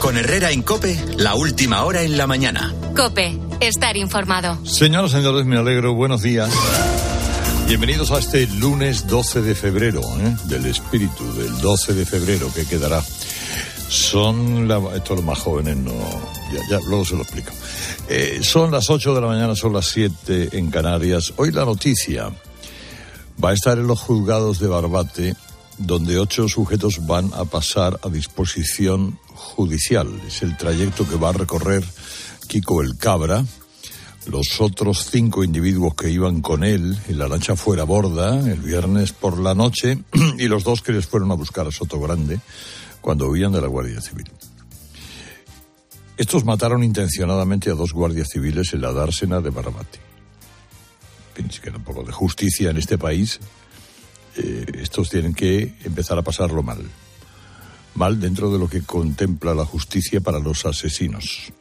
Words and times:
Con 0.00 0.16
Herrera 0.16 0.50
en 0.50 0.62
Cope, 0.62 0.98
la 1.18 1.34
última 1.34 1.84
hora 1.84 2.02
en 2.02 2.16
la 2.16 2.26
mañana. 2.26 2.74
Cope, 2.96 3.38
estar 3.60 3.98
informado. 3.98 4.58
Señoras 4.64 5.10
y 5.10 5.16
señores, 5.16 5.44
me 5.44 5.58
alegro. 5.58 5.92
Buenos 5.92 6.22
días. 6.22 6.50
Bienvenidos 7.68 8.10
a 8.10 8.18
este 8.18 8.46
lunes 8.46 9.06
12 9.06 9.42
de 9.42 9.54
febrero, 9.54 10.00
¿eh? 10.00 10.36
del 10.44 10.64
espíritu 10.64 11.30
del 11.34 11.60
12 11.60 11.92
de 11.92 12.06
febrero 12.06 12.50
que 12.54 12.64
quedará. 12.64 13.04
Son, 13.88 14.66
la, 14.66 14.80
esto 14.96 15.16
los 15.16 15.24
más 15.24 15.38
jóvenes 15.38 15.76
no, 15.76 15.92
ya, 16.50 16.60
ya 16.70 16.78
luego 16.88 17.04
se 17.04 17.16
lo 17.16 17.22
explico. 17.22 17.52
Eh, 18.08 18.40
son 18.42 18.70
las 18.70 18.88
8 18.88 19.14
de 19.14 19.20
la 19.20 19.26
mañana, 19.26 19.54
son 19.54 19.74
las 19.74 19.86
7 19.88 20.48
en 20.52 20.70
Canarias. 20.70 21.34
Hoy 21.36 21.52
la 21.52 21.66
noticia 21.66 22.30
va 23.42 23.50
a 23.50 23.52
estar 23.52 23.76
en 23.76 23.86
los 23.86 24.00
juzgados 24.00 24.60
de 24.60 24.66
Barbate, 24.66 25.36
donde 25.80 26.18
ocho 26.18 26.48
sujetos 26.48 27.06
van 27.06 27.30
a 27.34 27.44
pasar 27.44 27.98
a 28.02 28.08
disposición 28.08 29.18
judicial. 29.26 30.08
Es 30.26 30.42
el 30.42 30.56
trayecto 30.56 31.08
que 31.08 31.16
va 31.16 31.30
a 31.30 31.32
recorrer 31.32 31.84
Kiko 32.46 32.82
el 32.82 32.96
Cabra, 32.96 33.44
los 34.26 34.60
otros 34.60 35.08
cinco 35.10 35.42
individuos 35.42 35.94
que 35.94 36.10
iban 36.10 36.42
con 36.42 36.64
él 36.64 36.96
en 37.08 37.18
la 37.18 37.28
lancha 37.28 37.56
fuera 37.56 37.84
borda 37.84 38.38
el 38.50 38.60
viernes 38.60 39.12
por 39.12 39.38
la 39.38 39.54
noche 39.54 39.98
y 40.38 40.48
los 40.48 40.64
dos 40.64 40.82
que 40.82 40.92
les 40.92 41.06
fueron 41.06 41.30
a 41.32 41.34
buscar 41.34 41.66
a 41.66 41.72
Soto 41.72 41.98
Grande 41.98 42.40
cuando 43.00 43.28
huían 43.28 43.52
de 43.52 43.62
la 43.62 43.66
Guardia 43.66 44.00
Civil. 44.00 44.30
Estos 46.18 46.44
mataron 46.44 46.84
intencionadamente 46.84 47.70
a 47.70 47.74
dos 47.74 47.94
guardias 47.94 48.28
civiles 48.28 48.74
en 48.74 48.82
la 48.82 48.92
dársena 48.92 49.40
de 49.40 49.48
Barbate. 49.48 49.98
Si 51.48 51.60
queda 51.60 51.78
un 51.78 51.84
poco 51.84 52.02
de 52.02 52.12
justicia 52.12 52.68
en 52.68 52.76
este 52.76 52.98
país, 52.98 53.40
eh, 54.36 54.66
estos 54.74 55.10
tienen 55.10 55.34
que 55.34 55.74
empezar 55.84 56.18
a 56.18 56.22
pasarlo 56.22 56.62
mal. 56.62 56.82
Mal 57.94 58.20
dentro 58.20 58.52
de 58.52 58.58
lo 58.58 58.68
que 58.68 58.82
contempla 58.82 59.54
la 59.54 59.64
justicia 59.64 60.20
para 60.20 60.38
los 60.38 60.64
asesinos. 60.64 61.52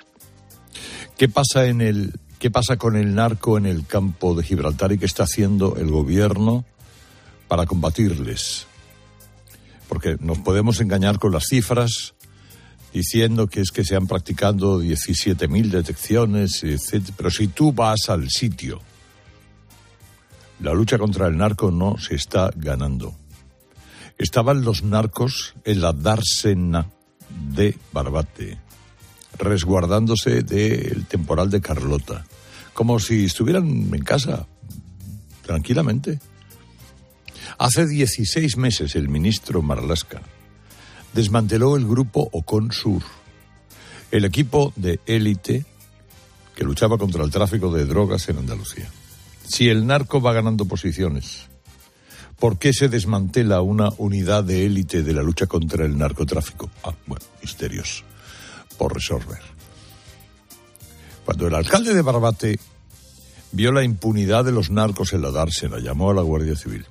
¿Qué 1.18 1.28
pasa 1.28 1.66
en 1.66 1.82
el 1.82 2.14
¿Qué 2.40 2.50
pasa 2.50 2.78
con 2.78 2.96
el 2.96 3.16
narco 3.16 3.58
en 3.58 3.66
el 3.66 3.86
campo 3.86 4.34
de 4.34 4.44
Gibraltar 4.44 4.94
y 4.94 4.98
qué 4.98 5.06
está 5.06 5.24
haciendo 5.24 5.76
el 5.76 5.92
gobierno 5.92 6.64
para 7.50 7.66
combatirles? 7.66 8.66
Porque 9.90 10.16
nos 10.22 10.38
podemos 10.38 10.80
engañar 10.80 11.20
con 11.20 11.34
las 11.34 11.48
cifras 11.50 12.14
diciendo 12.94 13.48
que 13.48 13.60
es 13.60 13.72
que 13.72 13.84
se 13.84 13.98
han 13.98 14.08
practicado 14.08 14.82
17.000 14.82 15.70
detecciones, 15.70 16.64
etc. 16.64 17.12
Pero 17.18 17.30
si 17.30 17.50
tú 17.50 17.74
vas 17.74 18.08
al 18.08 18.30
sitio, 18.30 18.80
la 20.60 20.74
lucha 20.74 20.98
contra 20.98 21.28
el 21.28 21.38
narco 21.38 21.72
no 21.72 21.98
se 21.98 22.16
está 22.16 22.52
ganando. 22.56 23.16
Estaban 24.18 24.64
los 24.64 24.84
narcos 24.84 25.54
en 25.64 25.82
la 25.82 25.94
dársena 25.94 26.88
de 27.54 27.78
Barbate 27.94 28.58
resguardándose 29.38 30.44
del 30.44 31.06
temporal 31.06 31.50
de 31.50 31.62
Carlota, 31.62 32.26
como 32.74 33.00
si 33.00 33.26
estuvieran 33.26 33.68
en 33.68 34.04
casa, 34.04 34.48
tranquilamente. 35.46 36.20
Hace 37.58 37.88
16 37.88 38.58
meses 38.58 38.96
el 38.96 39.10
ministro 39.10 39.62
Marlaska 39.62 40.22
desmanteló 41.14 41.78
el 41.78 41.88
grupo 41.88 42.30
Ocon 42.32 42.72
Sur, 42.72 43.02
el 44.12 44.26
equipo 44.26 44.74
de 44.76 45.00
élite 45.06 45.66
que 46.56 46.64
luchaba 46.66 46.98
contra 46.98 47.24
el 47.24 47.32
tráfico 47.32 47.72
de 47.72 47.86
drogas 47.86 48.28
en 48.30 48.40
Andalucía. 48.40 48.90
Si 49.50 49.68
el 49.68 49.88
narco 49.88 50.22
va 50.22 50.32
ganando 50.32 50.66
posiciones, 50.66 51.48
¿por 52.38 52.60
qué 52.60 52.72
se 52.72 52.88
desmantela 52.88 53.62
una 53.62 53.90
unidad 53.98 54.44
de 54.44 54.68
élite 54.68 55.02
de 55.02 55.12
la 55.12 55.24
lucha 55.24 55.48
contra 55.48 55.86
el 55.86 55.98
narcotráfico? 55.98 56.70
Ah, 56.84 56.94
bueno, 57.08 57.26
misterioso 57.42 58.04
por 58.78 58.94
resolver. 58.94 59.42
Cuando 61.26 61.48
el 61.48 61.56
alcalde 61.56 61.96
de 61.96 62.02
Barbate 62.04 62.60
vio 63.52 63.72
la 63.72 63.84
impunidad 63.84 64.46
de 64.46 64.52
los 64.52 64.70
narcos 64.70 65.14
en 65.14 65.24
la 65.24 65.32
dársena, 65.32 65.80
llamó 65.80 66.12
a 66.12 66.14
la 66.14 66.22
Guardia 66.22 66.56
Civil. 66.56 66.86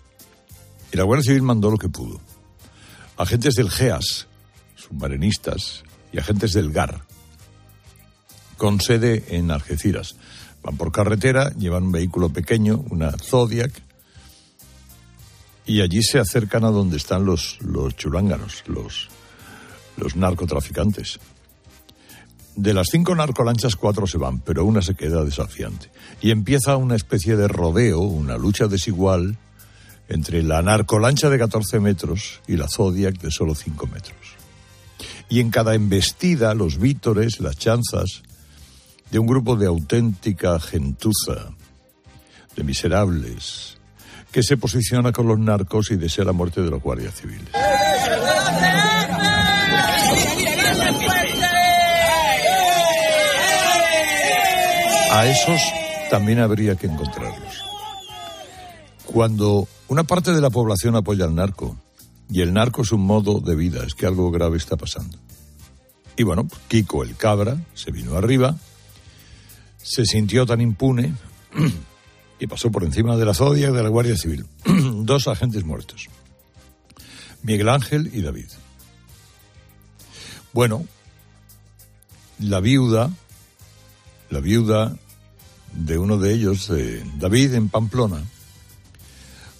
Y 0.92 0.96
la 0.96 1.04
Guardia 1.04 1.28
Civil 1.28 1.42
mandó 1.42 1.70
lo 1.70 1.78
que 1.78 1.88
pudo. 1.88 2.20
Agentes 3.16 3.54
del 3.54 3.70
GEAS, 3.70 4.26
submarinistas, 4.74 5.84
y 6.12 6.18
agentes 6.18 6.54
del 6.54 6.72
GAR, 6.72 7.02
con 8.56 8.80
sede 8.80 9.24
en 9.28 9.52
Algeciras. 9.52 10.16
Van 10.62 10.76
por 10.76 10.92
carretera, 10.92 11.50
llevan 11.54 11.84
un 11.84 11.92
vehículo 11.92 12.30
pequeño, 12.30 12.84
una 12.90 13.12
Zodiac, 13.12 13.72
y 15.66 15.82
allí 15.82 16.02
se 16.02 16.18
acercan 16.18 16.64
a 16.64 16.70
donde 16.70 16.96
están 16.96 17.24
los, 17.24 17.58
los 17.60 17.94
chulánganos, 17.94 18.64
los, 18.66 19.08
los 19.96 20.16
narcotraficantes. 20.16 21.20
De 22.56 22.74
las 22.74 22.88
cinco 22.90 23.14
narcolanchas, 23.14 23.76
cuatro 23.76 24.06
se 24.06 24.18
van, 24.18 24.40
pero 24.40 24.64
una 24.64 24.82
se 24.82 24.94
queda 24.94 25.24
desafiante. 25.24 25.90
Y 26.20 26.30
empieza 26.30 26.76
una 26.76 26.96
especie 26.96 27.36
de 27.36 27.46
rodeo, 27.46 28.00
una 28.00 28.36
lucha 28.36 28.66
desigual 28.66 29.38
entre 30.08 30.42
la 30.42 30.62
narcolancha 30.62 31.28
de 31.28 31.38
14 31.38 31.80
metros 31.80 32.40
y 32.48 32.56
la 32.56 32.66
Zodiac 32.66 33.20
de 33.20 33.30
solo 33.30 33.54
5 33.54 33.86
metros. 33.86 34.16
Y 35.28 35.40
en 35.40 35.50
cada 35.50 35.74
embestida, 35.74 36.54
los 36.54 36.78
vítores, 36.78 37.40
las 37.40 37.56
chanzas 37.56 38.22
de 39.10 39.18
un 39.18 39.26
grupo 39.26 39.56
de 39.56 39.66
auténtica 39.66 40.58
gentuza, 40.60 41.50
de 42.56 42.64
miserables, 42.64 43.78
que 44.30 44.42
se 44.42 44.56
posiciona 44.56 45.12
con 45.12 45.26
los 45.26 45.38
narcos 45.38 45.90
y 45.90 45.96
desea 45.96 46.24
la 46.24 46.32
muerte 46.32 46.60
de 46.60 46.70
los 46.70 46.82
guardias 46.82 47.14
civiles. 47.14 47.48
A 55.10 55.26
esos 55.26 55.60
también 56.10 56.38
habría 56.38 56.76
que 56.76 56.86
encontrarlos. 56.86 57.64
Cuando 59.04 59.66
una 59.88 60.04
parte 60.04 60.32
de 60.32 60.40
la 60.40 60.50
población 60.50 60.94
apoya 60.94 61.24
al 61.24 61.34
narco, 61.34 61.76
y 62.30 62.42
el 62.42 62.52
narco 62.52 62.82
es 62.82 62.92
un 62.92 63.00
modo 63.00 63.40
de 63.40 63.56
vida, 63.56 63.84
es 63.84 63.94
que 63.94 64.06
algo 64.06 64.30
grave 64.30 64.58
está 64.58 64.76
pasando. 64.76 65.16
Y 66.16 66.24
bueno, 66.24 66.46
Kiko 66.68 67.02
el 67.02 67.16
cabra 67.16 67.56
se 67.74 67.90
vino 67.90 68.16
arriba, 68.16 68.56
se 69.88 70.04
sintió 70.04 70.44
tan 70.44 70.60
impune 70.60 71.14
y 72.40 72.46
pasó 72.46 72.70
por 72.70 72.84
encima 72.84 73.16
de 73.16 73.24
la 73.24 73.34
Zodia 73.34 73.72
de 73.72 73.82
la 73.82 73.88
Guardia 73.88 74.16
Civil. 74.16 74.46
Dos 75.04 75.28
agentes 75.28 75.64
muertos. 75.64 76.08
Miguel 77.42 77.68
Ángel 77.68 78.10
y 78.12 78.20
David. 78.20 78.48
Bueno, 80.52 80.84
la 82.40 82.60
viuda 82.60 83.10
la 84.30 84.40
viuda 84.40 84.96
de 85.72 85.98
uno 85.98 86.18
de 86.18 86.32
ellos, 86.32 86.68
de 86.68 87.02
David 87.18 87.54
en 87.54 87.68
Pamplona, 87.68 88.22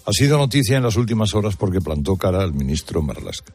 ha 0.05 0.11
sido 0.11 0.37
noticia 0.37 0.77
en 0.77 0.83
las 0.83 0.95
últimas 0.95 1.33
horas 1.33 1.55
porque 1.55 1.81
plantó 1.81 2.17
cara 2.17 2.41
al 2.41 2.53
ministro 2.53 3.01
Marlasca. 3.01 3.53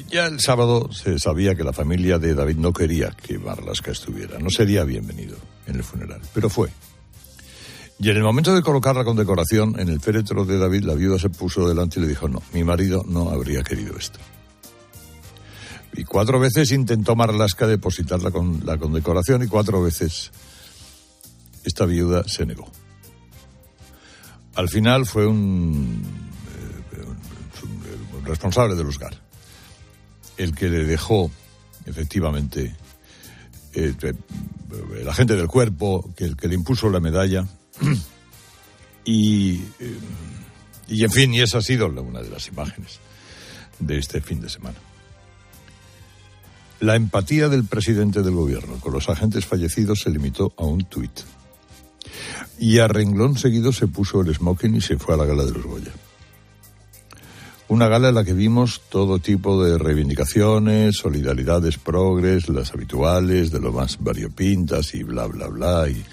Ya 0.00 0.26
el 0.26 0.40
sábado 0.40 0.90
se 0.92 1.18
sabía 1.18 1.54
que 1.54 1.64
la 1.64 1.72
familia 1.72 2.18
de 2.18 2.34
David 2.34 2.56
no 2.56 2.72
quería 2.72 3.10
que 3.10 3.38
Marlasca 3.38 3.90
estuviera, 3.90 4.38
no 4.38 4.48
sería 4.48 4.84
bienvenido 4.84 5.36
en 5.66 5.76
el 5.76 5.84
funeral, 5.84 6.20
pero 6.32 6.48
fue. 6.48 6.70
Y 7.98 8.10
en 8.10 8.16
el 8.16 8.22
momento 8.22 8.54
de 8.54 8.62
colocar 8.62 8.96
la 8.96 9.04
condecoración 9.04 9.78
en 9.78 9.88
el 9.88 10.00
féretro 10.00 10.44
de 10.44 10.58
David, 10.58 10.84
la 10.84 10.94
viuda 10.94 11.18
se 11.18 11.28
puso 11.28 11.68
delante 11.68 12.00
y 12.00 12.02
le 12.02 12.08
dijo, 12.08 12.28
no, 12.28 12.42
mi 12.52 12.64
marido 12.64 13.04
no 13.06 13.30
habría 13.30 13.62
querido 13.62 13.96
esto. 13.96 14.18
Y 15.94 16.04
cuatro 16.04 16.40
veces 16.40 16.72
intentó 16.72 17.14
Marlasca 17.14 17.66
depositar 17.66 18.22
la, 18.22 18.30
con, 18.30 18.64
la 18.64 18.78
condecoración 18.78 19.42
y 19.42 19.46
cuatro 19.46 19.82
veces 19.82 20.32
esta 21.64 21.84
viuda 21.84 22.24
se 22.26 22.46
negó. 22.46 22.66
Al 24.54 24.68
final 24.68 25.06
fue 25.06 25.26
un, 25.26 26.02
eh, 26.92 28.24
responsable 28.24 28.74
de 28.74 28.84
los 28.84 28.98
GAR 28.98 29.21
el 30.42 30.54
que 30.54 30.68
le 30.68 30.84
dejó 30.84 31.30
efectivamente 31.86 32.74
eh, 33.74 33.94
el 35.00 35.08
agente 35.08 35.36
del 35.36 35.48
cuerpo 35.48 36.10
que 36.16 36.24
el 36.24 36.36
que 36.36 36.48
le 36.48 36.54
impuso 36.54 36.88
la 36.88 37.00
medalla 37.00 37.46
y 39.04 39.56
eh, 39.80 39.98
y 40.88 41.04
en 41.04 41.10
fin 41.10 41.32
y 41.34 41.40
esa 41.40 41.58
ha 41.58 41.62
sido 41.62 41.86
una 41.86 42.22
de 42.22 42.30
las 42.30 42.48
imágenes 42.48 42.98
de 43.78 43.98
este 43.98 44.20
fin 44.20 44.40
de 44.40 44.48
semana 44.48 44.78
la 46.82 46.96
empatía 46.96 47.48
del 47.48 47.64
presidente 47.64 48.22
del 48.22 48.34
gobierno 48.34 48.80
con 48.80 48.92
los 48.92 49.08
agentes 49.08 49.46
fallecidos 49.46 50.00
se 50.00 50.10
limitó 50.10 50.52
a 50.56 50.64
un 50.64 50.84
tuit. 50.84 51.12
Y 52.58 52.80
a 52.80 52.88
renglón 52.88 53.38
seguido 53.38 53.72
se 53.72 53.86
puso 53.86 54.20
el 54.20 54.34
smoking 54.34 54.74
y 54.74 54.80
se 54.80 54.98
fue 54.98 55.14
a 55.14 55.18
la 55.18 55.24
gala 55.24 55.44
de 55.44 55.52
los 55.52 55.62
Goya. 55.62 55.92
Una 57.68 57.88
gala 57.88 58.10
en 58.10 58.14
la 58.16 58.24
que 58.24 58.34
vimos 58.34 58.82
todo 58.90 59.18
tipo 59.18 59.64
de 59.64 59.78
reivindicaciones, 59.78 60.96
solidaridades 60.96 61.78
progres, 61.78 62.48
las 62.48 62.72
habituales, 62.72 63.50
de 63.50 63.60
lo 63.60 63.72
más 63.72 63.96
variopintas 63.98 64.94
y 64.94 65.02
bla, 65.02 65.26
bla, 65.26 65.48
bla, 65.48 65.88
y 65.88 66.04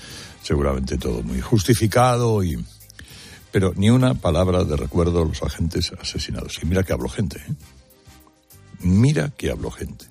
seguramente 0.42 0.98
todo 0.98 1.22
muy 1.22 1.42
justificado, 1.42 2.44
y... 2.44 2.64
pero 3.52 3.74
ni 3.76 3.90
una 3.90 4.14
palabra 4.14 4.64
de 4.64 4.78
recuerdo 4.78 5.22
a 5.22 5.26
los 5.26 5.44
agentes 5.44 5.92
asesinados. 6.00 6.60
Y 6.64 6.66
mira 6.66 6.84
que 6.84 6.94
habló 6.94 7.10
gente, 7.10 7.40
¿eh? 7.40 7.54
Mira 8.82 9.30
que 9.36 9.52
habló 9.52 9.72
gente. 9.72 10.06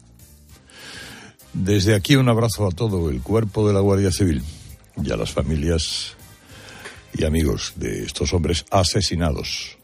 Desde 1.55 1.95
aquí 1.95 2.17
un 2.17 2.29
abrazo 2.29 2.67
a 2.67 2.71
todo 2.71 3.09
el 3.09 3.23
cuerpo 3.23 3.67
de 3.67 3.73
la 3.73 3.81
Guardia 3.81 4.13
Civil 4.13 4.43
y 5.03 5.11
a 5.11 5.17
las 5.17 5.33
familias 5.33 6.15
y 7.15 7.25
amigos 7.25 7.73
de 7.77 8.05
estos 8.05 8.35
hombres 8.35 8.67
asesinados. 8.71 9.78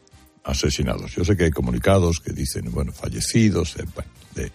Asesinados. 0.45 1.15
Yo 1.15 1.25
sé 1.25 1.35
que 1.35 1.45
hay 1.45 1.51
comunicados 1.51 2.19
que 2.19 2.31
dicen, 2.31 2.71
bueno, 2.71 2.91
fallecidos, 2.91 3.75
eh, 3.77 3.85
eh, 4.35 4.51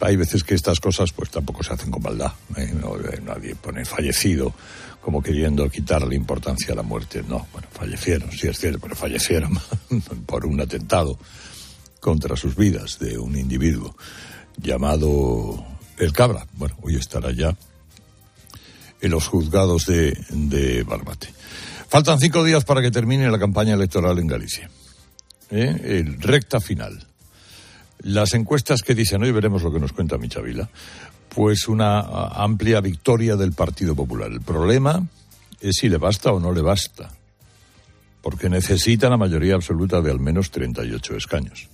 hay 0.00 0.16
veces 0.16 0.42
que 0.42 0.54
estas 0.54 0.80
cosas 0.80 1.12
pues 1.12 1.30
tampoco 1.30 1.62
se 1.62 1.74
hacen 1.74 1.90
con 1.90 2.02
maldad. 2.02 2.32
¿eh? 2.56 2.74
nadie 3.22 3.54
pone 3.54 3.84
fallecido 3.84 4.54
como 5.00 5.22
queriendo 5.22 5.68
quitarle 5.68 6.14
importancia 6.14 6.72
a 6.72 6.76
la 6.76 6.82
muerte. 6.82 7.22
No, 7.26 7.46
bueno, 7.52 7.68
fallecieron, 7.70 8.32
sí 8.32 8.48
es 8.48 8.58
cierto, 8.58 8.80
pero 8.80 8.96
fallecieron 8.96 9.58
por 10.26 10.46
un 10.46 10.60
atentado 10.60 11.18
contra 12.00 12.34
sus 12.34 12.56
vidas 12.56 12.98
de 12.98 13.18
un 13.18 13.36
individuo 13.36 13.94
llamado 14.56 15.64
El 15.98 16.12
Cabra. 16.12 16.46
Bueno, 16.54 16.76
hoy 16.82 16.96
estará 16.96 17.30
ya 17.30 17.54
en 19.00 19.10
los 19.10 19.28
juzgados 19.28 19.86
de, 19.86 20.18
de 20.30 20.82
Barbate. 20.82 21.28
Faltan 21.90 22.20
cinco 22.20 22.44
días 22.44 22.64
para 22.64 22.82
que 22.82 22.92
termine 22.92 23.28
la 23.28 23.38
campaña 23.40 23.74
electoral 23.74 24.16
en 24.20 24.28
Galicia. 24.28 24.70
¿Eh? 25.50 25.98
El 25.98 26.22
recta 26.22 26.60
final. 26.60 27.04
Las 28.02 28.32
encuestas 28.34 28.82
que 28.82 28.94
dicen, 28.94 29.24
hoy 29.24 29.32
veremos 29.32 29.64
lo 29.64 29.72
que 29.72 29.80
nos 29.80 29.92
cuenta 29.92 30.16
Michavila, 30.16 30.70
pues 31.34 31.66
una 31.66 31.98
amplia 31.98 32.80
victoria 32.80 33.34
del 33.34 33.54
Partido 33.54 33.96
Popular. 33.96 34.30
El 34.30 34.40
problema 34.40 35.04
es 35.60 35.78
si 35.80 35.88
le 35.88 35.98
basta 35.98 36.32
o 36.32 36.38
no 36.38 36.52
le 36.52 36.62
basta, 36.62 37.10
porque 38.22 38.48
necesita 38.48 39.10
la 39.10 39.16
mayoría 39.16 39.56
absoluta 39.56 40.00
de 40.00 40.12
al 40.12 40.20
menos 40.20 40.52
38 40.52 41.16
escaños 41.16 41.68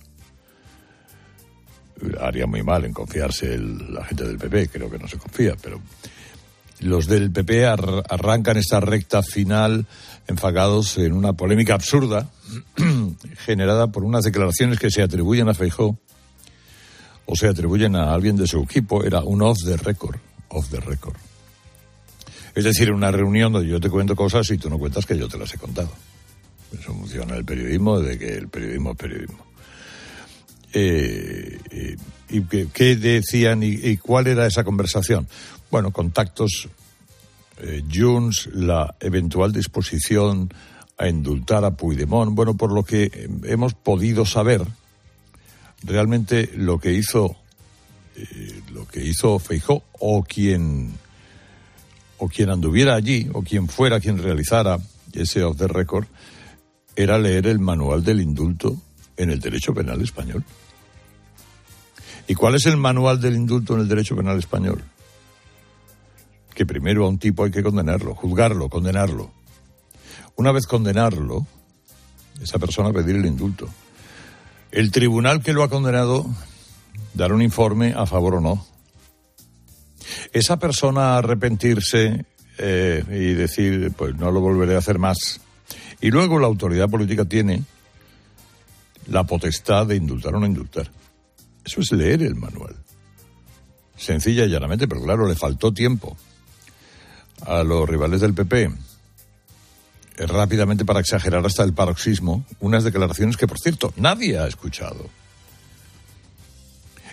haría 2.21 2.45
muy 2.45 2.63
mal 2.63 2.85
en 2.85 2.93
confiarse 2.93 3.57
la 3.57 4.05
gente 4.05 4.23
del 4.23 4.37
PP, 4.37 4.69
creo 4.69 4.89
que 4.89 4.99
no 4.99 5.07
se 5.07 5.17
confía, 5.17 5.55
pero 5.61 5.81
los 6.79 7.07
del 7.07 7.31
PP 7.31 7.65
arrancan 7.65 8.57
esta 8.57 8.79
recta 8.79 9.23
final 9.23 9.85
enfagados 10.27 10.97
en 10.97 11.13
una 11.13 11.33
polémica 11.33 11.73
absurda 11.73 12.29
generada 13.45 13.87
por 13.87 14.03
unas 14.03 14.23
declaraciones 14.23 14.79
que 14.79 14.91
se 14.91 15.01
atribuyen 15.01 15.49
a 15.49 15.53
Feijó 15.53 15.97
o 17.25 17.35
se 17.35 17.47
atribuyen 17.47 17.95
a 17.95 18.13
alguien 18.13 18.35
de 18.37 18.47
su 18.47 18.59
equipo. 18.59 19.03
Era 19.03 19.21
un 19.21 19.41
off 19.41 19.57
the 19.65 19.77
record, 19.77 20.17
off 20.49 20.69
the 20.69 20.79
record. 20.79 21.17
Es 22.55 22.63
decir, 22.63 22.91
una 22.91 23.11
reunión 23.11 23.53
donde 23.53 23.69
yo 23.69 23.79
te 23.79 23.89
cuento 23.89 24.15
cosas 24.15 24.49
y 24.51 24.57
tú 24.57 24.69
no 24.69 24.79
cuentas 24.79 25.05
que 25.05 25.17
yo 25.17 25.27
te 25.27 25.37
las 25.37 25.53
he 25.53 25.57
contado. 25.57 25.91
Eso 26.73 26.93
funciona 26.93 27.35
el 27.35 27.45
periodismo, 27.45 27.99
de 27.99 28.17
que 28.17 28.35
el 28.35 28.49
periodismo 28.49 28.91
es 28.91 28.97
periodismo. 28.97 29.46
Eh, 30.73 31.59
eh, 31.71 31.95
¿Y 32.29 32.41
qué, 32.41 32.95
decían 32.95 33.63
y, 33.63 33.97
cuál 33.97 34.27
era 34.27 34.45
esa 34.45 34.63
conversación? 34.63 35.27
Bueno, 35.71 35.91
contactos, 35.91 36.67
eh, 37.59 37.83
la 38.53 38.95
eventual 38.99 39.53
disposición 39.53 40.53
a 40.97 41.07
indultar 41.07 41.63
a 41.63 41.71
Puigdemont. 41.71 42.35
Bueno, 42.35 42.57
por 42.57 42.73
lo 42.73 42.83
que 42.83 43.29
hemos 43.43 43.73
podido 43.75 44.25
saber, 44.25 44.61
realmente 45.83 46.51
lo 46.55 46.79
que 46.79 46.93
hizo 46.93 47.35
lo 48.73 48.87
que 48.87 49.05
hizo 49.05 49.37
Feijó 49.37 49.83
o 49.99 50.23
quien 50.23 50.91
o 52.17 52.27
quien 52.27 52.49
anduviera 52.49 52.95
allí 52.95 53.29
o 53.31 53.43
quien 53.43 53.67
fuera 53.67 53.99
quien 53.99 54.17
realizara 54.17 54.79
ese 55.13 55.43
off 55.43 55.57
the 55.57 55.67
record 55.67 56.07
era 56.95 57.19
leer 57.19 57.45
el 57.45 57.59
manual 57.59 58.03
del 58.03 58.21
indulto 58.21 58.75
en 59.17 59.31
el 59.31 59.39
derecho 59.39 59.73
penal 59.73 60.01
español. 60.01 60.43
¿Y 62.27 62.35
cuál 62.35 62.55
es 62.55 62.65
el 62.65 62.77
manual 62.77 63.19
del 63.19 63.35
indulto 63.35 63.73
en 63.73 63.81
el 63.81 63.87
derecho 63.87 64.15
penal 64.15 64.37
español? 64.37 64.83
Que 66.53 66.65
primero 66.65 67.05
a 67.05 67.09
un 67.09 67.19
tipo 67.19 67.43
hay 67.43 67.51
que 67.51 67.63
condenarlo, 67.63 68.15
juzgarlo, 68.15 68.69
condenarlo. 68.69 69.31
Una 70.35 70.51
vez 70.51 70.67
condenarlo, 70.67 71.47
esa 72.41 72.59
persona 72.59 72.91
pedir 72.91 73.15
el 73.15 73.25
indulto. 73.25 73.69
El 74.71 74.91
tribunal 74.91 75.41
que 75.41 75.53
lo 75.53 75.63
ha 75.63 75.69
condenado 75.69 76.25
dar 77.13 77.33
un 77.33 77.41
informe 77.41 77.93
a 77.95 78.05
favor 78.05 78.35
o 78.35 78.41
no. 78.41 78.65
Esa 80.33 80.57
persona 80.57 81.17
arrepentirse 81.17 82.25
eh, 82.57 83.03
y 83.09 83.33
decir, 83.33 83.93
pues 83.95 84.15
no 84.15 84.31
lo 84.31 84.41
volveré 84.41 84.75
a 84.75 84.79
hacer 84.79 84.99
más. 84.99 85.39
Y 86.01 86.11
luego 86.11 86.39
la 86.39 86.47
autoridad 86.47 86.89
política 86.89 87.25
tiene 87.25 87.63
la 89.09 89.23
potestad 89.23 89.87
de 89.87 89.95
indultar 89.95 90.35
o 90.35 90.39
no 90.39 90.45
indultar. 90.45 90.89
Eso 91.63 91.81
es 91.81 91.91
leer 91.91 92.23
el 92.23 92.35
manual. 92.35 92.75
Sencilla 93.95 94.45
y 94.45 94.49
llanamente, 94.49 94.87
pero 94.87 95.01
claro, 95.01 95.27
le 95.27 95.35
faltó 95.35 95.73
tiempo 95.73 96.15
a 97.45 97.63
los 97.63 97.87
rivales 97.87 98.21
del 98.21 98.33
PP 98.33 98.71
rápidamente 100.25 100.85
para 100.85 100.99
exagerar 100.99 101.45
hasta 101.45 101.63
el 101.63 101.73
paroxismo 101.73 102.43
unas 102.59 102.83
declaraciones 102.83 103.37
que, 103.37 103.47
por 103.47 103.59
cierto, 103.59 103.93
nadie 103.97 104.39
ha 104.39 104.47
escuchado. 104.47 105.09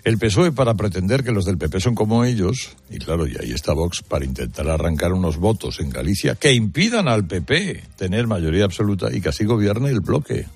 El 0.04 0.18
PSOE 0.18 0.52
para 0.52 0.74
pretender 0.74 1.24
que 1.24 1.32
los 1.32 1.46
del 1.46 1.56
PP 1.56 1.80
son 1.80 1.94
como 1.94 2.24
ellos, 2.24 2.76
y 2.90 2.98
claro, 2.98 3.26
y 3.26 3.36
ahí 3.40 3.52
está 3.52 3.72
Vox 3.72 4.02
para 4.02 4.24
intentar 4.24 4.68
arrancar 4.68 5.12
unos 5.14 5.38
votos 5.38 5.80
en 5.80 5.88
Galicia 5.88 6.34
que 6.34 6.52
impidan 6.52 7.08
al 7.08 7.26
PP 7.26 7.82
tener 7.96 8.26
mayoría 8.26 8.64
absoluta 8.64 9.14
y 9.14 9.22
que 9.22 9.30
así 9.30 9.44
gobierne 9.44 9.88
el 9.88 10.00
bloque. 10.00 10.46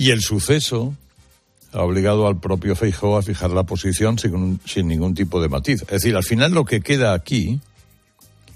Y 0.00 0.12
el 0.12 0.22
suceso 0.22 0.94
ha 1.72 1.82
obligado 1.82 2.26
al 2.26 2.40
propio 2.40 2.74
Feijóo 2.74 3.18
a 3.18 3.22
fijar 3.22 3.50
la 3.50 3.64
posición 3.64 4.18
sin, 4.18 4.88
ningún 4.88 5.14
tipo 5.14 5.42
de 5.42 5.50
matiz. 5.50 5.82
Es 5.82 5.88
decir, 5.88 6.16
al 6.16 6.24
final 6.24 6.52
lo 6.52 6.64
que 6.64 6.80
queda 6.80 7.12
aquí 7.12 7.60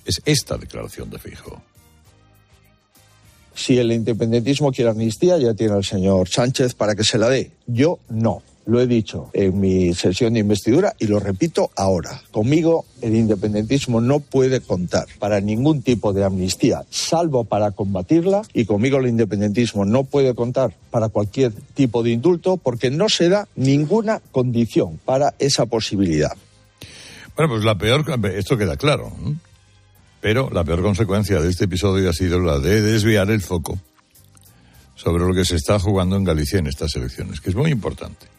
es 0.07 0.23
esta 0.25 0.57
declaración 0.57 1.11
de 1.11 1.19
Feijóo. 1.19 1.61
Si 3.55 3.77
el 3.77 3.93
independentismo 3.93 4.73
quiere 4.73 4.91
amnistía, 4.91 5.37
ya 5.37 5.53
tiene 5.53 5.75
al 5.75 5.85
señor 5.85 6.31
Sánchez 6.31 6.73
para 6.73 6.95
que 6.95 7.05
se 7.05 7.19
la 7.19 7.29
dé. 7.29 7.51
Yo 7.67 7.99
no. 8.09 8.43
Lo 8.67 8.81
he 8.81 8.87
dicho 8.87 9.29
en 9.35 9.61
mi 9.61 9.93
sesión 9.93 10.35
de 10.35 10.41
investidura 10.41 10.95
y 10.99 11.07
lo 11.07 11.21
repito 11.21 11.71
ahora. 11.77 12.23
Conmigo 12.31 12.87
el 13.03 13.15
independentismo 13.15 14.01
no 14.01 14.21
puede 14.21 14.61
contar 14.63 15.05
para 15.19 15.41
ningún 15.41 15.83
tipo 15.83 16.15
de 16.15 16.25
amnistía, 16.25 16.85
salvo 16.89 17.45
para 17.45 17.73
combatirla, 17.73 18.43
y 18.55 18.65
conmigo 18.65 18.99
el 18.99 19.09
independentismo 19.09 19.85
no 19.85 20.05
puede 20.05 20.35
contar 20.35 20.75
para 20.91 21.11
cualquier 21.11 21.53
tipo 21.53 22.03
de 22.03 22.13
indulto 22.13 22.57
porque 22.57 22.91
no 22.91 23.11
se 23.11 23.29
da 23.29 23.49
ninguna 23.55 24.21
condición 24.33 24.99
para 25.05 25.35
esa 25.39 25.67
posibilidad. 25.67 26.33
Bueno, 27.37 27.53
pues 27.53 27.65
la 27.65 27.77
peor, 27.77 28.05
esto 28.35 28.57
queda 28.57 28.77
claro, 28.77 29.13
pero 30.21 30.49
la 30.51 30.65
peor 30.65 30.81
consecuencia 30.83 31.41
de 31.43 31.51
este 31.51 31.65
episodio 31.65 32.09
ha 32.09 32.15
sido 32.15 32.39
la 32.41 32.59
de 32.59 32.81
desviar 32.81 33.31
el 33.31 33.43
foco 33.43 33.79
sobre 34.95 35.25
lo 35.25 35.35
que 35.35 35.45
se 35.45 35.57
está 35.57 35.79
jugando 35.79 36.17
en 36.17 36.25
Galicia 36.25 36.59
en 36.59 36.67
estas 36.67 36.97
elecciones, 36.97 37.41
que 37.41 37.51
es 37.51 37.57
muy 37.57 37.71
importante. 37.71 38.34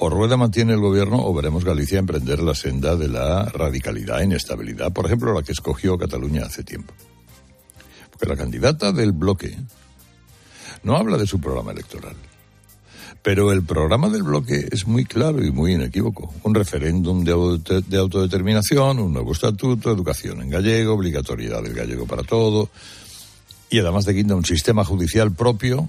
O 0.00 0.08
Rueda 0.08 0.36
mantiene 0.36 0.74
el 0.74 0.80
gobierno 0.80 1.24
o 1.24 1.34
veremos 1.34 1.64
Galicia 1.64 1.98
emprender 1.98 2.40
la 2.40 2.54
senda 2.54 2.94
de 2.94 3.08
la 3.08 3.46
radicalidad 3.46 4.20
e 4.20 4.26
inestabilidad, 4.26 4.92
por 4.92 5.06
ejemplo, 5.06 5.34
la 5.34 5.42
que 5.42 5.50
escogió 5.50 5.98
Cataluña 5.98 6.46
hace 6.46 6.62
tiempo. 6.62 6.94
Porque 8.12 8.26
la 8.26 8.36
candidata 8.36 8.92
del 8.92 9.10
bloque 9.10 9.58
no 10.84 10.96
habla 10.96 11.18
de 11.18 11.26
su 11.26 11.40
programa 11.40 11.72
electoral. 11.72 12.14
Pero 13.22 13.50
el 13.50 13.64
programa 13.64 14.08
del 14.08 14.22
bloque 14.22 14.68
es 14.70 14.86
muy 14.86 15.04
claro 15.04 15.44
y 15.44 15.50
muy 15.50 15.72
inequívoco. 15.72 16.32
Un 16.44 16.54
referéndum 16.54 17.24
de, 17.24 17.82
de 17.84 17.98
autodeterminación, 17.98 19.00
un 19.00 19.12
nuevo 19.12 19.32
estatuto, 19.32 19.90
educación 19.90 20.42
en 20.42 20.50
gallego, 20.50 20.94
obligatoriedad 20.94 21.60
del 21.60 21.74
gallego 21.74 22.06
para 22.06 22.22
todo, 22.22 22.70
y 23.68 23.80
además 23.80 24.04
de 24.04 24.12
guinda 24.12 24.36
un 24.36 24.44
sistema 24.44 24.84
judicial 24.84 25.32
propio 25.32 25.88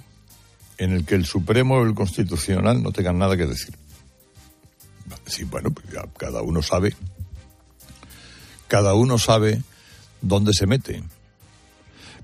en 0.80 0.94
el 0.94 1.06
que 1.06 1.14
el 1.14 1.26
Supremo 1.26 1.76
o 1.76 1.84
el 1.84 1.94
Constitucional 1.94 2.82
no 2.82 2.92
tengan 2.92 3.20
nada 3.20 3.38
que 3.38 3.46
decir. 3.46 3.76
Sí, 5.26 5.44
bueno, 5.44 5.74
ya 5.94 6.06
cada 6.18 6.42
uno 6.42 6.62
sabe. 6.62 6.96
Cada 8.68 8.94
uno 8.94 9.18
sabe 9.18 9.62
dónde 10.22 10.54
se 10.54 10.68
mete. 10.68 11.04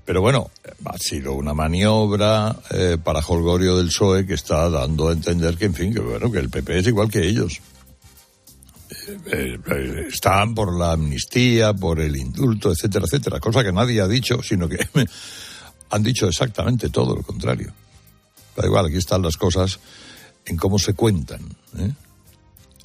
Pero 0.04 0.20
bueno, 0.20 0.50
ha 0.84 0.98
sido 0.98 1.32
una 1.32 1.52
maniobra 1.52 2.56
eh, 2.70 2.96
para 3.02 3.22
Jolgorio 3.22 3.76
del 3.76 3.88
PSOE 3.88 4.24
que 4.24 4.34
está 4.34 4.70
dando 4.70 5.08
a 5.08 5.12
entender 5.12 5.56
que, 5.56 5.64
en 5.64 5.74
fin, 5.74 5.92
que 5.92 6.00
bueno, 6.00 6.30
que 6.30 6.38
el 6.38 6.48
PP 6.48 6.78
es 6.78 6.86
igual 6.86 7.10
que 7.10 7.26
ellos. 7.26 7.60
Eh, 9.08 9.58
eh, 9.66 10.06
están 10.08 10.54
por 10.54 10.78
la 10.78 10.92
amnistía, 10.92 11.74
por 11.74 12.00
el 12.00 12.16
indulto, 12.16 12.70
etcétera, 12.70 13.06
etcétera. 13.06 13.40
Cosa 13.40 13.64
que 13.64 13.72
nadie 13.72 14.00
ha 14.00 14.06
dicho, 14.06 14.40
sino 14.42 14.68
que 14.68 14.78
han 15.90 16.02
dicho 16.04 16.28
exactamente 16.28 16.88
todo 16.90 17.16
lo 17.16 17.22
contrario. 17.22 17.72
Da 18.56 18.64
igual, 18.64 18.86
aquí 18.86 18.96
están 18.96 19.22
las 19.22 19.36
cosas 19.36 19.80
en 20.44 20.56
cómo 20.56 20.78
se 20.78 20.94
cuentan. 20.94 21.40
¿eh? 21.78 21.90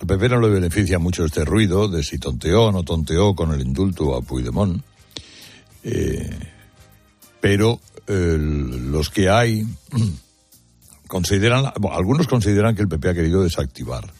Al 0.01 0.07
PP 0.07 0.29
no 0.29 0.39
le 0.39 0.49
beneficia 0.49 0.97
mucho 0.97 1.25
este 1.25 1.45
ruido 1.45 1.87
de 1.87 2.01
si 2.01 2.17
tonteó 2.17 2.65
o 2.65 2.71
no 2.71 2.81
tonteó 2.81 3.35
con 3.35 3.53
el 3.53 3.61
indulto 3.61 4.15
a 4.15 4.21
Puigdemont. 4.23 4.81
Eh, 5.83 6.39
pero 7.39 7.79
los 8.07 9.11
que 9.11 9.29
hay 9.29 9.63
consideran, 11.07 11.71
algunos 11.91 12.27
consideran 12.27 12.75
que 12.75 12.81
el 12.81 12.87
PP 12.87 13.09
ha 13.09 13.13
querido 13.13 13.43
desactivar 13.43 14.11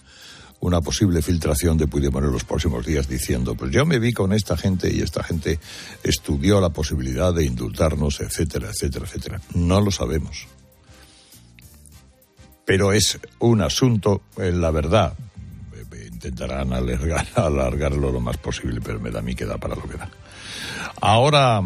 una 0.60 0.82
posible 0.82 1.24
filtración 1.24 1.80
de 1.80 1.88
Puigdemont 1.88 2.28
en 2.28 2.32
los 2.32 2.44
próximos 2.44 2.86
días 2.86 3.10
diciendo, 3.10 3.56
pues 3.56 3.72
yo 3.72 3.84
me 3.84 3.98
vi 3.98 4.14
con 4.14 4.34
esta 4.34 4.56
gente 4.56 4.94
y 4.94 5.02
esta 5.02 5.24
gente 5.24 5.60
estudió 6.04 6.62
la 6.62 6.70
posibilidad 6.70 7.34
de 7.34 7.46
indultarnos, 7.46 8.22
etcétera, 8.22 8.70
etcétera, 8.70 9.08
etcétera. 9.08 9.42
No 9.56 9.82
lo 9.82 9.90
sabemos. 9.90 10.46
Pero 12.66 12.94
es 12.94 13.18
un 13.40 13.62
asunto, 13.62 14.22
en 14.38 14.62
la 14.62 14.70
verdad, 14.70 15.16
intentarán 16.22 16.72
alargar, 16.72 17.28
alargarlo 17.36 18.12
lo 18.12 18.20
más 18.20 18.38
posible, 18.38 18.80
pero 18.82 19.00
me 19.00 19.10
da 19.10 19.20
a 19.20 19.22
mí 19.22 19.36
que 19.36 19.46
da 19.46 19.58
para 19.58 19.76
lo 19.76 19.88
que 19.88 19.98
da. 19.98 20.10
Ahora 21.02 21.62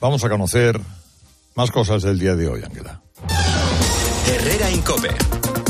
vamos 0.00 0.24
a 0.24 0.28
conocer 0.28 0.78
más 1.54 1.70
cosas 1.70 2.02
del 2.02 2.18
día 2.18 2.36
de 2.36 2.48
hoy, 2.48 2.62
Ángela. 2.62 3.00
Herrera 4.26 4.70
Incope. 4.70 5.08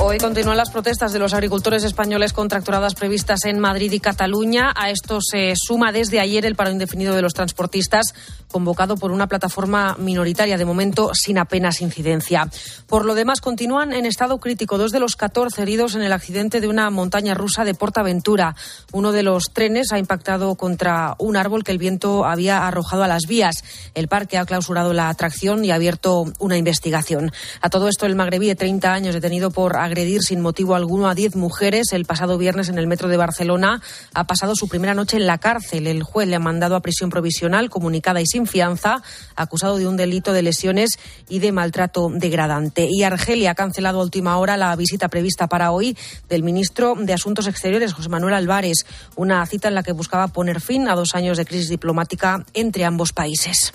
Hoy 0.01 0.19
continúan 0.19 0.57
las 0.57 0.71
protestas 0.71 1.13
de 1.13 1.19
los 1.19 1.35
agricultores 1.35 1.85
españoles 1.85 2.33
con 2.33 2.49
tractoradas 2.49 2.95
previstas 2.95 3.45
en 3.45 3.59
Madrid 3.59 3.93
y 3.93 4.01
Cataluña. 4.01 4.73
A 4.77 4.91
esto 4.91 5.21
se 5.21 5.55
suma 5.57 5.93
desde 5.93 6.21
ayer 6.21 6.45
el 6.45 6.57
paro 6.57 6.71
indefinido 6.71 7.15
de 7.15 7.23
los 7.23 7.33
transportistas, 7.33 8.13
convocado 8.49 8.97
por 8.97 9.13
una 9.13 9.29
plataforma 9.29 9.97
minoritaria, 9.99 10.59
de 10.59 10.65
momento 10.65 11.13
sin 11.15 11.39
apenas 11.39 11.81
incidencia. 11.81 12.49
Por 12.87 13.05
lo 13.05 13.15
demás, 13.15 13.41
continúan 13.41 13.93
en 13.93 14.05
estado 14.05 14.39
crítico 14.39 14.79
dos 14.79 14.93
de 14.93 15.01
los 15.01 15.17
14 15.17 15.63
heridos 15.63 15.95
en 15.95 16.03
el 16.03 16.13
accidente 16.13 16.61
de 16.61 16.69
una 16.69 16.91
montaña 16.91 17.35
rusa 17.35 17.65
de 17.65 17.75
Portaventura. 17.75 18.57
Uno 18.93 19.13
de 19.13 19.23
los 19.23 19.53
trenes 19.53 19.93
ha 19.93 19.99
impactado 19.99 20.55
contra 20.57 21.15
un 21.19 21.37
árbol 21.37 21.65
que 21.65 21.73
el 21.73 21.79
viento 21.79 22.25
había 22.25 22.67
arrojado 22.67 23.05
a 23.05 23.09
las 23.09 23.23
vías. 23.27 23.65
El 23.95 24.09
parque 24.09 24.39
ha 24.39 24.45
clausurado 24.45 24.93
la 24.93 25.09
atracción 25.09 25.65
y 25.65 25.71
ha 25.71 25.77
abierto 25.77 26.25
una 26.41 26.59
investigación. 26.59 27.33
A 27.61 27.71
todo 27.71 27.89
esto, 27.89 28.07
el 28.07 28.17
magrebí 28.17 28.49
de 28.49 28.57
30 28.57 28.93
años, 28.93 29.15
detenido 29.15 29.51
por 29.51 29.77
agredir 29.95 30.23
sin 30.23 30.41
motivo 30.41 30.75
alguno 30.75 31.09
a 31.09 31.15
10 31.15 31.37
mujeres 31.37 31.93
el 31.93 32.05
pasado 32.05 32.37
viernes 32.37 32.69
en 32.69 32.79
el 32.79 32.89
metro 32.89 33.09
de 33.09 33.17
Barcelona, 33.17 33.81
ha 34.13 34.27
pasado 34.27 34.57
su 34.57 34.67
primera 34.67 34.93
noche 34.93 35.19
en 35.19 35.27
la 35.27 35.39
cárcel. 35.39 35.87
El 35.87 36.03
juez 36.03 36.27
le 36.27 36.35
ha 36.35 36.41
mandado 36.41 36.75
a 36.75 36.81
prisión 36.81 37.11
provisional, 37.11 37.71
comunicada 37.71 38.21
y 38.21 38.27
sin 38.27 38.49
fianza, 38.49 39.03
acusado 39.37 39.79
de 39.79 39.87
un 39.87 39.97
delito 39.97 40.33
de 40.33 40.43
lesiones 40.43 40.99
y 41.29 41.39
de 41.39 41.53
maltrato 41.53 42.11
degradante. 42.13 42.89
Y 42.91 43.05
Argelia 43.05 43.53
ha 43.53 43.55
cancelado 43.55 44.01
a 44.01 44.03
última 44.03 44.37
hora 44.39 44.57
la 44.57 44.75
visita 44.75 45.07
prevista 45.07 45.47
para 45.47 45.71
hoy 45.71 45.97
del 46.29 46.43
ministro 46.43 46.97
de 46.99 47.13
Asuntos 47.13 47.47
Exteriores, 47.47 47.93
José 47.93 48.09
Manuel 48.09 48.35
Álvarez, 48.35 48.87
una 49.15 49.47
cita 49.47 49.69
en 49.69 49.77
la 49.77 49.85
que 49.85 49.93
buscaba 49.93 50.27
poner 50.27 50.61
fin 50.61 50.89
a 50.89 50.97
dos 50.97 51.15
años 51.15 51.39
de 51.39 51.45
crisis 51.45 51.69
diplomática 51.69 52.45
entre 52.53 52.85
ambos 52.85 53.13
países. 53.13 53.73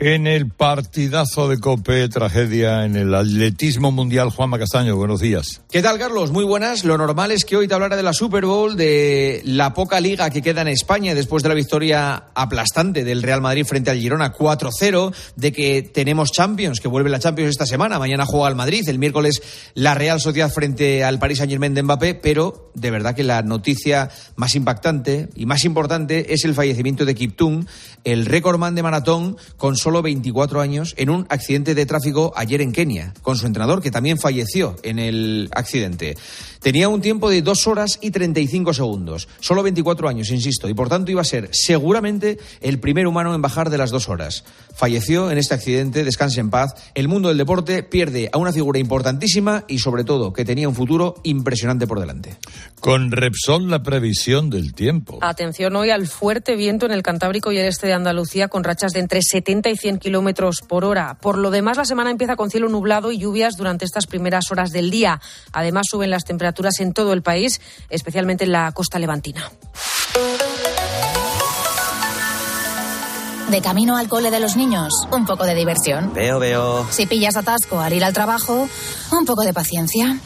En 0.00 0.28
el 0.28 0.48
partidazo 0.48 1.48
de 1.48 1.58
Cope, 1.58 2.08
tragedia 2.08 2.84
en 2.84 2.94
el 2.94 3.12
atletismo 3.16 3.90
mundial, 3.90 4.30
Juanma 4.30 4.56
Castaño, 4.56 4.94
buenos 4.94 5.18
días. 5.18 5.60
¿Qué 5.72 5.82
tal, 5.82 5.98
Carlos? 5.98 6.30
Muy 6.30 6.44
buenas. 6.44 6.84
Lo 6.84 6.96
normal 6.96 7.32
es 7.32 7.44
que 7.44 7.56
hoy 7.56 7.66
te 7.66 7.74
hablara 7.74 7.96
de 7.96 8.04
la 8.04 8.12
Super 8.12 8.46
Bowl, 8.46 8.76
de 8.76 9.42
la 9.44 9.74
poca 9.74 9.98
liga 9.98 10.30
que 10.30 10.40
queda 10.40 10.62
en 10.62 10.68
España 10.68 11.16
después 11.16 11.42
de 11.42 11.48
la 11.48 11.56
victoria 11.56 12.26
aplastante 12.32 13.02
del 13.02 13.24
Real 13.24 13.40
Madrid 13.40 13.64
frente 13.64 13.90
al 13.90 13.98
Girona 13.98 14.32
4-0, 14.32 15.12
de 15.34 15.52
que 15.52 15.82
tenemos 15.82 16.30
Champions, 16.30 16.78
que 16.78 16.86
vuelve 16.86 17.10
la 17.10 17.18
Champions 17.18 17.50
esta 17.50 17.66
semana. 17.66 17.98
Mañana 17.98 18.24
juega 18.24 18.48
el 18.48 18.54
Madrid, 18.54 18.88
el 18.88 19.00
miércoles 19.00 19.42
la 19.74 19.94
Real 19.94 20.20
Sociedad 20.20 20.52
frente 20.52 21.02
al 21.02 21.18
Paris 21.18 21.38
Saint-Germain 21.38 21.74
de 21.74 21.82
Mbappé, 21.82 22.14
pero 22.14 22.70
de 22.74 22.92
verdad 22.92 23.16
que 23.16 23.24
la 23.24 23.42
noticia 23.42 24.10
más 24.36 24.54
impactante 24.54 25.28
y 25.34 25.46
más 25.46 25.64
importante 25.64 26.32
es 26.34 26.44
el 26.44 26.54
fallecimiento 26.54 27.04
de 27.04 27.16
Kiptum, 27.16 27.66
el 28.08 28.26
récordman 28.26 28.74
de 28.74 28.82
maratón 28.82 29.36
con 29.56 29.76
solo 29.76 30.02
24 30.02 30.60
años, 30.60 30.94
en 30.96 31.10
un 31.10 31.26
accidente 31.28 31.74
de 31.74 31.86
tráfico 31.86 32.32
ayer 32.36 32.60
en 32.60 32.72
Kenia, 32.72 33.12
con 33.22 33.36
su 33.36 33.46
entrenador, 33.46 33.82
que 33.82 33.90
también 33.90 34.18
falleció 34.18 34.76
en 34.82 34.98
el 34.98 35.48
accidente. 35.52 36.16
Tenía 36.60 36.88
un 36.88 37.00
tiempo 37.00 37.30
de 37.30 37.42
2 37.42 37.66
horas 37.66 37.98
y 38.00 38.10
35 38.10 38.74
segundos, 38.74 39.28
solo 39.40 39.62
24 39.62 40.08
años, 40.08 40.30
insisto, 40.30 40.68
y 40.68 40.74
por 40.74 40.88
tanto 40.88 41.10
iba 41.10 41.20
a 41.20 41.24
ser 41.24 41.50
seguramente 41.52 42.38
el 42.60 42.80
primer 42.80 43.06
humano 43.06 43.34
en 43.34 43.42
bajar 43.42 43.70
de 43.70 43.78
las 43.78 43.90
dos 43.90 44.08
horas. 44.08 44.44
Falleció 44.74 45.30
en 45.30 45.38
este 45.38 45.54
accidente, 45.54 46.04
descanse 46.04 46.40
en 46.40 46.50
paz. 46.50 46.74
El 46.94 47.08
mundo 47.08 47.28
del 47.28 47.38
deporte 47.38 47.82
pierde 47.82 48.30
a 48.32 48.38
una 48.38 48.52
figura 48.52 48.78
importantísima 48.78 49.64
y 49.68 49.78
sobre 49.78 50.04
todo 50.04 50.32
que 50.32 50.44
tenía 50.44 50.68
un 50.68 50.74
futuro 50.74 51.16
impresionante 51.24 51.86
por 51.86 52.00
delante. 52.00 52.36
Con 52.80 53.10
Repsol 53.10 53.70
la 53.70 53.82
previsión 53.82 54.50
del 54.50 54.74
tiempo. 54.74 55.18
Atención 55.20 55.74
hoy 55.76 55.90
al 55.90 56.06
fuerte 56.06 56.56
viento 56.56 56.86
en 56.86 56.92
el 56.92 57.02
Cantábrico 57.02 57.52
y 57.52 57.58
el 57.58 57.66
este 57.66 57.86
de 57.86 57.94
Andalucía 57.98 58.48
con 58.48 58.64
rachas 58.64 58.92
de 58.92 59.00
entre 59.00 59.20
70 59.22 59.68
y 59.68 59.76
100 59.76 59.98
kilómetros 59.98 60.62
por 60.62 60.84
hora. 60.84 61.18
Por 61.20 61.36
lo 61.36 61.50
demás, 61.50 61.76
la 61.76 61.84
semana 61.84 62.10
empieza 62.10 62.36
con 62.36 62.50
cielo 62.50 62.68
nublado 62.68 63.12
y 63.12 63.18
lluvias 63.18 63.56
durante 63.56 63.84
estas 63.84 64.06
primeras 64.06 64.50
horas 64.50 64.70
del 64.70 64.90
día. 64.90 65.20
Además, 65.52 65.86
suben 65.90 66.10
las 66.10 66.24
temperaturas 66.24 66.80
en 66.80 66.92
todo 66.94 67.12
el 67.12 67.22
país, 67.22 67.60
especialmente 67.90 68.44
en 68.44 68.52
la 68.52 68.72
costa 68.72 68.98
levantina. 68.98 69.50
De 73.50 73.62
camino 73.62 73.96
al 73.96 74.08
cole 74.08 74.30
de 74.30 74.40
los 74.40 74.56
niños, 74.56 74.92
un 75.10 75.24
poco 75.24 75.44
de 75.44 75.54
diversión. 75.54 76.12
Veo, 76.12 76.38
veo. 76.38 76.86
Si 76.90 77.06
pillas 77.06 77.36
atasco 77.36 77.80
al 77.80 77.94
ir 77.94 78.04
al 78.04 78.12
trabajo, 78.12 78.68
un 79.10 79.24
poco 79.24 79.42
de 79.42 79.54
paciencia. 79.54 80.18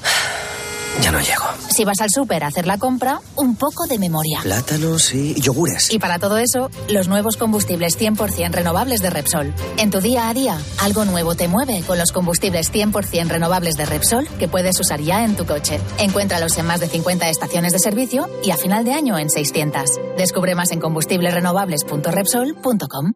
Ya 1.01 1.11
no 1.11 1.21
llego. 1.21 1.45
Si 1.71 1.85
vas 1.85 2.01
al 2.01 2.11
súper 2.11 2.45
a 2.45 2.49
hacer 2.49 2.67
la 2.67 2.77
compra, 2.79 3.21
un 3.37 3.57
poco 3.57 3.87
de 3.87 3.99
memoria. 3.99 4.41
Plátanos 4.43 5.15
y 5.15 5.35
yogures. 5.41 5.93
Y 5.93 5.99
para 5.99 6.19
todo 6.19 6.37
eso, 6.37 6.71
los 6.89 7.09
nuevos 7.09 7.37
combustibles 7.37 7.99
100% 7.99 8.53
renovables 8.53 9.01
de 9.01 9.11
Repsol. 9.11 9.55
En 9.79 9.91
tu 9.91 10.01
día 10.01 10.29
a 10.29 10.35
día, 10.35 10.59
algo 10.79 11.05
nuevo 11.05 11.35
te 11.35 11.49
mueve 11.49 11.83
con 11.87 11.99
los 11.99 12.13
combustibles 12.13 12.73
100% 12.73 13.29
renovables 13.29 13.77
de 13.77 13.87
Repsol 13.87 14.29
que 14.39 14.49
puedes 14.49 14.79
usar 14.81 15.01
ya 15.01 15.25
en 15.25 15.35
tu 15.35 15.47
coche. 15.47 15.81
Encuéntralos 15.99 16.59
en 16.59 16.67
más 16.67 16.81
de 16.81 16.89
50 16.89 17.29
estaciones 17.31 17.73
de 17.73 17.79
servicio 17.79 18.29
y 18.45 18.51
a 18.51 18.57
final 18.57 18.85
de 18.85 18.93
año 18.93 19.19
en 19.19 19.31
600. 19.31 19.83
Descubre 20.19 20.55
más 20.55 20.71
en 20.73 20.81
combustiblesrenovables.repsol.com. 20.81 23.13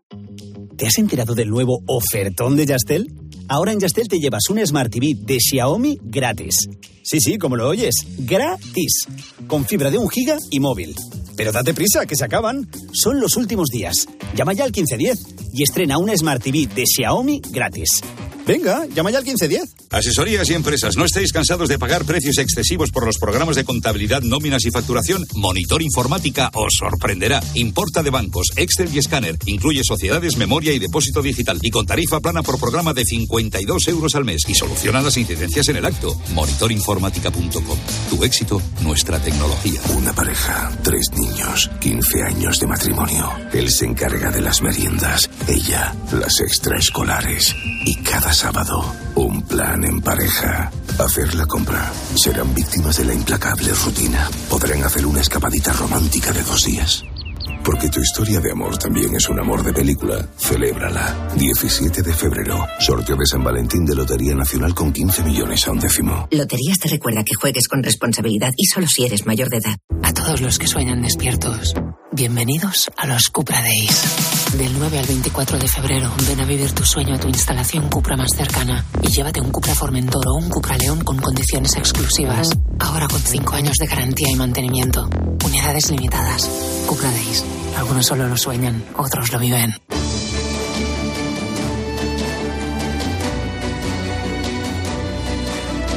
¿Te 0.77 0.87
has 0.87 0.99
enterado 0.99 1.35
del 1.35 1.49
nuevo 1.49 1.81
ofertón 1.87 2.57
de 2.57 2.67
Yastel? 2.67 3.07
Ahora 3.49 3.73
en 3.73 3.81
Yastel 3.81 4.09
te 4.09 4.19
llevas 4.19 4.51
un 4.51 4.67
Smart 4.67 4.91
TV 4.91 5.15
de 5.19 5.39
Xiaomi 5.39 5.99
gratis. 6.03 6.69
Sí, 7.07 7.21
sí, 7.21 7.39
como 7.39 7.55
lo 7.55 7.69
oyes, 7.69 7.95
gratis. 8.19 9.07
Con 9.47 9.65
fibra 9.65 9.93
de 9.93 9.99
un 9.99 10.11
giga 10.11 10.39
y 10.51 10.59
móvil. 10.59 10.93
Pero 11.37 11.53
date 11.53 11.73
prisa, 11.73 12.05
que 12.05 12.17
se 12.17 12.25
acaban. 12.25 12.69
Son 12.93 13.21
los 13.21 13.37
últimos 13.37 13.69
días. 13.69 14.09
Llama 14.35 14.55
ya 14.55 14.65
al 14.65 14.73
1510 14.73 15.37
y 15.53 15.63
estrena 15.63 15.99
una 15.99 16.17
Smart 16.17 16.43
TV 16.43 16.67
de 16.67 16.85
Xiaomi 16.85 17.41
gratis. 17.53 18.03
Venga, 18.47 18.87
llama 18.87 19.11
ya 19.11 19.19
al 19.19 19.25
1510. 19.25 19.75
Asesorías 19.91 20.49
y 20.51 20.55
empresas, 20.55 20.97
¿no 20.97 21.05
estáis 21.05 21.33
cansados 21.33 21.69
de 21.69 21.79
pagar 21.79 22.05
precios 22.05 22.39
excesivos 22.39 22.91
por 22.91 23.05
los 23.05 23.19
programas 23.19 23.57
de 23.57 23.65
contabilidad, 23.65 24.23
nóminas 24.23 24.65
y 24.65 24.71
facturación? 24.71 25.25
Monitor 25.35 25.83
Informática 25.83 26.51
os 26.55 26.75
sorprenderá. 26.79 27.43
Importa 27.55 28.03
de 28.03 28.11
bancos, 28.11 28.49
Excel 28.57 28.95
y 28.95 28.99
escáner. 28.99 29.37
Incluye 29.47 29.83
sociedades, 29.85 30.37
memoria 30.37 30.73
y 30.73 30.79
depósito 30.79 31.23
digital. 31.23 31.59
Y 31.63 31.71
con 31.71 31.87
tarifa 31.87 32.21
plana 32.21 32.43
por 32.43 32.61
programa 32.61 32.95
de 32.95 33.05
52 33.05 33.89
euros 33.89 34.15
al 34.15 34.25
mes. 34.25 34.43
Y 34.49 34.55
soluciona 34.55 35.03
las 35.03 35.17
incidencias 35.17 35.69
en 35.69 35.77
el 35.77 35.85
acto. 35.85 36.17
Tu 38.11 38.25
éxito, 38.25 38.61
nuestra 38.83 39.19
tecnología. 39.19 39.81
Una 39.97 40.13
pareja, 40.13 40.71
tres 40.83 41.11
niños, 41.13 41.71
15 41.81 42.23
años 42.23 42.59
de 42.59 42.67
matrimonio. 42.67 43.31
Él 43.53 43.71
se 43.71 43.85
encarga 43.85 44.31
de 44.31 44.41
las 44.41 44.63
meriendas, 44.63 45.29
ella 45.47 45.95
las 46.13 46.41
extraescolares. 46.41 47.55
Y 47.85 47.97
cada 47.97 48.33
sábado, 48.33 48.85
un 49.15 49.43
plan 49.43 49.85
en 49.85 50.01
pareja. 50.01 50.71
Hacer 50.99 51.35
la 51.35 51.47
compra. 51.47 51.93
Serán 52.15 52.55
víctimas 52.55 52.97
de 52.97 53.05
la 53.05 53.15
implacable 53.15 53.73
rutina. 53.73 54.31
Podrán 54.49 54.83
hacer 54.85 55.07
una 55.07 55.21
escapadita 55.21 55.73
romántica 55.73 56.33
de 56.33 56.43
dos 56.43 56.65
días. 56.65 57.05
Porque 57.67 57.89
tu 57.89 57.99
historia 57.99 58.39
de 58.39 58.53
amor 58.53 58.79
también 58.79 59.13
es 59.17 59.29
un 59.29 59.41
amor 59.41 59.65
de 59.65 59.73
película. 59.73 60.25
Celébrala. 60.39 61.35
17 61.35 62.01
de 62.01 62.15
febrero. 62.15 62.65
Sorteo 62.79 63.17
de 63.17 63.27
San 63.27 63.43
Valentín 63.43 63.85
de 63.85 63.97
Lotería 63.97 64.37
Nacional 64.37 64.73
con 64.73 64.93
15 64.93 65.25
millones 65.25 65.67
a 65.67 65.73
un 65.73 65.81
décimo. 65.81 66.29
Loterías 66.31 66.79
te 66.79 66.89
recuerda 66.89 67.25
que 67.25 67.35
juegues 67.35 67.67
con 67.67 67.83
responsabilidad 67.83 68.53
y 68.57 68.67
solo 68.67 68.87
si 68.87 69.05
eres 69.05 69.27
mayor 69.27 69.49
de 69.49 69.57
edad. 69.57 69.77
A 70.05 70.13
todos 70.13 70.41
los 70.41 70.61
que 70.61 70.69
sueñan 70.69 71.03
despiertos, 71.03 71.75
bienvenidos 72.17 72.91
a 72.97 73.07
los 73.07 73.29
Cupra 73.29 73.61
Days. 73.61 74.55
Del 74.57 74.79
9 74.79 74.99
al 74.99 75.07
24 75.07 75.59
de 75.59 75.69
febrero, 75.69 76.11
ven 76.27 76.41
a 76.41 76.47
vivir 76.47 76.73
tu 76.73 76.83
sueño 76.83 77.15
a 77.15 77.19
tu 77.19 77.29
instalación 77.29 77.91
Cupra 77.91 78.17
más 78.17 78.31
cercana 78.35 78.83
y 79.03 79.09
llévate 79.09 79.43
un 79.43 79.51
Cupra 79.51 79.75
Formentor 79.75 80.27
o 80.27 80.35
un 80.37 80.49
Cupra 80.49 80.79
León 80.79 81.05
con 81.05 81.19
condiciones 81.19 81.77
exclusivas. 81.77 82.49
Ahora 82.79 83.07
con 83.07 83.21
5 83.21 83.55
años 83.55 83.77
de 83.77 83.87
garantía 83.87 84.29
y 84.31 84.37
mantenimiento. 84.37 85.11
Unidades 85.45 85.91
limitadas. 85.91 86.49
Cupra 86.87 87.11
Days. 87.11 87.45
Algunos 87.77 88.07
solo 88.07 88.27
lo 88.27 88.37
sueñan, 88.39 88.83
otros 88.97 89.31
lo 89.31 89.39
viven. 89.39 89.77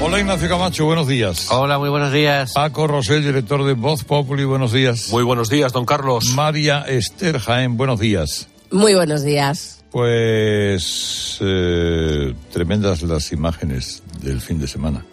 Hola 0.02 0.18
Ignacio 0.18 0.48
Camacho, 0.48 0.86
buenos 0.86 1.08
días. 1.08 1.52
Hola, 1.52 1.78
muy 1.78 1.90
buenos 1.90 2.14
días. 2.14 2.54
Paco 2.54 2.88
Rosell, 2.88 3.22
director 3.22 3.66
de 3.66 3.74
Voz 3.74 4.06
Populi, 4.06 4.46
buenos 4.46 4.72
días. 4.72 5.10
Muy 5.12 5.24
buenos 5.24 5.50
días, 5.50 5.74
don 5.74 5.86
Carlos. 5.86 6.34
María 6.36 6.86
Esther 6.88 7.38
Jaén, 7.38 7.76
buenos 7.76 8.00
días. 8.00 8.48
Muy 8.72 8.96
buenos 8.96 9.24
días. 9.24 9.84
Pues 9.92 11.38
eh, 11.42 12.34
tremendas 12.52 13.02
las 13.02 13.34
imágenes 13.34 14.02
del 14.22 14.40
fin 14.40 14.58
de 14.58 14.68
semana. 14.68 15.06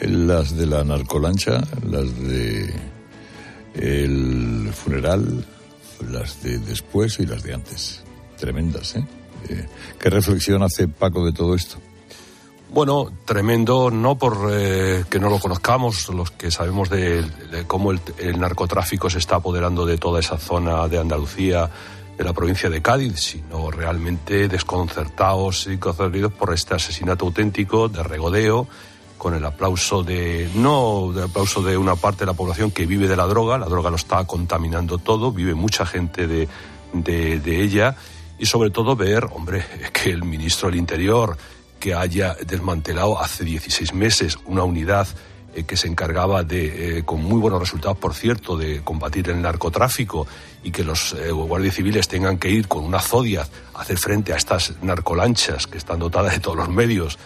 las 0.00 0.56
de 0.56 0.66
la 0.66 0.82
narcolancha, 0.82 1.62
las 1.88 2.12
de 2.18 2.74
el 3.74 4.70
funeral, 4.74 5.44
las 6.10 6.42
de 6.42 6.58
después 6.58 7.20
y 7.20 7.26
las 7.26 7.44
de 7.44 7.54
antes. 7.54 8.02
Tremendas, 8.38 8.96
¿eh? 8.96 9.04
eh 9.48 9.66
qué 10.00 10.10
reflexión 10.10 10.64
hace 10.64 10.88
Paco 10.88 11.24
de 11.24 11.32
todo 11.32 11.54
esto? 11.54 11.78
Bueno, 12.72 13.10
tremendo, 13.24 13.90
no 13.90 14.14
por 14.16 14.48
eh, 14.52 15.04
que 15.10 15.18
no 15.18 15.28
lo 15.28 15.40
conozcamos, 15.40 16.08
los 16.10 16.30
que 16.30 16.52
sabemos 16.52 16.88
de, 16.88 17.24
cómo 17.66 17.90
el, 17.90 18.38
narcotráfico 18.38 19.10
se 19.10 19.18
está 19.18 19.36
apoderando 19.36 19.84
de 19.84 19.98
toda 19.98 20.20
esa 20.20 20.38
zona 20.38 20.86
de 20.86 20.98
Andalucía, 20.98 21.68
de 22.16 22.22
la 22.22 22.32
provincia 22.32 22.70
de 22.70 22.80
Cádiz, 22.80 23.18
sino 23.18 23.72
realmente 23.72 24.46
desconcertados 24.46 25.66
y 25.66 25.78
concernidos 25.78 26.32
por 26.32 26.54
este 26.54 26.74
asesinato 26.74 27.26
auténtico 27.26 27.88
de 27.88 28.04
regodeo, 28.04 28.68
con 29.18 29.34
el 29.34 29.44
aplauso 29.44 30.04
de, 30.04 30.48
no 30.54 31.10
el 31.12 31.24
aplauso 31.24 31.62
de 31.62 31.76
una 31.76 31.96
parte 31.96 32.20
de 32.20 32.26
la 32.26 32.34
población 32.34 32.70
que 32.70 32.86
vive 32.86 33.08
de 33.08 33.16
la 33.16 33.26
droga, 33.26 33.58
la 33.58 33.66
droga 33.66 33.90
lo 33.90 33.96
está 33.96 34.24
contaminando 34.26 34.98
todo, 34.98 35.32
vive 35.32 35.54
mucha 35.54 35.84
gente 35.86 36.28
de, 36.28 36.48
de, 36.92 37.40
de 37.40 37.62
ella, 37.64 37.96
y 38.38 38.46
sobre 38.46 38.70
todo 38.70 38.94
ver, 38.94 39.24
hombre, 39.32 39.64
que 39.92 40.10
el 40.10 40.22
ministro 40.22 40.70
del 40.70 40.78
Interior, 40.78 41.36
que 41.80 41.94
haya 41.94 42.36
desmantelado 42.46 43.20
hace 43.20 43.44
16 43.44 43.94
meses 43.94 44.38
una 44.44 44.62
unidad 44.62 45.08
eh, 45.52 45.64
que 45.64 45.76
se 45.76 45.88
encargaba 45.88 46.44
de, 46.44 46.98
eh, 46.98 47.02
con 47.04 47.24
muy 47.24 47.40
buenos 47.40 47.58
resultados, 47.58 47.98
por 47.98 48.14
cierto, 48.14 48.56
de 48.56 48.82
combatir 48.82 49.28
el 49.30 49.42
narcotráfico 49.42 50.28
y 50.62 50.70
que 50.70 50.84
los 50.84 51.14
eh, 51.14 51.32
guardias 51.32 51.74
civiles 51.74 52.06
tengan 52.06 52.38
que 52.38 52.50
ir 52.50 52.68
con 52.68 52.84
una 52.84 53.00
zodia 53.00 53.48
a 53.74 53.80
hacer 53.80 53.98
frente 53.98 54.32
a 54.32 54.36
estas 54.36 54.74
narcolanchas 54.80 55.66
que 55.66 55.78
están 55.78 55.98
dotadas 55.98 56.34
de 56.34 56.38
todos 56.40 56.56
los 56.56 56.68
medios 56.68 57.18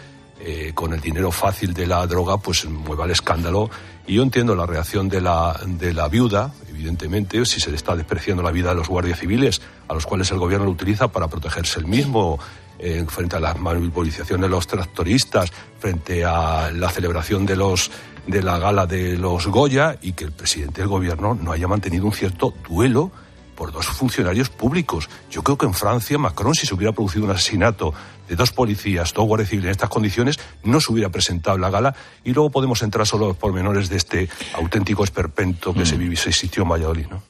con 0.75 0.92
el 0.92 1.00
dinero 1.00 1.32
fácil 1.32 1.73
de 1.73 1.87
la 1.87 2.06
droga, 2.06 2.37
pues 2.37 2.66
mueva 2.66 3.06
el 3.06 3.12
escándalo. 3.12 3.70
Y 4.06 4.16
yo 4.16 4.23
entiendo 4.23 4.54
la 4.54 4.66
reacción 4.66 5.08
de 5.08 5.23
la, 5.23 5.58
de 5.64 5.94
la 5.94 6.06
viuda, 6.08 6.52
evidentemente, 6.68 7.46
si 7.46 7.61
se 7.61 7.70
le 7.70 7.76
está 7.76 7.96
despreciando 7.96 8.42
la 8.42 8.50
vida 8.50 8.68
de 8.68 8.75
los 8.75 8.88
guardias 8.88 9.20
civiles, 9.20 9.62
a 9.88 9.94
los 9.94 10.04
cuales 10.04 10.30
el 10.32 10.38
gobierno 10.38 10.66
lo 10.66 10.73
utiliza 10.73 11.08
para 11.08 11.28
protegerse 11.28 11.80
el 11.80 11.87
mismo 11.87 12.38
eh, 12.78 13.04
frente 13.09 13.37
a 13.37 13.40
las 13.40 13.59
movilizaciones 13.59 14.43
de 14.43 14.49
los 14.49 14.66
tractoristas, 14.66 15.52
frente 15.78 16.25
a 16.25 16.71
la 16.71 16.90
celebración 16.90 17.47
de 17.47 17.57
los 17.57 17.90
de 18.26 18.43
la 18.43 18.59
gala 18.59 18.87
de 18.87 19.19
los 19.19 19.47
Goya 19.49 19.99
y 20.00 20.12
que 20.12 20.25
el 20.25 20.33
presidente 20.33 20.81
del 20.81 20.88
gobierno 20.88 21.35
no 21.35 21.52
haya 21.52 21.69
mantenido 21.69 22.07
un 22.07 22.12
cierto 22.12 22.54
duelo 22.66 23.12
por 23.54 23.73
dos 23.73 23.87
funcionarios 23.87 24.49
públicos. 24.49 25.09
Yo 25.31 25.43
creo 25.43 25.57
que 25.57 25.66
en 25.66 25.75
Francia, 25.75 26.19
Macron, 26.19 26.54
si 26.54 26.66
se 26.66 26.75
hubiera 26.75 26.93
producido 26.93 27.25
un 27.25 27.31
asesinato 27.31 27.95
de 28.28 28.37
dos 28.37 28.50
policías, 28.50 29.12
dos 29.12 29.26
guardias 29.26 29.50
civiles 29.50 29.66
en 29.66 29.73
estas 29.73 29.90
condiciones, 29.90 30.38
no 30.64 30.81
se 30.81 30.93
hubiera 30.93 31.11
presentado 31.11 31.59
la 31.59 31.71
gala 31.71 31.95
y 32.25 32.33
luego 32.33 32.50
podemos 32.50 32.83
entrar 32.83 33.07
solo 33.07 33.26
a 33.26 33.28
los 33.28 33.37
pormenores 33.37 33.88
de 33.88 33.97
este 33.97 34.28
auténtico 34.54 35.04
esperpento 35.04 35.73
que 35.73 35.87
se 35.87 35.97
mm. 35.97 35.99
vivió, 35.99 36.19
se 36.19 36.31
existió 36.31 36.62
en 36.62 36.69
Valladolid. 36.71 37.07
¿no? 37.07 37.23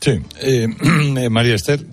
Sí. 0.00 0.20
Eh, 0.40 0.68
eh, 1.16 1.28
María 1.28 1.54
Esther. 1.54 1.84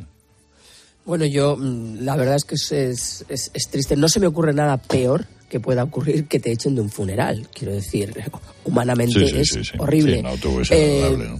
Bueno, 1.05 1.25
yo 1.25 1.55
mm, 1.55 1.99
la 2.01 2.15
verdad 2.15 2.35
es 2.35 2.43
que 2.45 2.55
es, 2.55 3.25
es, 3.29 3.69
triste. 3.69 3.95
No 3.95 4.09
se 4.09 4.19
me 4.19 4.27
ocurre 4.27 4.53
nada 4.53 4.77
peor 4.77 5.27
que 5.49 5.59
pueda 5.59 5.83
ocurrir 5.83 6.27
que 6.27 6.39
te 6.39 6.51
echen 6.51 6.75
de 6.75 6.81
un 6.81 6.89
funeral. 6.89 7.47
Quiero 7.53 7.73
decir, 7.73 8.11
humanamente 8.65 9.39
es 9.39 9.73
horrible. 9.77 10.23
Eh, 10.71 11.39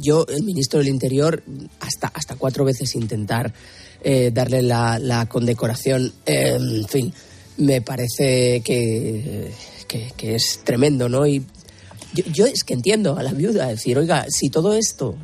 yo, 0.00 0.26
el 0.28 0.42
ministro 0.42 0.78
del 0.78 0.88
Interior, 0.88 1.42
hasta, 1.80 2.08
hasta 2.08 2.36
cuatro 2.36 2.64
veces 2.64 2.94
intentar 2.94 3.52
eh, 4.02 4.30
darle 4.32 4.62
la, 4.62 5.26
condecoración, 5.30 6.12
eh, 6.24 6.56
en 6.58 6.88
fin, 6.88 7.12
me 7.58 7.82
parece 7.82 8.62
que, 8.64 9.52
que, 10.16 10.34
es 10.34 10.60
tremendo, 10.64 11.08
¿no? 11.08 11.26
Y 11.26 11.44
yo, 12.14 12.24
yo, 12.32 12.46
es 12.46 12.64
que 12.64 12.74
entiendo 12.74 13.16
a 13.16 13.22
la 13.22 13.32
viuda, 13.32 13.68
decir, 13.68 13.98
oiga, 13.98 14.26
si 14.28 14.48
todo 14.48 14.74
esto 14.74 15.16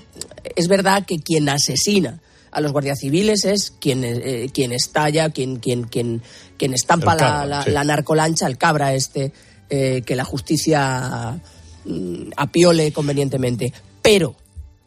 es 0.54 0.68
verdad 0.68 1.04
que 1.06 1.18
quien 1.18 1.48
asesina 1.48 2.20
a 2.50 2.60
los 2.60 2.72
guardias 2.72 2.98
civiles 2.98 3.44
es 3.44 3.70
quien, 3.70 4.04
eh, 4.04 4.50
quien 4.52 4.72
estalla, 4.72 5.30
quien, 5.30 5.56
quien, 5.56 5.84
quien, 5.84 6.22
quien 6.56 6.74
estampa 6.74 7.14
la, 7.14 7.84
narcolancha, 7.84 8.46
el 8.46 8.58
cabra 8.58 8.94
este, 8.94 9.32
eh, 9.68 10.02
que 10.04 10.16
la 10.16 10.24
justicia 10.24 11.40
mm, 11.84 12.30
apiole 12.36 12.92
convenientemente. 12.92 13.72
Pero, 14.02 14.34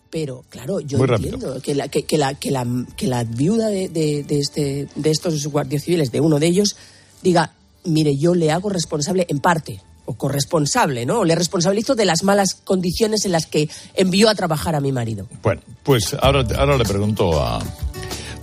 pero, 0.10 0.43
claro, 0.49 0.80
yo 0.80 1.04
entiendo 1.04 1.62
que 1.62 1.76
la, 1.76 1.88
que, 1.88 2.04
la, 2.17 2.34
que, 2.36 2.52
la, 2.52 2.65
que 2.95 3.08
la 3.08 3.23
viuda 3.23 3.67
de, 3.67 3.89
de, 3.89 4.23
de, 4.23 4.39
este, 4.39 4.88
de 4.95 5.10
estos 5.10 5.47
guardias 5.47 5.84
civiles, 5.84 6.12
de 6.12 6.21
uno 6.21 6.39
de 6.39 6.47
ellos, 6.47 6.76
diga, 7.21 7.54
mire, 7.86 8.15
yo 8.17 8.36
le 8.36 8.52
hago 8.52 8.69
responsable 8.69 9.26
en 9.30 9.39
parte, 9.39 9.82
o 10.05 10.13
corresponsable, 10.13 11.05
¿no? 11.05 11.23
Le 11.23 11.35
responsabilizo 11.35 11.95
de 11.95 12.05
las 12.05 12.23
malas 12.23 12.55
condiciones 12.55 13.25
en 13.25 13.31
las 13.31 13.45
que 13.45 13.69
envió 13.93 14.29
a 14.29 14.35
trabajar 14.35 14.75
a 14.75 14.81
mi 14.81 14.91
marido. 14.91 15.27
Bueno, 15.41 15.61
pues 15.83 16.15
ahora, 16.21 16.45
ahora 16.57 16.77
le 16.77 16.85
pregunto 16.85 17.41
a, 17.41 17.59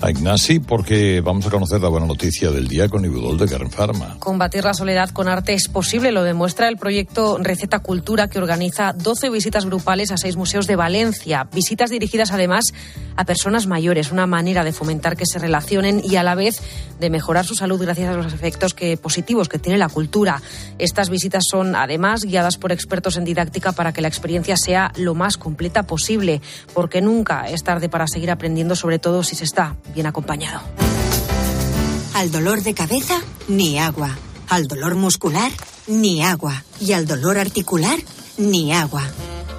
a 0.01 0.11
Ignasi 0.11 0.61
porque 0.61 1.21
vamos 1.21 1.47
a 1.47 1.51
conocer 1.51 1.81
la 1.81 1.89
buena 1.89 2.07
noticia 2.07 2.51
del 2.51 2.69
día 2.69 2.89
con 2.89 3.05
Ibudol 3.05 3.39
de 3.39 3.47
Karen 3.47 3.71
Pharma. 3.71 4.17
Combatir 4.19 4.65
la 4.65 4.75
soledad 4.75 5.11
con 5.11 5.29
arte 5.29 5.53
es 5.53 5.69
posible, 5.69 6.13
lo 6.13 6.23
demuestra 6.23 6.69
el 6.69 6.77
proyecto 6.77 7.39
Receta 7.39 7.81
Cultura 7.81 8.29
que 8.29 8.39
organiza 8.39 8.93
12 8.93 9.31
visitas 9.31 9.67
grupales 9.67 10.11
a 10.11 10.17
seis 10.17 10.37
museos 10.37 10.67
de 10.67 10.77
Valencia. 10.77 11.49
Visitas 11.53 11.91
dirigidas 11.91 12.33
además 12.33 12.73
a 13.17 13.25
personas 13.25 13.67
mayores, 13.67 14.13
una 14.13 14.27
manera 14.27 14.65
de 14.65 14.73
fomentar 14.73 15.17
que 15.17 15.27
se 15.27 15.39
relacionen 15.39 16.01
y 16.05 16.17
a 16.17 16.23
la 16.23 16.35
vez 16.35 16.61
de 16.99 17.11
mejorar 17.11 17.45
su 17.45 17.55
salud 17.55 17.81
gracias 17.83 18.09
a 18.09 18.17
los 18.17 18.33
efectos 18.33 18.75
que, 18.75 18.97
positivos 18.97 19.49
que 19.49 19.59
tiene 19.59 19.79
la 19.79 19.89
cultura. 19.89 20.41
Estas 20.79 21.11
visitas 21.11 21.45
son 21.51 21.75
además 21.75 22.25
guiadas 22.25 22.57
por 22.57 22.73
expertos 22.73 23.17
en 23.17 23.25
didáctica 23.25 23.73
para 23.73 23.93
que 23.93 24.01
la 24.01 24.09
experiencia 24.09 24.57
sea 24.57 24.93
lo 24.97 25.15
más 25.15 25.37
completa 25.37 25.83
posible, 25.83 26.41
porque 26.75 27.03
nunca 27.03 27.49
es 27.49 27.63
tarde 27.63 27.89
para 27.89 28.07
seguir 28.07 28.31
aprendiendo, 28.31 28.77
sobre 28.77 28.99
todo 28.99 29.23
si 29.23 29.37
se 29.37 29.45
está 29.45 29.77
bien 29.93 30.07
acompañado. 30.07 30.61
Al 32.15 32.31
dolor 32.31 32.63
de 32.63 32.75
cabeza, 32.75 33.21
ni 33.49 33.79
agua. 33.79 34.19
Al 34.49 34.67
dolor 34.67 34.95
muscular, 34.95 35.51
ni 35.87 36.23
agua. 36.23 36.65
Y 36.81 36.93
al 36.93 37.07
dolor 37.07 37.39
articular, 37.39 37.99
ni 38.37 38.73
agua. 38.73 39.03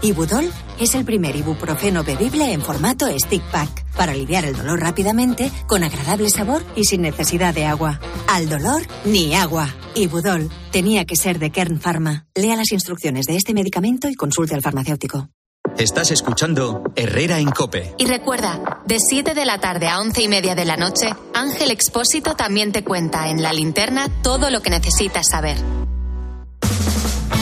Ibudol 0.01 0.51
es 0.79 0.95
el 0.95 1.05
primer 1.05 1.35
ibuprofeno 1.35 2.03
bebible 2.03 2.51
en 2.53 2.61
formato 2.61 3.07
stick 3.19 3.43
pack 3.51 3.85
para 3.95 4.13
aliviar 4.13 4.45
el 4.45 4.55
dolor 4.55 4.79
rápidamente, 4.79 5.51
con 5.67 5.83
agradable 5.83 6.29
sabor 6.29 6.63
y 6.75 6.85
sin 6.85 7.01
necesidad 7.01 7.53
de 7.53 7.65
agua. 7.65 7.99
Al 8.27 8.49
dolor, 8.49 8.81
ni 9.05 9.35
agua. 9.35 9.69
Ibudol 9.93 10.49
tenía 10.71 11.05
que 11.05 11.15
ser 11.15 11.37
de 11.37 11.51
Kern 11.51 11.79
Pharma. 11.79 12.25
Lea 12.33 12.55
las 12.55 12.71
instrucciones 12.71 13.25
de 13.25 13.35
este 13.35 13.53
medicamento 13.53 14.09
y 14.09 14.15
consulte 14.15 14.55
al 14.55 14.61
farmacéutico. 14.61 15.29
Estás 15.77 16.11
escuchando 16.11 16.83
Herrera 16.95 17.39
en 17.39 17.49
Cope. 17.49 17.95
Y 17.97 18.05
recuerda, 18.05 18.81
de 18.85 18.97
7 18.99 19.33
de 19.33 19.45
la 19.45 19.59
tarde 19.59 19.87
a 19.87 19.99
11 19.99 20.21
y 20.21 20.27
media 20.27 20.53
de 20.53 20.65
la 20.65 20.77
noche, 20.77 21.09
Ángel 21.33 21.71
Expósito 21.71 22.35
también 22.35 22.71
te 22.71 22.83
cuenta 22.83 23.29
en 23.29 23.41
la 23.41 23.53
linterna 23.53 24.07
todo 24.21 24.49
lo 24.49 24.61
que 24.61 24.69
necesitas 24.69 25.27
saber. 25.31 25.57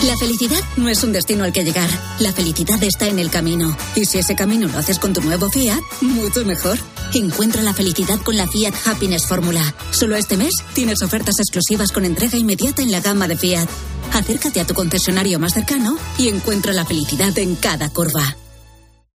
La 0.03 0.15
felicidad 0.15 0.59
no 0.77 0.88
es 0.88 1.03
un 1.03 1.12
destino 1.12 1.43
al 1.43 1.51
que 1.51 1.65
llegar. 1.65 1.89
La 2.19 2.31
felicidad 2.31 2.81
está 2.83 3.07
en 3.07 3.19
el 3.19 3.29
camino. 3.29 3.75
Y 3.95 4.05
si 4.05 4.17
ese 4.17 4.33
camino 4.33 4.67
lo 4.69 4.77
haces 4.77 4.97
con 4.97 5.13
tu 5.13 5.19
nuevo 5.21 5.49
Fiat, 5.49 5.81
mucho 5.99 6.45
mejor. 6.45 6.79
Encuentra 7.13 7.62
la 7.63 7.73
felicidad 7.73 8.17
con 8.21 8.38
la 8.38 8.47
Fiat 8.47 8.73
Happiness 8.85 9.27
Fórmula. 9.27 9.75
Solo 9.91 10.15
este 10.15 10.38
mes 10.38 10.53
tienes 10.73 11.01
ofertas 11.01 11.39
exclusivas 11.39 11.91
con 11.91 12.05
entrega 12.05 12.38
inmediata 12.38 12.81
en 12.81 12.91
la 12.91 13.01
gama 13.01 13.27
de 13.27 13.35
Fiat. 13.35 13.67
Acércate 14.13 14.62
a 14.62 14.65
tu 14.65 14.73
concesionario 14.73 15.38
más 15.38 15.53
cercano 15.53 15.97
y 16.17 16.29
encuentra 16.29 16.71
la 16.71 16.85
felicidad 16.85 17.38
en 17.38 17.55
cada 17.55 17.89
curva. 17.89 18.38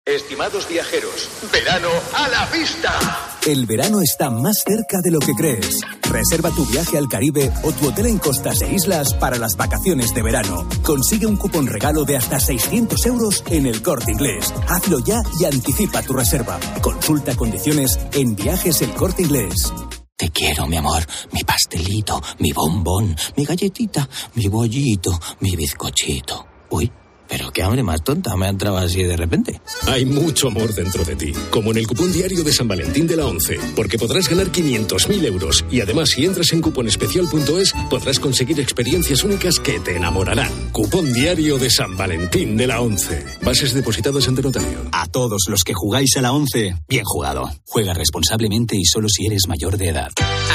Estimados 0.06 0.66
viajeros, 0.66 1.28
verano 1.52 1.90
a 2.14 2.28
la 2.28 2.46
vista. 2.46 3.29
El 3.46 3.64
verano 3.64 4.02
está 4.02 4.28
más 4.28 4.58
cerca 4.66 4.98
de 5.02 5.10
lo 5.10 5.18
que 5.18 5.32
crees. 5.32 5.80
Reserva 6.02 6.50
tu 6.50 6.66
viaje 6.66 6.98
al 6.98 7.08
Caribe 7.08 7.50
o 7.62 7.72
tu 7.72 7.88
hotel 7.88 8.06
en 8.06 8.18
costas 8.18 8.60
e 8.60 8.74
islas 8.74 9.14
para 9.14 9.38
las 9.38 9.56
vacaciones 9.56 10.12
de 10.14 10.22
verano. 10.22 10.68
Consigue 10.82 11.24
un 11.24 11.36
cupón 11.36 11.66
regalo 11.66 12.04
de 12.04 12.18
hasta 12.18 12.38
600 12.38 13.06
euros 13.06 13.42
en 13.50 13.66
el 13.66 13.82
corte 13.82 14.12
inglés. 14.12 14.52
Hazlo 14.68 14.98
ya 14.98 15.22
y 15.40 15.46
anticipa 15.46 16.02
tu 16.02 16.12
reserva. 16.12 16.60
Consulta 16.82 17.34
condiciones 17.34 17.98
en 18.12 18.36
viajes 18.36 18.82
el 18.82 18.90
corte 18.92 19.22
inglés. 19.22 19.72
Te 20.16 20.28
quiero, 20.28 20.66
mi 20.66 20.76
amor, 20.76 21.02
mi 21.32 21.42
pastelito, 21.42 22.20
mi 22.40 22.52
bombón, 22.52 23.16
mi 23.38 23.46
galletita, 23.46 24.06
mi 24.34 24.48
bollito, 24.48 25.18
mi 25.40 25.56
bizcochito. 25.56 26.44
Uy. 26.68 26.92
Pero 27.30 27.52
qué 27.52 27.62
hambre 27.62 27.84
más 27.84 28.02
tonta 28.02 28.36
me 28.36 28.46
ha 28.46 28.48
entrado 28.48 28.76
así 28.76 29.04
de 29.04 29.16
repente. 29.16 29.60
Hay 29.86 30.04
mucho 30.04 30.48
amor 30.48 30.74
dentro 30.74 31.04
de 31.04 31.14
ti, 31.14 31.32
como 31.50 31.70
en 31.70 31.78
el 31.78 31.86
cupón 31.86 32.12
diario 32.12 32.42
de 32.42 32.52
San 32.52 32.66
Valentín 32.66 33.06
de 33.06 33.16
la 33.16 33.26
11, 33.26 33.58
porque 33.76 33.98
podrás 33.98 34.28
ganar 34.28 34.50
500.000 34.50 35.24
euros 35.26 35.64
y 35.70 35.80
además 35.80 36.10
si 36.10 36.24
entras 36.24 36.52
en 36.52 36.60
cuponespecial.es 36.60 37.72
podrás 37.88 38.18
conseguir 38.18 38.58
experiencias 38.58 39.22
únicas 39.22 39.60
que 39.60 39.78
te 39.78 39.96
enamorarán. 39.96 40.50
Cupón 40.72 41.12
diario 41.12 41.58
de 41.58 41.70
San 41.70 41.96
Valentín 41.96 42.56
de 42.56 42.66
la 42.66 42.80
11. 42.80 43.24
Bases 43.42 43.74
depositadas 43.74 44.26
ante 44.26 44.42
notario. 44.42 44.80
A 44.90 45.06
todos 45.06 45.44
los 45.48 45.62
que 45.62 45.72
jugáis 45.72 46.16
a 46.16 46.22
la 46.22 46.32
11, 46.32 46.74
bien 46.88 47.04
jugado. 47.04 47.48
Juega 47.66 47.94
responsablemente 47.94 48.76
y 48.76 48.84
solo 48.84 49.08
si 49.08 49.26
eres 49.26 49.46
mayor 49.46 49.76
de 49.76 49.88
edad. 49.90 50.10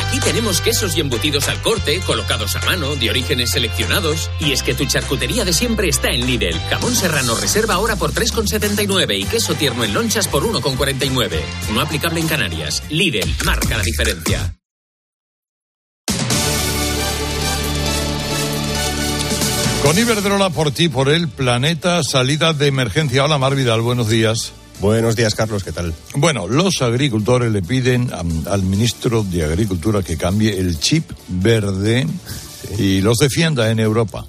Aquí 0.07 0.19
tenemos 0.19 0.61
quesos 0.61 0.95
y 0.97 0.99
embutidos 0.99 1.47
al 1.47 1.61
corte, 1.61 1.99
colocados 2.05 2.55
a 2.55 2.61
mano, 2.65 2.95
de 2.95 3.09
orígenes 3.09 3.51
seleccionados. 3.51 4.29
Y 4.39 4.51
es 4.51 4.61
que 4.61 4.73
tu 4.73 4.85
charcutería 4.85 5.45
de 5.45 5.53
siempre 5.53 5.89
está 5.89 6.09
en 6.11 6.25
Lidl. 6.25 6.55
Jamón 6.69 6.95
serrano 6.95 7.36
reserva 7.36 7.75
ahora 7.75 7.95
por 7.95 8.12
3,79 8.12 9.19
y 9.19 9.25
queso 9.25 9.54
tierno 9.54 9.84
en 9.84 9.93
lonchas 9.93 10.28
por 10.28 10.43
1,49. 10.43 11.39
No 11.73 11.82
aplicable 11.82 12.19
en 12.19 12.28
Canarias. 12.28 12.84
Lidl 12.89 13.30
marca 13.45 13.78
la 13.78 13.84
diferencia. 13.84 14.56
Con 19.84 19.99
Iberdrola 19.99 20.49
por 20.49 20.71
ti, 20.71 20.89
por 20.89 21.10
el 21.10 21.28
planeta, 21.28 22.01
salida 22.04 22.54
de 22.54 22.65
emergencia. 22.65 23.23
Hola 23.23 23.38
Mar 23.38 23.54
Vidal, 23.56 23.82
buenos 23.82 24.10
días. 24.10 24.51
Buenos 24.80 25.15
días, 25.15 25.36
Carlos, 25.36 25.63
¿qué 25.63 25.71
tal? 25.71 25.93
Bueno, 26.15 26.47
los 26.47 26.82
agricultores 26.82 27.51
le 27.51 27.62
piden 27.62 28.12
al 28.12 28.63
ministro 28.63 29.23
de 29.23 29.45
Agricultura 29.45 30.01
que 30.01 30.17
cambie 30.17 30.58
el 30.58 30.80
chip 30.80 31.12
verde 31.28 32.08
y 32.80 32.99
los 33.01 33.19
defienda 33.19 33.69
en 33.69 33.80
Europa 33.80 34.25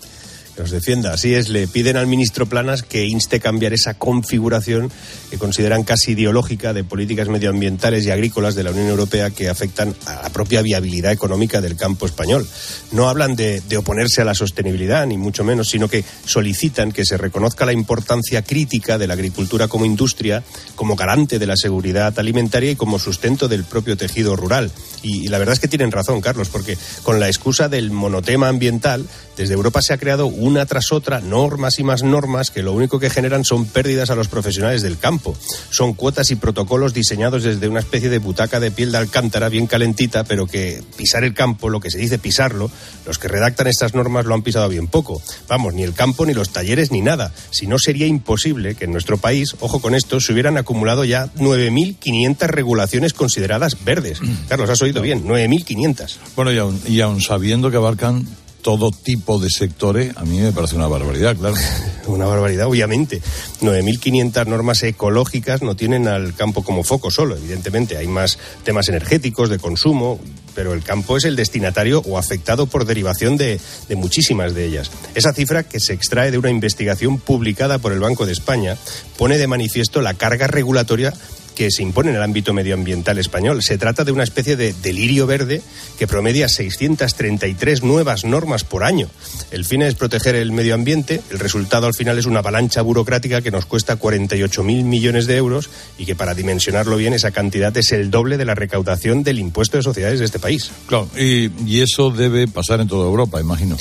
los 0.57 0.71
defienda. 0.71 1.13
Así 1.13 1.35
es, 1.35 1.49
le 1.49 1.69
piden 1.69 1.97
al 1.97 2.07
ministro 2.07 2.47
Planas 2.47 2.83
que 2.83 3.05
inste 3.05 3.41
cambiar 3.41 3.73
esa 3.73 3.95
configuración 3.95 4.91
que 5.31 5.39
consideran 5.39 5.85
casi 5.85 6.13
ideológica 6.13 6.73
de 6.73 6.85
políticas 6.85 7.29
medioambientales 7.29 8.05
y 8.07 8.11
agrícolas 8.11 8.55
de 8.55 8.65
la 8.65 8.71
Unión 8.71 8.89
Europea 8.89 9.31
que 9.31 9.49
afectan 9.49 9.95
a 10.07 10.23
la 10.23 10.31
propia 10.31 10.63
viabilidad 10.63 11.13
económica 11.13 11.61
del 11.61 11.77
campo 11.77 12.07
español. 12.07 12.47
No 12.93 13.09
hablan 13.09 13.37
de, 13.37 13.63
oponerse 13.77 14.23
a 14.23 14.25
la 14.25 14.35
sostenibilidad, 14.35 15.07
ni 15.07 15.19
mucho 15.19 15.45
menos, 15.45 15.69
sino 15.69 15.89
que 15.89 16.05
solicitan 16.25 16.93
que 16.93 17.05
se 17.05 17.19
reconozca 17.19 17.67
la 17.67 17.73
importancia 17.73 18.43
crítica 18.43 18.99
de 18.99 19.07
la 19.07 19.15
agricultura 19.15 19.69
como 19.69 19.85
industria, 19.85 20.43
como 20.75 20.97
garante 20.97 21.39
de 21.39 21.47
la 21.47 21.57
seguridad 21.57 22.19
alimentaria 22.19 22.71
y 22.71 22.77
como 22.77 22.99
sustento 22.99 23.49
del 23.49 23.65
propio 23.65 23.97
tejido 23.97 24.37
rural. 24.37 24.71
Y, 25.03 25.25
y 25.25 25.29
la 25.29 25.39
verdad 25.39 25.55
es 25.55 25.61
que 25.61 25.69
tienen 25.69 25.93
razón, 25.93 26.21
Carlos, 26.21 26.49
porque 26.49 26.79
con 27.03 27.21
la 27.21 27.29
excusa 27.29 27.69
del 27.69 27.91
monotema 27.91 28.49
ambiental, 28.49 29.07
desde 29.37 29.55
Europa 29.55 29.83
se 29.83 29.93
ha 29.93 29.99
creado 29.99 30.27
una 30.47 30.65
tras 30.65 30.93
otra 30.93 31.21
normas 31.21 31.79
y 31.79 31.83
más 31.83 32.03
normas 32.03 32.51
que 32.51 32.63
lo 32.63 32.73
único 32.73 33.01
que 33.01 33.11
generan 33.11 33.45
son 33.45 33.67
pérdidas 33.67 34.11
a 34.11 34.15
los 34.15 34.29
profesionales 34.29 34.83
del 34.83 34.99
campo. 34.99 35.37
Son 35.71 35.93
cuotas 35.93 36.31
y 36.31 36.37
protocolos 36.37 36.95
diseñados 36.95 37.43
desde 37.43 37.69
una 37.69 37.81
especie 37.81 38.09
de 38.09 38.19
butaca 38.19 38.61
de 38.61 38.71
piel 38.71 38.93
de 38.93 38.99
alcántara 38.99 39.49
bien 39.49 39.67
calentita, 39.67 40.25
pero 40.25 40.47
que 40.47 40.83
pisar 40.97 41.25
el 41.25 41.35
campo, 41.35 41.69
lo 41.69 41.81
que 41.81 41.91
se 41.91 41.99
dice 41.99 42.19
pisarlo, 42.19 42.71
los 43.05 43.19
que 43.19 43.29
redactan 43.29 43.67
estas 43.67 43.95
normas 43.95 44.25
lo 44.25 44.35
han 44.35 44.43
pisado 44.43 44.69
bien 44.69 44.87
poco. 44.87 45.21
Vamos, 45.49 45.75
ni 45.75 45.83
el 45.83 45.95
campo, 45.95 46.25
ni 46.25 46.33
los 46.33 46.51
talleres, 46.51 46.93
ni 46.93 47.01
nada. 47.01 47.33
Si 47.51 47.67
no, 47.67 47.79
sería 47.79 48.07
imposible 48.07 48.75
que 48.75 48.85
en 48.85 48.93
nuestro 48.93 49.19
país, 49.19 49.57
ojo 49.61 49.81
con 49.81 49.95
esto, 49.95 50.21
se 50.21 50.33
hubieran 50.33 50.59
acumulado 50.59 51.05
ya 51.05 51.27
9.500 51.35 52.47
regulaciones 52.47 53.13
consideradas 53.13 53.85
verdes. 53.85 54.21
Carlos, 54.49 54.71
has 54.71 54.83
oído 54.83 55.03
bien, 55.03 55.27
9.500. 55.27 56.17
Bueno, 56.37 56.53
y 56.53 56.59
aún, 56.59 56.81
y 56.87 57.01
aún 57.01 57.21
sabiendo 57.21 57.71
que 57.71 57.77
abarcan 57.77 58.27
todo 58.67 58.91
tipo 58.91 59.39
de 59.39 59.49
sectores, 59.49 60.17
a 60.17 60.25
mí 60.25 60.41
me 60.41 60.51
parece 60.51 60.75
una 60.75 60.89
barbaridad, 60.89 61.37
claro. 61.37 61.55
una 62.09 62.27
barbaridad, 62.27 62.67
obviamente. 62.67 63.23
9.500 63.61 64.45
normas 64.49 64.83
ecológicas 64.83 65.63
no 65.63 65.77
tienen 65.77 66.09
al 66.09 66.35
campo 66.35 66.65
como 66.65 66.83
foco 66.83 67.13
solo, 67.13 67.37
evidentemente. 67.37 67.97
Hay 67.97 68.09
más 68.09 68.41
temas 68.65 68.89
energéticos, 68.89 69.51
de 69.51 69.61
consumo, 69.61 70.19
pero 70.57 70.75
el 70.75 70.83
campo 70.83 71.17
es 71.17 71.27
el 71.27 71.37
destinatario 71.37 72.03
o 72.09 72.19
afectado 72.19 72.67
por 72.67 72.87
derivación 72.87 73.37
de, 73.37 73.61
de 73.89 73.95
muchísimas 73.95 74.53
de 74.53 74.65
ellas. 74.65 74.91
Esa 75.15 75.33
cifra, 75.33 75.63
que 75.63 75.79
se 75.79 75.93
extrae 75.93 76.33
de 76.33 76.39
una 76.39 76.51
investigación 76.51 77.19
publicada 77.19 77.79
por 77.79 77.93
el 77.93 78.01
Banco 78.01 78.27
de 78.27 78.33
España, 78.33 78.77
pone 79.17 79.39
de 79.39 79.47
manifiesto 79.47 80.01
la 80.01 80.15
carga 80.15 80.49
regulatoria 80.49 81.15
que 81.57 81.71
se 81.73 81.83
impone 81.83 82.11
en 82.11 82.17
el 82.17 82.23
ámbito 82.23 82.53
medioambiental 82.53 83.19
español. 83.19 83.63
Se 83.63 83.79
trata 83.79 84.05
de 84.05 84.13
una 84.13 84.23
especie 84.23 84.55
de 84.55 84.75
delirio 84.75 85.27
verde 85.27 85.63
que 85.99 86.07
promedia 86.07 86.49
633 86.49 87.83
nuevas 87.83 88.25
normas 88.25 88.63
por 88.63 88.85
año. 88.85 89.09
El 89.51 89.65
fin 89.65 89.83
es 89.83 89.95
proteger 89.95 90.37
el 90.37 90.53
medio 90.53 90.75
ambiente. 90.75 91.23
El 91.31 91.41
resultado 91.41 91.87
al 91.87 91.95
final 91.95 92.19
es 92.19 92.27
una 92.27 92.41
avalancha 92.41 92.83
burocrática 92.83 93.41
que 93.41 93.51
nos 93.51 93.67
cuesta 93.67 93.99
48.000 93.99 94.85
millones 94.85 95.27
de 95.27 95.37
euros 95.37 95.71
y 95.99 96.05
que 96.05 96.15
para 96.15 96.35
dimensionarlo 96.35 96.97
bien 96.97 97.15
esa 97.15 97.31
cantidad 97.31 97.77
es 97.77 97.91
el 97.93 98.11
doble 98.11 98.37
de 98.37 98.45
la 98.45 98.55
recaudación 98.55 99.23
del 99.25 99.39
impuesto 99.39 99.79
de 99.79 99.83
sociedades 99.83 100.19
de 100.19 100.27
este 100.27 100.39
país. 100.39 100.71
Claro, 100.87 101.09
y, 101.17 101.51
y 101.67 101.81
eso 101.81 102.11
debe 102.11 102.47
pasar 102.47 102.81
en 102.81 102.89
toda 102.89 103.09
Europa, 103.09 103.41
imagino. 103.41 103.77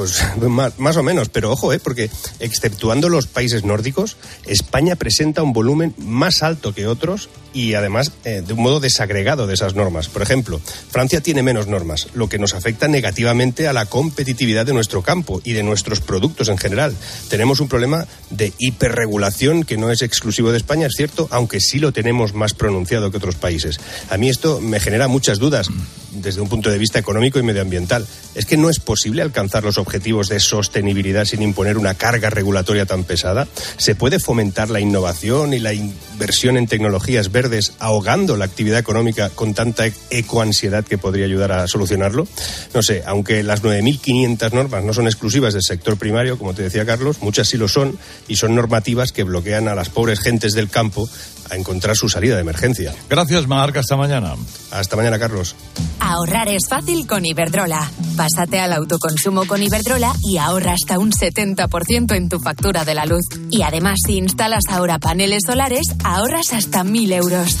Pues 0.00 0.24
más, 0.78 0.96
o 0.96 1.02
menos, 1.02 1.28
pero 1.28 1.52
ojo, 1.52 1.74
¿eh? 1.74 1.78
porque 1.78 2.08
exceptuando 2.38 3.10
los 3.10 3.26
países 3.26 3.64
nórdicos, 3.64 4.16
España 4.46 4.96
presenta 4.96 5.42
un 5.42 5.52
volumen 5.52 5.94
más 5.98 6.42
alto 6.42 6.72
que 6.72 6.86
otros 6.86 7.28
y 7.52 7.74
además 7.74 8.12
eh, 8.24 8.42
de 8.46 8.54
un 8.54 8.62
modo 8.62 8.80
desagregado 8.80 9.46
de 9.46 9.52
esas 9.52 9.74
normas. 9.74 10.08
Por 10.08 10.22
ejemplo, 10.22 10.58
Francia 10.90 11.20
tiene 11.20 11.42
menos 11.42 11.66
normas, 11.66 12.08
lo 12.14 12.30
que 12.30 12.38
nos 12.38 12.54
afecta 12.54 12.88
negativamente 12.88 13.68
a 13.68 13.74
la 13.74 13.84
competitividad 13.84 14.64
de 14.64 14.72
nuestro 14.72 15.02
campo 15.02 15.42
y 15.44 15.52
de 15.52 15.64
nuestros 15.64 16.00
productos 16.00 16.48
en 16.48 16.56
general. 16.56 16.96
Tenemos 17.28 17.60
un 17.60 17.68
problema 17.68 18.06
de 18.30 18.54
hiperregulación 18.56 19.64
que 19.64 19.76
no 19.76 19.90
es 19.90 20.00
exclusivo 20.00 20.50
de 20.50 20.56
España, 20.56 20.86
es 20.86 20.94
cierto, 20.96 21.28
aunque 21.30 21.60
sí 21.60 21.78
lo 21.78 21.92
tenemos 21.92 22.32
más 22.32 22.54
pronunciado 22.54 23.10
que 23.10 23.18
otros 23.18 23.34
países. 23.34 23.78
A 24.08 24.16
mí 24.16 24.30
esto 24.30 24.62
me 24.62 24.80
genera 24.80 25.08
muchas 25.08 25.38
dudas 25.38 25.68
desde 26.10 26.40
un 26.40 26.48
punto 26.48 26.70
de 26.70 26.78
vista 26.78 26.98
económico 26.98 27.38
y 27.38 27.42
medioambiental. 27.42 28.06
Es 28.34 28.46
que 28.46 28.56
no 28.56 28.70
es 28.70 28.80
posible 28.80 29.22
alcanzar 29.22 29.64
los 29.64 29.78
objetivos 29.78 30.28
de 30.28 30.40
sostenibilidad 30.40 31.24
sin 31.24 31.42
imponer 31.42 31.78
una 31.78 31.94
carga 31.94 32.30
regulatoria 32.30 32.86
tan 32.86 33.04
pesada. 33.04 33.46
Se 33.76 33.94
puede 33.94 34.18
fomentar 34.18 34.70
la 34.70 34.80
innovación 34.80 35.54
y 35.54 35.58
la 35.58 35.72
inversión 35.72 36.56
en 36.56 36.66
tecnologías 36.66 37.32
verdes 37.32 37.72
ahogando 37.78 38.36
la 38.36 38.44
actividad 38.44 38.78
económica 38.78 39.30
con 39.30 39.54
tanta 39.54 39.84
ecoansiedad 40.10 40.84
que 40.84 40.98
podría 40.98 41.24
ayudar 41.24 41.52
a 41.52 41.66
solucionarlo. 41.66 42.26
No 42.74 42.82
sé, 42.82 43.02
aunque 43.06 43.42
las 43.42 43.62
9.500 43.62 44.52
normas 44.52 44.84
no 44.84 44.92
son 44.92 45.06
exclusivas 45.06 45.54
del 45.54 45.62
sector 45.62 45.96
primario, 45.96 46.38
como 46.38 46.54
te 46.54 46.62
decía 46.62 46.86
Carlos, 46.86 47.18
muchas 47.20 47.48
sí 47.48 47.56
lo 47.56 47.68
son 47.68 47.98
y 48.28 48.36
son 48.36 48.54
normativas 48.54 49.12
que 49.12 49.24
bloquean 49.24 49.68
a 49.68 49.74
las 49.74 49.88
pobres 49.88 50.20
gentes 50.20 50.52
del 50.52 50.68
campo 50.68 51.08
a 51.50 51.56
encontrar 51.56 51.96
su 51.96 52.08
salida 52.08 52.36
de 52.36 52.42
emergencia. 52.42 52.94
Gracias, 53.08 53.46
Marca. 53.46 53.80
Hasta 53.80 53.96
mañana. 53.96 54.34
Hasta 54.70 54.96
mañana, 54.96 55.18
Carlos. 55.18 55.56
Ahorrar 56.00 56.48
es 56.48 56.68
fácil 56.68 57.06
con 57.06 57.24
Iberdrola. 57.24 57.90
Pásate 58.16 58.58
al 58.58 58.72
autoconsumo 58.72 59.46
con 59.46 59.62
Iberdrola 59.62 60.12
y 60.22 60.38
ahorra 60.38 60.72
hasta 60.72 60.98
un 60.98 61.12
70% 61.12 62.16
en 62.16 62.28
tu 62.28 62.40
factura 62.40 62.84
de 62.84 62.94
la 62.94 63.06
luz. 63.06 63.24
Y 63.50 63.62
además, 63.62 63.98
si 64.04 64.16
instalas 64.16 64.64
ahora 64.68 64.98
paneles 64.98 65.42
solares, 65.46 65.94
ahorras 66.02 66.52
hasta 66.52 66.82
1.000 66.82 67.12
euros. 67.14 67.56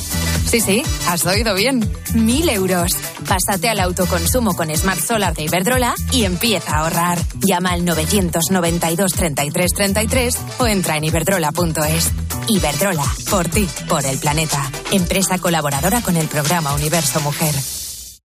Sí, 0.46 0.60
sí, 0.60 0.82
has 1.06 1.24
oído 1.26 1.54
bien. 1.54 1.80
1.000 2.14 2.50
euros. 2.50 2.92
Pásate 3.28 3.68
al 3.68 3.78
autoconsumo 3.78 4.56
con 4.56 4.74
Smart 4.74 5.00
Solar 5.00 5.34
de 5.34 5.44
Iberdrola 5.44 5.94
y 6.12 6.24
empieza 6.24 6.76
a 6.76 6.80
ahorrar. 6.80 7.18
Llama 7.46 7.70
al 7.70 7.84
992 7.84 9.12
33 9.12 9.72
33 9.72 10.38
o 10.58 10.66
entra 10.66 10.96
en 10.96 11.04
iberdrola.es. 11.04 12.10
Iberdrola, 12.48 13.04
por 13.30 13.48
ti, 13.48 13.68
por 13.88 14.04
el 14.04 14.18
planeta. 14.18 14.70
Empresa 14.90 15.38
colaboradora 15.38 16.02
con 16.02 16.16
el 16.16 16.26
programa 16.26 16.74
Universo 16.74 17.20
Mujer. 17.20 17.54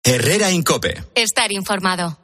Herrera 0.03 0.49
Incope. 0.49 1.03
Estar 1.13 1.51
informado. 1.51 2.17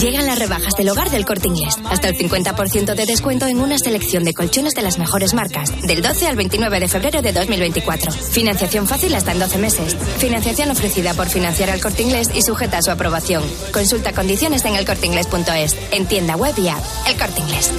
Llegan 0.00 0.26
las 0.26 0.38
rebajas 0.38 0.74
del 0.78 0.88
hogar 0.88 1.10
del 1.10 1.26
corte 1.26 1.46
inglés. 1.46 1.76
Hasta 1.90 2.08
el 2.08 2.16
50% 2.16 2.94
de 2.94 3.04
descuento 3.04 3.46
en 3.46 3.60
una 3.60 3.76
selección 3.78 4.24
de 4.24 4.32
colchones 4.32 4.72
de 4.72 4.80
las 4.80 4.98
mejores 4.98 5.34
marcas. 5.34 5.82
Del 5.86 6.00
12 6.00 6.26
al 6.26 6.36
29 6.36 6.80
de 6.80 6.88
febrero 6.88 7.20
de 7.20 7.32
2024. 7.34 8.10
Financiación 8.10 8.86
fácil 8.86 9.14
hasta 9.14 9.32
en 9.32 9.40
12 9.40 9.58
meses. 9.58 9.94
Financiación 10.16 10.70
ofrecida 10.70 11.12
por 11.12 11.28
financiar 11.28 11.68
al 11.68 11.82
corte 11.82 12.02
inglés 12.02 12.30
y 12.34 12.40
sujeta 12.40 12.78
a 12.78 12.82
su 12.82 12.90
aprobación. 12.90 13.44
Consulta 13.70 14.14
condiciones 14.14 14.64
en 14.64 14.74
elcorteinglés.es. 14.74 15.76
En 15.92 16.06
tienda 16.06 16.34
web 16.36 16.54
y 16.56 16.68
app. 16.68 16.82
El 17.06 17.18
corte 17.18 17.40
inglés. 17.40 17.70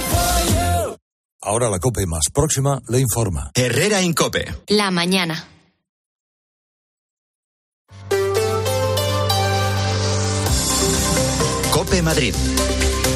Ahora 1.42 1.70
la 1.70 1.80
COPE 1.80 2.06
más 2.06 2.26
próxima 2.32 2.80
le 2.88 3.00
informa. 3.00 3.50
Herrera 3.52 4.00
Incope. 4.00 4.44
La 4.68 4.92
mañana. 4.92 5.48
Cope 11.80 12.02
Madrid. 12.02 12.34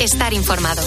Estar 0.00 0.32
informado. 0.32 0.80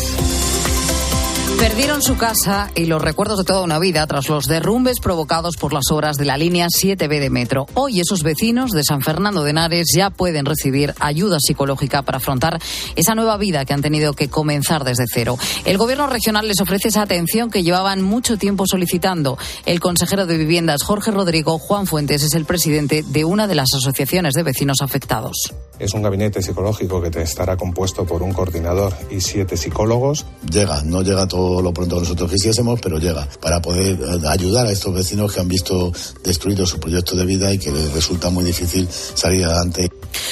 Perdieron 1.60 2.02
su 2.02 2.18
casa 2.18 2.70
y 2.76 2.86
los 2.86 3.02
recuerdos 3.02 3.40
de 3.40 3.44
toda 3.44 3.62
una 3.62 3.80
vida 3.80 4.06
tras 4.06 4.28
los 4.30 4.46
derrumbes 4.46 5.00
provocados 5.00 5.56
por 5.58 5.74
las 5.74 5.90
obras 5.92 6.18
de 6.18 6.26
la 6.26 6.38
línea 6.38 6.68
7B 6.68 7.20
de 7.20 7.30
metro. 7.30 7.66
Hoy 7.74 8.00
esos 8.00 8.22
vecinos 8.22 8.72
de 8.72 8.84
San 8.84 9.02
Fernando 9.02 9.44
de 9.44 9.52
Henares 9.52 9.88
ya 9.96 10.10
pueden 10.10 10.46
recibir 10.46 10.94
ayuda 11.00 11.38
psicológica 11.40 12.04
para 12.04 12.18
afrontar 12.18 12.60
esa 12.96 13.16
nueva 13.16 13.38
vida 13.38 13.66
que 13.66 13.74
han 13.74 13.82
tenido 13.82 14.14
que 14.14 14.30
comenzar 14.30 14.84
desde 14.84 15.06
cero. 15.12 15.38
El 15.66 15.78
gobierno 15.78 16.08
regional 16.08 16.48
les 16.48 16.60
ofrece 16.60 16.90
esa 16.90 17.02
atención 17.02 17.50
que 17.50 17.64
llevaban 17.64 18.02
mucho 18.02 18.38
tiempo 18.38 18.66
solicitando. 18.68 19.38
El 19.66 19.80
consejero 19.80 20.26
de 20.26 20.38
Viviendas, 20.38 20.84
Jorge 20.84 21.12
Rodrigo 21.12 21.58
Juan 21.60 21.88
Fuentes, 21.88 22.24
es 22.24 22.34
el 22.36 22.46
presidente 22.46 23.04
de 23.08 23.26
una 23.26 23.48
de 23.48 23.56
las 23.56 23.74
asociaciones 23.74 24.34
de 24.34 24.44
vecinos 24.44 24.78
afectados. 24.82 25.54
Es 25.80 25.94
un 25.94 26.02
gabinete 26.02 26.42
psicológico 26.42 27.02
que 27.02 27.12
te 27.12 27.22
estará 27.22 27.56
compuesto 27.56 28.06
por 28.06 28.24
un 28.24 28.34
coordinador 28.34 28.94
y 29.12 29.22
siete 29.22 29.58
psicólogos. 29.58 30.26
Llega, 30.50 30.82
no 30.84 31.04
llega 31.04 31.28
todo 31.28 31.37
lo 31.62 31.74
pronto 31.74 31.96
que 31.96 32.02
nosotros 32.02 32.32
quisiésemos, 32.32 32.80
pero 32.82 33.00
llega 33.00 33.28
para 33.42 33.62
poder 33.62 33.98
eh, 34.00 34.28
ayudar 34.28 34.68
a 34.68 34.72
estos 34.72 34.94
vecinos 34.94 35.34
que 35.34 35.40
han 35.40 35.48
visto 35.48 35.92
destruido 36.24 36.66
su 36.66 36.80
proyecto 36.80 37.16
de 37.16 37.26
vida 37.26 37.54
y 37.54 37.58
que 37.58 37.72
les 37.72 37.94
resulta 37.94 38.30
muy 38.30 38.44
difícil 38.44 38.88
salir 38.90 39.46
adelante. 39.46 39.90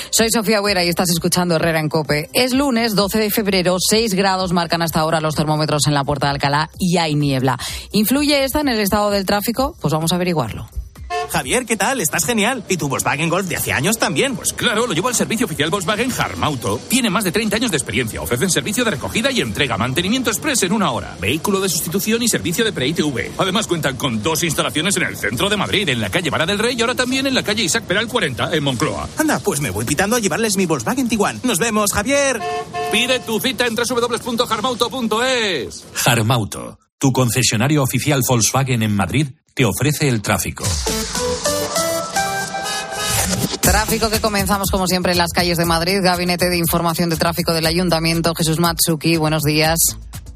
Soy 0.09 0.29
Sofía 0.31 0.61
Huera 0.61 0.83
y 0.83 0.89
estás 0.89 1.09
escuchando 1.09 1.55
Herrera 1.55 1.79
en 1.79 1.89
Cope. 1.89 2.29
Es 2.33 2.53
lunes 2.53 2.95
12 2.95 3.19
de 3.19 3.29
febrero, 3.29 3.77
6 3.79 4.13
grados 4.13 4.51
marcan 4.53 4.81
hasta 4.81 4.99
ahora 4.99 5.21
los 5.21 5.35
termómetros 5.35 5.87
en 5.87 5.93
la 5.93 6.03
Puerta 6.03 6.27
de 6.27 6.33
Alcalá 6.33 6.69
y 6.79 6.97
hay 6.97 7.15
niebla. 7.15 7.57
¿Influye 7.91 8.43
esta 8.43 8.61
en 8.61 8.69
el 8.69 8.79
estado 8.79 9.11
del 9.11 9.25
tráfico? 9.25 9.75
Pues 9.81 9.93
vamos 9.93 10.11
a 10.11 10.15
averiguarlo. 10.15 10.67
Javier, 11.29 11.65
¿qué 11.65 11.75
tal? 11.75 12.01
Estás 12.01 12.25
genial. 12.25 12.63
¿Y 12.69 12.77
tu 12.77 12.87
Volkswagen 12.87 13.29
Golf 13.29 13.47
de 13.47 13.55
hace 13.55 13.71
años 13.71 13.97
también? 13.97 14.35
Pues 14.35 14.53
claro, 14.53 14.87
lo 14.87 14.93
llevo 14.93 15.07
al 15.07 15.15
servicio 15.15 15.45
oficial 15.45 15.69
Volkswagen 15.69 16.11
Harmauto. 16.11 16.79
Tiene 16.87 17.09
más 17.09 17.23
de 17.23 17.31
30 17.31 17.55
años 17.55 17.71
de 17.71 17.77
experiencia. 17.77 18.21
Ofrecen 18.21 18.49
servicio 18.49 18.83
de 18.83 18.91
recogida 18.91 19.31
y 19.31 19.41
entrega, 19.41 19.77
mantenimiento 19.77 20.29
express 20.29 20.63
en 20.63 20.73
una 20.73 20.91
hora, 20.91 21.15
vehículo 21.19 21.59
de 21.59 21.69
sustitución 21.69 22.21
y 22.23 22.27
servicio 22.27 22.63
de 22.63 22.73
pre-ITV. 22.73 23.31
Además 23.37 23.67
cuentan 23.67 23.97
con 23.97 24.21
dos 24.23 24.43
instalaciones 24.43 24.95
en 24.97 25.03
el 25.03 25.17
centro 25.17 25.49
de 25.49 25.57
Madrid, 25.57 25.87
en 25.89 26.01
la 26.01 26.09
calle 26.09 26.29
Vara 26.29 26.45
del 26.45 26.59
Rey 26.59 26.75
y 26.77 26.81
ahora 26.81 26.95
también 26.95 27.27
en 27.27 27.33
la 27.33 27.43
calle 27.43 27.63
Isaac 27.63 27.85
Peral 27.85 28.07
40, 28.07 28.55
en 28.55 28.63
Moncloa. 28.63 29.09
Anda, 29.17 29.39
pues 29.39 29.61
me 29.61 29.71
voy 29.71 29.85
pitando 29.85 30.15
a 30.15 30.19
llevarles 30.19 30.57
mi 30.57 30.65
Volkswagen 30.65 31.07
Tiguan. 31.07 31.39
Nos 31.43 31.59
vemos, 31.59 31.93
Javier. 31.93 32.41
Pide 32.91 33.19
tu 33.19 33.39
cita 33.39 33.65
en 33.65 33.75
www.harmauto.es. 33.75 35.85
Harmauto, 36.05 36.77
tu 37.05 37.11
concesionario 37.11 37.83
oficial 37.83 38.21
Volkswagen 38.27 38.81
en 38.81 38.95
Madrid, 38.95 39.27
te 39.53 39.63
ofrece 39.63 40.09
el 40.09 40.23
tráfico. 40.23 40.63
Tráfico 43.61 44.09
que 44.09 44.19
comenzamos 44.19 44.71
como 44.71 44.87
siempre 44.87 45.11
en 45.11 45.19
las 45.19 45.31
calles 45.31 45.59
de 45.59 45.65
Madrid. 45.65 45.99
Gabinete 46.01 46.49
de 46.49 46.57
Información 46.57 47.11
de 47.11 47.17
Tráfico 47.17 47.53
del 47.53 47.67
Ayuntamiento. 47.67 48.33
Jesús 48.33 48.57
Matsuki, 48.57 49.17
buenos 49.17 49.43
días. 49.43 49.77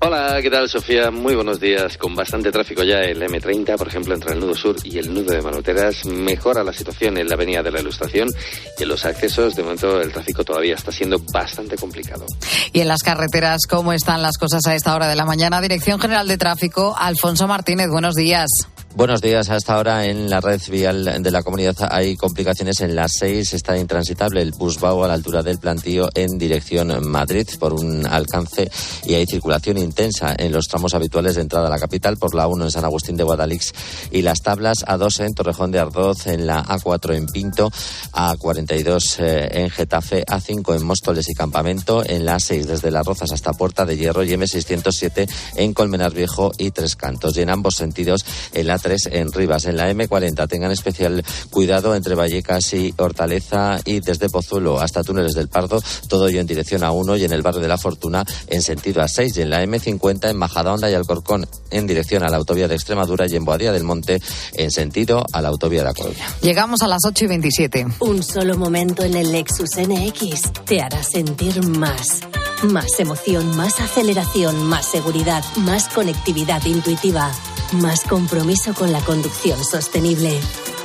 Hola, 0.02 0.40
¿qué 0.42 0.50
tal 0.50 0.70
Sofía? 0.70 1.12
Muy 1.12 1.36
buenos 1.36 1.60
días. 1.60 1.98
Con 1.98 2.16
bastante 2.16 2.54
tráfico 2.54 2.84
ya 2.84 3.02
el 3.02 3.22
M30, 3.22 3.76
por 3.78 3.90
ejemplo, 3.90 4.16
entre 4.16 4.34
el 4.34 4.40
nudo 4.40 4.56
sur 4.56 4.78
y 4.86 4.98
el 4.98 5.14
nudo 5.14 5.34
de 5.34 5.42
Manuteras, 5.42 6.06
mejora 6.06 6.64
la 6.64 6.72
situación 6.72 7.18
en 7.18 7.28
la 7.28 7.34
avenida 7.34 7.62
de 7.62 7.70
la 7.70 7.82
Ilustración 7.82 8.30
y 8.78 8.84
en 8.84 8.88
los 8.88 9.06
accesos, 9.06 9.58
de 9.58 9.64
momento 9.64 10.00
el 10.00 10.14
tráfico 10.14 10.46
todavía 10.46 10.76
está 10.76 10.94
siendo 10.94 11.20
bastante 11.34 11.76
complicado. 11.76 12.26
Y 12.72 12.80
en 12.80 12.88
las 12.88 13.04
carreteras, 13.04 13.66
¿cómo 13.70 13.92
están 13.92 14.22
las 14.22 14.38
cosas 14.38 14.66
a 14.68 14.74
esta 14.74 14.96
hora 14.96 15.10
de 15.10 15.18
la 15.18 15.26
mañana? 15.26 15.60
Dirección 15.60 16.00
General 16.00 16.30
de 16.30 16.38
Tráfico, 16.38 16.96
Alfonso 16.98 17.50
Martínez, 17.50 17.90
buenos 17.90 18.16
días. 18.16 18.48
Buenos 18.96 19.22
días. 19.22 19.50
Hasta 19.50 19.76
ahora 19.76 20.08
en 20.08 20.32
la 20.32 20.42
red 20.42 20.60
vial 20.70 21.22
de 21.22 21.32
la 21.32 21.44
comunidad 21.44 21.76
hay 21.92 22.18
complicaciones 22.18 22.82
en 22.82 22.96
las 22.96 23.12
seis. 23.18 23.54
Está 23.54 23.78
intransitable 23.78 24.42
el 24.42 24.52
Busbao 24.52 25.04
a 25.04 25.08
la 25.08 25.14
altura 25.14 25.44
del 25.44 25.60
plantío 25.60 26.10
en 26.16 26.40
dirección 26.40 27.08
Madrid 27.08 27.48
por 27.60 27.74
un 27.74 28.08
alcance 28.08 28.70
y 29.06 29.14
hay 29.14 29.28
circulación 29.28 29.78
intensa 29.78 30.36
en 30.38 30.52
los 30.52 30.68
tramos 30.68 30.96
habituales 30.96 31.36
de 31.36 31.42
entrada 31.42 31.68
a 31.68 31.70
la 31.70 31.78
capital 31.78 32.18
por 32.18 32.34
la 32.34 32.48
1 32.48 32.66
en 32.66 32.72
San 32.72 32.84
Agustín 32.84 33.16
de 33.16 33.24
Guadalix 33.24 33.74
y 34.12 34.24
las 34.24 34.42
tablas 34.42 34.84
A2 34.84 35.24
en 35.24 35.36
Torrejón 35.36 35.72
de 35.72 35.80
Ardoz, 35.80 36.26
en 36.26 36.48
la 36.48 36.66
A4 36.66 37.16
en 37.16 37.28
Pinto, 37.28 37.72
A42 38.12 39.20
eh, 39.20 39.50
en 39.52 39.70
Getafe, 39.70 40.26
A5 40.26 40.76
en 40.76 40.84
Móstoles 40.84 41.30
y 41.30 41.36
Campamento, 41.36 42.04
en 42.04 42.26
la 42.26 42.38
A6 42.38 42.66
desde 42.66 42.92
Las 42.92 43.06
Rozas 43.06 43.32
hasta 43.32 43.54
Puerta 43.54 43.86
de 43.86 43.98
Hierro 43.98 44.24
y 44.24 44.32
M607 44.32 45.30
en 45.58 45.74
Colmenar 45.74 46.12
Viejo 46.12 46.52
y 46.58 46.72
Tres 46.72 46.96
Cantos. 46.96 47.38
Y 47.38 47.42
en 47.42 47.52
ambos 47.52 47.76
sentidos 47.76 48.26
en 48.54 48.66
la 48.68 48.79
3 48.80 49.10
en 49.12 49.32
Rivas. 49.32 49.66
En 49.66 49.78
la 49.78 49.92
M40 49.92 50.48
tengan 50.48 50.72
especial 50.72 51.24
cuidado 51.50 51.96
entre 51.96 52.16
Vallecas 52.16 52.74
y 52.74 52.94
Hortaleza 52.98 53.80
y 53.86 54.00
desde 54.00 54.30
Pozuelo 54.30 54.80
hasta 54.80 55.04
Túneles 55.04 55.34
del 55.34 55.48
Pardo, 55.48 55.82
todo 56.08 56.28
ello 56.28 56.40
en 56.40 56.48
dirección 56.48 56.84
a 56.84 56.92
1 56.92 57.18
y 57.18 57.26
en 57.26 57.34
el 57.34 57.42
barrio 57.42 57.62
de 57.62 57.68
la 57.68 57.78
Fortuna 57.78 58.26
en 58.48 58.62
sentido 58.62 59.02
a 59.02 59.08
6 59.08 59.38
y 59.38 59.42
en 59.42 59.50
la 59.50 59.64
M50 59.64 60.30
en 60.30 60.38
Majadahonda 60.38 60.90
y 60.90 60.94
Alcorcón 60.94 61.48
en 61.72 61.88
dirección 61.88 62.24
a 62.24 62.30
la 62.30 62.38
autovía 62.38 62.68
de 62.68 62.76
Extremadura 62.76 63.28
y 63.28 63.36
en 63.36 63.46
Boadía 63.46 63.72
del 63.72 63.84
Monte 63.84 64.22
en 64.54 64.72
sentido 64.72 65.26
a 65.32 65.42
la 65.42 65.50
autovía 65.50 65.80
de 65.80 65.86
La 65.86 65.94
Coruña. 65.94 66.26
Llegamos 66.42 66.82
a 66.82 66.88
las 66.88 67.02
8 67.06 67.26
y 67.26 67.28
27. 67.28 67.88
Un 68.00 68.24
solo 68.24 68.58
momento 68.58 69.04
en 69.04 69.16
el 69.16 69.32
Lexus 69.32 69.78
NX 69.78 70.66
te 70.66 70.82
hará 70.82 71.04
sentir 71.04 71.66
más. 71.68 72.22
Más 72.64 73.00
emoción, 73.00 73.56
más 73.56 73.80
aceleración, 73.80 74.66
más 74.66 74.86
seguridad, 74.86 75.46
más 75.56 75.88
conectividad 75.88 76.64
intuitiva. 76.66 77.32
Más 77.72 78.02
compromiso 78.04 78.74
con 78.74 78.92
la 78.92 79.00
conducción 79.00 79.64
sostenible. 79.64 80.38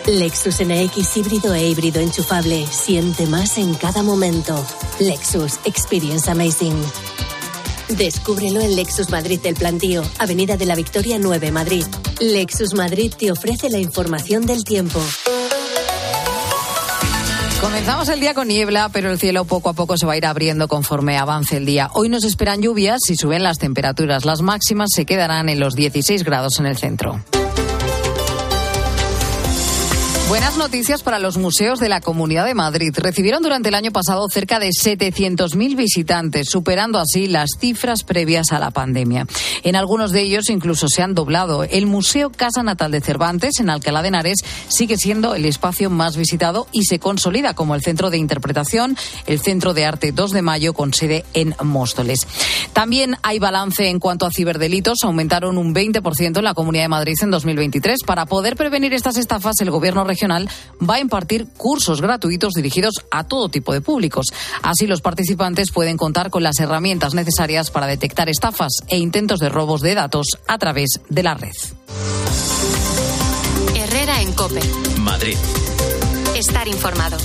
Lexus 0.06 0.60
NX 0.64 1.16
híbrido 1.16 1.52
e 1.52 1.68
híbrido 1.68 2.00
enchufable. 2.00 2.64
Siente 2.68 3.26
más 3.26 3.58
en 3.58 3.74
cada 3.74 4.04
momento. 4.04 4.64
Lexus 5.00 5.58
Experience 5.64 6.30
Amazing. 6.30 6.80
Descúbrelo 7.88 8.60
en 8.60 8.76
Lexus 8.76 9.10
Madrid 9.10 9.40
del 9.40 9.56
Plantío, 9.56 10.04
Avenida 10.18 10.56
de 10.56 10.66
la 10.66 10.76
Victoria 10.76 11.18
9, 11.18 11.50
Madrid. 11.50 11.84
Lexus 12.20 12.74
Madrid 12.74 13.12
te 13.18 13.32
ofrece 13.32 13.68
la 13.68 13.78
información 13.78 14.46
del 14.46 14.62
tiempo. 14.62 15.00
Comenzamos 17.64 18.11
el 18.11 18.20
día 18.20 18.35
con 18.35 18.48
niebla, 18.48 18.90
pero 18.92 19.11
el 19.11 19.18
cielo 19.18 19.46
poco 19.46 19.70
a 19.70 19.72
poco 19.72 19.96
se 19.96 20.05
va 20.05 20.12
a 20.12 20.16
ir 20.18 20.27
abriendo 20.27 20.68
conforme 20.68 21.16
avance 21.16 21.57
el 21.57 21.64
día. 21.64 21.88
Hoy 21.94 22.11
nos 22.11 22.24
esperan 22.24 22.61
lluvias 22.61 23.09
y 23.09 23.16
suben 23.16 23.42
las 23.42 23.57
temperaturas. 23.57 24.27
Las 24.27 24.42
máximas 24.42 24.90
se 24.94 25.07
quedarán 25.07 25.48
en 25.48 25.61
los 25.61 25.74
16 25.74 26.24
grados 26.24 26.61
en 26.61 26.66
el 26.66 26.77
centro. 26.77 27.24
Buenas 30.26 30.56
noticias 30.56 31.02
para 31.02 31.18
los 31.18 31.37
museos 31.37 31.78
de 31.80 31.90
la 31.90 32.00
Comunidad 32.00 32.46
de 32.46 32.54
Madrid. 32.54 32.94
Recibieron 32.96 33.42
durante 33.42 33.68
el 33.68 33.74
año 33.74 33.92
pasado 33.92 34.26
cerca 34.30 34.58
de 34.58 34.68
700.000 34.70 35.76
visitantes, 35.76 36.48
superando 36.50 36.98
así 36.98 37.26
las 37.26 37.50
cifras 37.60 38.04
previas 38.04 38.50
a 38.50 38.58
la 38.58 38.70
pandemia. 38.70 39.26
En 39.64 39.76
algunos 39.76 40.12
de 40.12 40.22
ellos 40.22 40.48
incluso 40.48 40.88
se 40.88 41.02
han 41.02 41.14
doblado. 41.14 41.64
El 41.64 41.87
Museo 41.87 42.30
Casa 42.30 42.62
Natal 42.62 42.90
de 42.90 43.02
Cervantes, 43.02 43.60
en 43.60 43.68
Alcalá 43.68 44.00
de 44.00 44.08
Henares, 44.08 44.38
sigue 44.68 44.96
siendo 44.96 45.34
el 45.34 45.44
espacio 45.44 45.90
más 45.90 46.16
visitado 46.16 46.68
y 46.72 46.84
se 46.84 46.98
consolida 46.98 47.52
como 47.52 47.74
el 47.74 47.82
centro 47.82 48.08
de 48.08 48.16
interpretación, 48.16 48.96
el 49.26 49.40
Centro 49.40 49.74
de 49.74 49.84
Arte 49.84 50.12
2 50.12 50.32
de 50.32 50.42
Mayo, 50.42 50.72
con 50.72 50.94
sede 50.94 51.26
en 51.34 51.54
Móstoles. 51.62 52.26
También 52.72 53.16
hay 53.22 53.38
balance 53.38 53.88
en 53.88 54.00
cuanto 54.00 54.24
a 54.24 54.30
ciberdelitos. 54.30 54.98
Aumentaron 55.04 55.58
un 55.58 55.74
20% 55.74 56.38
en 56.38 56.44
la 56.44 56.54
Comunidad 56.54 56.84
de 56.84 56.88
Madrid 56.88 57.14
en 57.20 57.30
2023. 57.30 58.04
Para 58.06 58.24
poder 58.24 58.56
prevenir 58.56 58.94
estas 58.94 59.18
estafas, 59.18 59.60
el 59.60 59.70
Gobierno 59.70 60.13
regional 60.14 60.48
va 60.81 60.94
a 60.94 61.00
impartir 61.00 61.46
cursos 61.57 62.00
gratuitos 62.00 62.55
dirigidos 62.55 62.94
a 63.11 63.24
todo 63.24 63.48
tipo 63.48 63.72
de 63.72 63.81
públicos. 63.81 64.27
Así 64.62 64.87
los 64.87 65.00
participantes 65.00 65.70
pueden 65.72 65.96
contar 65.96 66.31
con 66.31 66.42
las 66.42 66.59
herramientas 66.61 67.14
necesarias 67.14 67.70
para 67.70 67.87
detectar 67.87 68.29
estafas 68.29 68.72
e 68.88 68.98
intentos 68.98 69.40
de 69.40 69.48
robos 69.48 69.81
de 69.81 69.94
datos 69.94 70.27
a 70.46 70.59
través 70.59 71.00
de 71.09 71.22
la 71.22 71.35
red. 71.35 71.55
Herrera 73.74 74.22
en 74.22 74.33
Cope. 74.33 74.61
Madrid. 75.00 75.37
Estar 76.37 76.68
informado. 76.68 77.16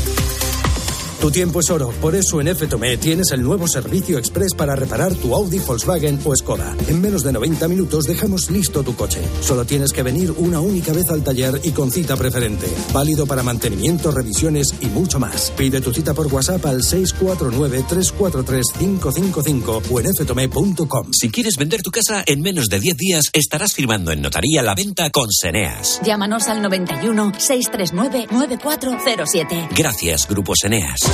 Tu 1.19 1.32
tiempo 1.32 1.60
es 1.60 1.69
oro, 1.69 1.89
por 1.99 2.15
eso 2.15 2.39
en 2.39 2.55
FTOME 2.55 2.95
tienes 2.95 3.32
el 3.32 3.43
nuevo 3.43 3.67
servicio 3.67 4.17
express 4.17 4.53
para 4.53 4.73
reparar 4.73 5.13
tu 5.15 5.36
Audi, 5.36 5.60
Volkswagen 5.60 6.17
o 6.23 6.34
Skoda. 6.34 6.77
En 6.88 7.01
menos 7.01 7.23
de 7.23 7.34
90 7.34 7.67
minutos 7.67 8.05
dejamos 8.05 8.49
listo 8.49 8.84
tu 8.84 8.95
coche. 8.95 9.19
Solo 9.41 9.65
tienes 9.65 9.91
que 9.91 10.01
venir 10.01 10.34
una 10.38 10.62
única 10.62 10.93
vez 10.93 11.10
al 11.10 11.21
taller 11.21 11.60
y 11.65 11.71
con 11.71 11.91
cita 11.91 12.15
preferente. 12.15 12.67
Válido 12.93 13.27
para 13.27 13.43
mantenimiento, 13.43 14.12
revisiones 14.12 14.73
y 14.79 14.86
mucho 14.86 15.19
más. 15.19 15.51
Pide 15.58 15.82
tu 15.82 15.93
cita 15.93 16.13
por 16.13 16.27
WhatsApp 16.27 16.65
al 16.65 16.84
649-343-555 16.84 19.82
o 19.91 19.99
en 19.99 20.15
ftome.com. 20.15 21.12
Si 21.12 21.29
quieres 21.29 21.58
vender 21.58 21.82
tu 21.82 21.91
casa 21.91 22.23
en 22.25 22.39
menos 22.41 22.67
de 22.67 22.79
10 22.79 22.95
días, 22.95 23.25
estarás 23.34 23.73
firmando 23.73 24.13
en 24.13 24.21
notaría 24.21 24.63
la 24.63 24.73
venta 24.73 25.10
con 25.10 25.29
Seneas. 25.29 25.99
Llámanos 26.01 26.47
al 26.47 26.62
91 26.62 27.34
639 27.38 28.27
9407. 28.32 29.67
Gracias, 29.75 30.25
Grupo 30.25 30.53
Seneas. 30.55 31.09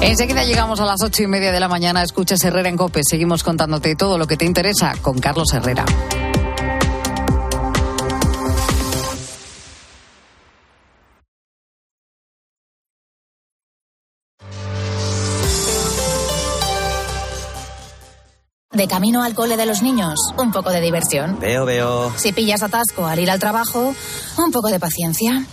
Enseguida 0.00 0.44
llegamos 0.44 0.80
a 0.80 0.84
las 0.84 1.00
ocho 1.02 1.22
y 1.22 1.26
media 1.26 1.52
de 1.52 1.60
la 1.60 1.68
mañana. 1.68 2.02
Escuchas 2.02 2.42
Herrera 2.44 2.68
en 2.68 2.76
Cope. 2.76 3.00
Seguimos 3.02 3.42
contándote 3.44 3.94
todo 3.94 4.18
lo 4.18 4.26
que 4.26 4.36
te 4.36 4.44
interesa 4.44 4.94
con 5.00 5.18
Carlos 5.18 5.52
Herrera. 5.54 5.84
De 18.72 18.88
camino 18.88 19.22
al 19.22 19.34
cole 19.34 19.56
de 19.56 19.66
los 19.66 19.82
niños, 19.82 20.18
un 20.36 20.50
poco 20.50 20.70
de 20.70 20.80
diversión. 20.80 21.38
Veo, 21.38 21.64
veo. 21.64 22.12
Si 22.16 22.32
pillas 22.32 22.62
atasco 22.62 23.06
al 23.06 23.20
ir 23.20 23.30
al 23.30 23.38
trabajo, 23.38 23.94
un 24.38 24.50
poco 24.50 24.68
de 24.68 24.80
paciencia. 24.80 25.46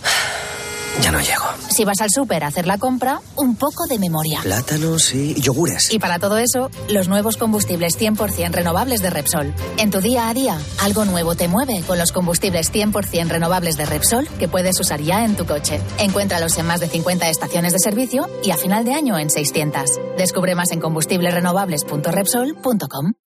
Ya 1.02 1.10
no 1.10 1.20
llego. 1.20 1.44
Si 1.70 1.84
vas 1.84 2.00
al 2.00 2.10
súper 2.10 2.44
a 2.44 2.48
hacer 2.48 2.66
la 2.66 2.78
compra, 2.78 3.20
un 3.36 3.56
poco 3.56 3.86
de 3.86 3.98
memoria. 3.98 4.40
Plátanos 4.42 5.14
y 5.14 5.34
yogures. 5.40 5.92
Y 5.92 5.98
para 5.98 6.18
todo 6.18 6.38
eso, 6.38 6.70
los 6.88 7.08
nuevos 7.08 7.36
combustibles 7.36 7.98
100% 7.98 8.52
renovables 8.52 9.00
de 9.00 9.10
Repsol. 9.10 9.54
En 9.78 9.90
tu 9.90 10.00
día 10.00 10.28
a 10.28 10.34
día, 10.34 10.58
algo 10.80 11.04
nuevo 11.04 11.34
te 11.34 11.48
mueve 11.48 11.82
con 11.86 11.98
los 11.98 12.12
combustibles 12.12 12.72
100% 12.72 13.28
renovables 13.28 13.76
de 13.76 13.86
Repsol 13.86 14.28
que 14.38 14.48
puedes 14.48 14.78
usar 14.80 15.00
ya 15.00 15.24
en 15.24 15.36
tu 15.36 15.46
coche. 15.46 15.80
Encuéntralos 15.98 16.58
en 16.58 16.66
más 16.66 16.80
de 16.80 16.88
50 16.88 17.30
estaciones 17.30 17.72
de 17.72 17.78
servicio 17.78 18.28
y 18.42 18.50
a 18.50 18.56
final 18.56 18.84
de 18.84 18.94
año 18.94 19.18
en 19.18 19.30
600. 19.30 19.84
Descubre 20.18 20.54
más 20.54 20.70
en 20.72 20.80
combustiblesrenovables.repsol.com. 20.80 23.19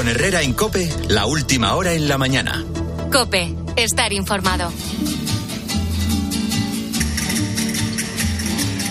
Con 0.00 0.08
Herrera 0.08 0.40
en 0.40 0.54
Cope, 0.54 0.90
la 1.10 1.26
última 1.26 1.74
hora 1.74 1.92
en 1.92 2.08
la 2.08 2.16
mañana. 2.16 2.64
Cope, 3.12 3.54
estar 3.76 4.14
informado. 4.14 4.72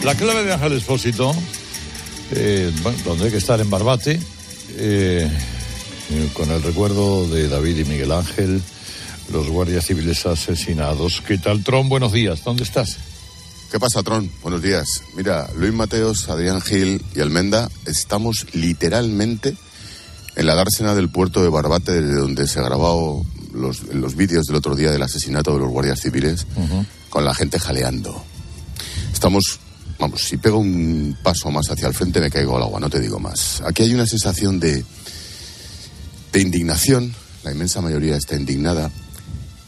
La 0.03 0.13
clave 0.13 0.43
de 0.43 0.53
Ángel 0.53 0.73
Espósito, 0.73 1.33
eh, 2.29 2.71
bueno, 2.83 2.99
donde 3.03 3.25
hay 3.25 3.31
que 3.31 3.37
estar 3.37 3.59
en 3.59 3.71
Barbate, 3.71 4.19
eh, 4.77 5.27
eh, 6.11 6.29
con 6.33 6.51
el 6.51 6.61
recuerdo 6.61 7.27
de 7.27 7.47
David 7.47 7.77
y 7.79 7.85
Miguel 7.85 8.11
Ángel, 8.11 8.61
los 9.33 9.47
guardias 9.47 9.87
civiles 9.87 10.27
asesinados. 10.27 11.23
¿Qué 11.27 11.39
tal, 11.39 11.63
Tron? 11.63 11.89
Buenos 11.89 12.13
días. 12.13 12.43
¿Dónde 12.43 12.61
estás? 12.61 12.97
¿Qué 13.71 13.79
pasa, 13.79 14.03
Tron? 14.03 14.31
Buenos 14.43 14.61
días. 14.61 15.01
Mira, 15.15 15.49
Luis 15.55 15.73
Mateos, 15.73 16.29
Adrián 16.29 16.61
Gil 16.61 17.03
y 17.15 17.21
Almenda, 17.21 17.67
estamos 17.87 18.45
literalmente 18.53 19.57
en 20.35 20.45
la 20.45 20.55
dársena 20.55 20.95
del 20.95 21.09
puerto 21.09 21.41
de 21.41 21.49
Barbate, 21.49 22.01
desde 22.01 22.19
donde 22.19 22.47
se 22.47 22.61
grabado 22.61 23.25
los, 23.53 23.83
los 23.93 24.15
vídeos 24.15 24.45
del 24.45 24.55
otro 24.55 24.75
día 24.75 24.91
del 24.91 25.01
asesinato 25.01 25.53
de 25.53 25.59
los 25.59 25.69
guardias 25.69 25.99
civiles, 25.99 26.45
con 27.09 27.25
la 27.25 27.33
gente 27.33 27.59
jaleando. 27.59 28.23
Estamos, 29.11 29.59
vamos, 29.99 30.23
si 30.23 30.37
pego 30.37 30.59
un 30.59 31.17
paso 31.23 31.51
más 31.51 31.69
hacia 31.69 31.87
el 31.87 31.93
frente 31.93 32.21
me 32.21 32.29
caigo 32.29 32.55
al 32.55 32.63
agua, 32.63 32.79
no 32.79 32.89
te 32.89 32.99
digo 32.99 33.19
más. 33.19 33.61
Aquí 33.65 33.83
hay 33.83 33.93
una 33.93 34.05
sensación 34.05 34.59
de, 34.59 34.85
de 36.31 36.41
indignación, 36.41 37.13
la 37.43 37.51
inmensa 37.51 37.81
mayoría 37.81 38.15
está 38.15 38.35
indignada, 38.35 38.91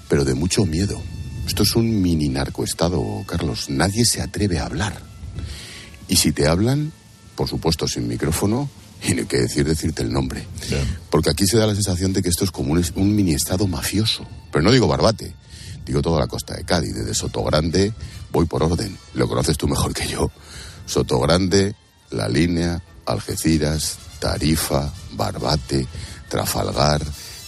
pero 0.08 0.24
de 0.26 0.36
mucho 0.36 0.65
miedo. 0.65 1.02
Esto 1.47 1.63
es 1.63 1.76
un 1.76 2.02
mini 2.02 2.30
narcoestado, 2.30 3.24
Carlos. 3.26 3.69
Nadie 3.69 4.06
se 4.06 4.21
atreve 4.21 4.60
a 4.60 4.65
hablar. 4.65 5.02
Y 6.08 6.17
si 6.17 6.32
te 6.32 6.47
hablan, 6.47 6.91
por 7.36 7.47
supuesto 7.47 7.88
sin 7.88 8.08
micrófono, 8.08 8.69
y 9.07 9.19
hay 9.19 9.25
que 9.25 9.37
decir 9.37 9.65
decirte 9.65 10.03
el 10.03 10.11
nombre. 10.11 10.45
Porque 11.09 11.29
aquí 11.29 11.45
se 11.45 11.57
da 11.57 11.67
la 11.67 11.73
sensación 11.73 12.13
de 12.13 12.21
que 12.21 12.29
esto 12.29 12.43
es 12.43 12.51
como 12.51 12.73
un, 12.73 12.85
un 12.95 13.15
mini 13.15 13.33
estado 13.33 13.67
mafioso. 13.67 14.25
Pero 14.51 14.63
no 14.63 14.71
digo 14.71 14.87
Barbate, 14.87 15.33
digo 15.85 16.01
toda 16.01 16.19
la 16.19 16.27
costa 16.27 16.55
de 16.55 16.63
Cádiz, 16.63 16.93
desde 16.93 17.13
Sotogrande, 17.13 17.93
voy 18.31 18.45
por 18.45 18.63
orden, 18.63 18.97
lo 19.13 19.27
conoces 19.27 19.57
tú 19.57 19.67
mejor 19.67 19.93
que 19.93 20.07
yo. 20.07 20.31
Sotogrande, 20.85 21.75
La 22.11 22.27
Línea, 22.27 22.81
Algeciras, 23.05 23.97
Tarifa, 24.19 24.91
Barbate, 25.13 25.87
Trafalgar, 26.29 27.01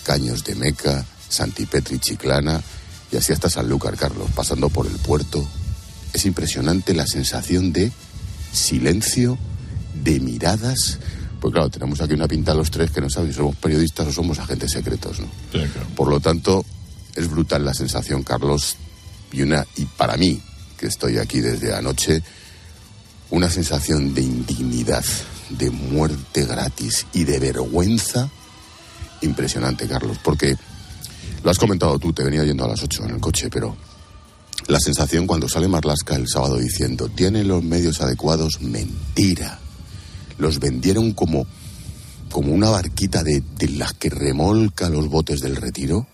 Caños 0.03 0.43
de 0.43 0.55
Meca, 0.55 1.05
Santipetri, 1.29 1.99
Chiclana 1.99 2.61
y 3.11 3.17
así 3.17 3.31
hasta 3.31 3.49
Sanlúcar, 3.49 3.95
Carlos, 3.95 4.29
pasando 4.35 4.69
por 4.69 4.87
el 4.87 4.97
puerto. 4.97 5.47
Es 6.13 6.25
impresionante 6.25 6.93
la 6.93 7.07
sensación 7.07 7.73
de 7.73 7.91
silencio, 8.51 9.37
de 10.03 10.19
miradas. 10.19 10.99
Pues 11.43 11.51
claro, 11.51 11.69
tenemos 11.69 11.99
aquí 11.99 12.13
una 12.13 12.25
pinta 12.25 12.53
los 12.53 12.71
tres 12.71 12.89
que 12.89 13.01
no 13.01 13.09
saben 13.09 13.29
si 13.29 13.35
somos 13.35 13.57
periodistas 13.57 14.07
o 14.07 14.13
somos 14.13 14.39
agentes 14.39 14.71
secretos, 14.71 15.19
¿no? 15.19 15.27
Por 15.93 16.07
lo 16.07 16.21
tanto, 16.21 16.63
es 17.13 17.29
brutal 17.29 17.65
la 17.65 17.73
sensación, 17.73 18.23
Carlos, 18.23 18.77
y 19.33 19.41
una 19.41 19.67
y 19.75 19.83
para 19.83 20.15
mí, 20.15 20.41
que 20.77 20.87
estoy 20.87 21.17
aquí 21.17 21.41
desde 21.41 21.75
anoche, 21.75 22.23
una 23.31 23.49
sensación 23.49 24.13
de 24.13 24.21
indignidad, 24.21 25.03
de 25.49 25.69
muerte 25.69 26.45
gratis 26.45 27.07
y 27.11 27.25
de 27.25 27.39
vergüenza 27.39 28.29
impresionante, 29.19 29.85
Carlos, 29.85 30.19
porque 30.23 30.55
lo 31.43 31.51
has 31.51 31.57
comentado 31.57 31.99
tú, 31.99 32.13
te 32.13 32.23
venía 32.23 32.45
yendo 32.45 32.63
a 32.63 32.69
las 32.69 32.81
8 32.81 33.03
en 33.03 33.15
el 33.15 33.19
coche, 33.19 33.49
pero 33.49 33.75
la 34.67 34.79
sensación 34.79 35.27
cuando 35.27 35.49
sale 35.49 35.67
Marlasca 35.67 36.15
el 36.15 36.29
sábado 36.29 36.55
diciendo, 36.55 37.09
tiene 37.09 37.43
los 37.43 37.61
medios 37.61 37.99
adecuados, 37.99 38.61
mentira. 38.61 39.59
Los 40.37 40.59
vendieron 40.59 41.13
como, 41.13 41.45
como 42.31 42.53
una 42.53 42.69
barquita 42.69 43.23
de, 43.23 43.43
de 43.57 43.69
las 43.69 43.93
que 43.93 44.09
remolca 44.09 44.89
los 44.89 45.09
botes 45.09 45.39
del 45.41 45.55
retiro 45.55 46.07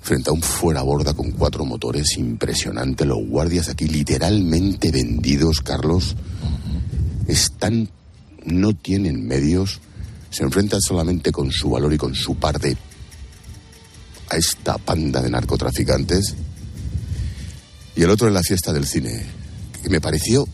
frente 0.00 0.30
a 0.30 0.32
un 0.32 0.42
fuera 0.42 0.82
borda 0.82 1.14
con 1.14 1.32
cuatro 1.32 1.64
motores 1.64 2.16
impresionante. 2.16 3.04
Los 3.04 3.18
guardias 3.26 3.68
aquí 3.68 3.86
literalmente 3.86 4.90
vendidos, 4.90 5.60
Carlos, 5.60 6.16
están, 7.26 7.90
no 8.44 8.74
tienen 8.74 9.26
medios, 9.26 9.80
se 10.30 10.44
enfrentan 10.44 10.80
solamente 10.80 11.32
con 11.32 11.50
su 11.52 11.70
valor 11.70 11.92
y 11.92 11.98
con 11.98 12.14
su 12.14 12.36
parte 12.36 12.76
a 14.30 14.36
esta 14.36 14.78
panda 14.78 15.20
de 15.20 15.30
narcotraficantes. 15.30 16.34
Y 17.96 18.02
el 18.02 18.10
otro 18.10 18.28
en 18.28 18.34
la 18.34 18.42
fiesta 18.42 18.72
del 18.72 18.86
cine, 18.86 19.26
que 19.82 19.90
me 19.90 20.00
pareció 20.00 20.46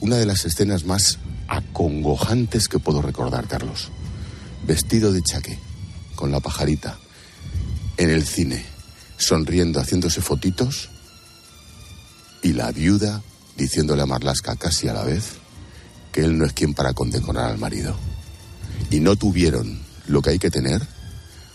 una 0.00 0.16
de 0.16 0.26
las 0.26 0.44
escenas 0.44 0.84
más 0.84 1.18
acongojantes 1.48 2.68
que 2.68 2.78
puedo 2.78 3.02
recordar, 3.02 3.46
Carlos. 3.46 3.90
Vestido 4.66 5.12
de 5.12 5.22
chaqué, 5.22 5.58
con 6.14 6.32
la 6.32 6.40
pajarita, 6.40 6.98
en 7.96 8.10
el 8.10 8.26
cine, 8.26 8.64
sonriendo, 9.16 9.80
haciéndose 9.80 10.20
fotitos, 10.20 10.90
y 12.42 12.52
la 12.52 12.70
viuda 12.72 13.22
diciéndole 13.56 14.02
a 14.02 14.06
Marlasca 14.06 14.56
casi 14.56 14.88
a 14.88 14.92
la 14.92 15.02
vez 15.02 15.32
que 16.12 16.22
él 16.22 16.38
no 16.38 16.44
es 16.44 16.52
quien 16.52 16.74
para 16.74 16.92
condecorar 16.92 17.50
al 17.50 17.58
marido. 17.58 17.96
Y 18.90 19.00
no 19.00 19.16
tuvieron 19.16 19.80
lo 20.06 20.22
que 20.22 20.30
hay 20.30 20.38
que 20.38 20.50
tener 20.50 20.80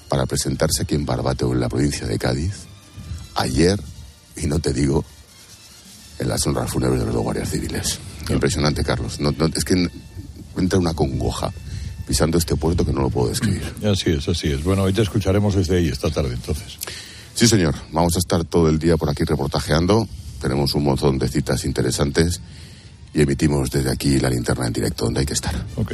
para 0.10 0.26
presentarse 0.26 0.84
aquí 0.84 0.96
en 0.96 1.06
Barbate 1.06 1.46
o 1.46 1.54
en 1.54 1.60
la 1.60 1.70
provincia 1.70 2.06
de 2.06 2.20
Cádiz 2.20 2.54
ayer, 3.36 3.80
y 4.36 4.48
no 4.48 4.60
te 4.60 4.74
digo, 4.74 5.06
en 6.20 6.30
las 6.30 6.46
honras 6.46 6.70
fúnebres 6.70 7.00
de 7.00 7.06
los 7.12 7.24
guardias 7.24 7.50
civiles. 7.50 8.00
Impresionante, 8.34 8.84
Carlos. 8.84 9.20
No, 9.20 9.32
no, 9.32 9.48
es 9.48 9.64
que 9.64 9.90
entra 10.58 10.80
una 10.80 10.94
congoja 10.94 11.52
pisando 12.08 12.38
este 12.38 12.56
puerto 12.56 12.86
que 12.86 12.92
no 12.92 13.02
lo 13.02 13.10
puedo 13.10 13.30
describir. 13.30 13.64
Así 13.86 14.12
es, 14.12 14.28
así 14.28 14.52
es. 14.52 14.64
Bueno, 14.64 14.84
hoy 14.84 14.94
te 14.94 15.02
escucharemos 15.02 15.56
desde 15.56 15.78
ahí 15.78 15.88
esta 15.88 16.10
tarde, 16.10 16.34
entonces. 16.34 16.78
Sí, 17.34 17.48
señor. 17.48 17.76
Vamos 17.92 18.16
a 18.16 18.20
estar 18.20 18.44
todo 18.44 18.70
el 18.70 18.80
día 18.80 18.98
por 18.98 19.10
aquí 19.10 19.24
reportajeando. 19.24 20.08
Tenemos 20.42 20.74
un 20.76 20.84
montón 20.84 21.18
de 21.18 21.28
citas 21.28 21.66
interesantes 21.66 22.42
y 23.14 23.22
emitimos 23.22 23.70
desde 23.70 23.92
aquí 23.92 24.20
la 24.20 24.30
linterna 24.30 24.68
en 24.68 24.74
directo 24.74 25.06
donde 25.06 25.22
hay 25.22 25.26
que 25.26 25.34
estar. 25.34 25.56
Ok. 25.76 25.94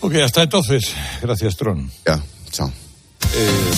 Ok, 0.00 0.14
hasta 0.16 0.42
entonces. 0.42 0.92
Gracias, 1.22 1.56
Tron. 1.56 1.90
Ya, 2.06 2.22
chao. 2.50 2.70
Eh, 3.34 3.70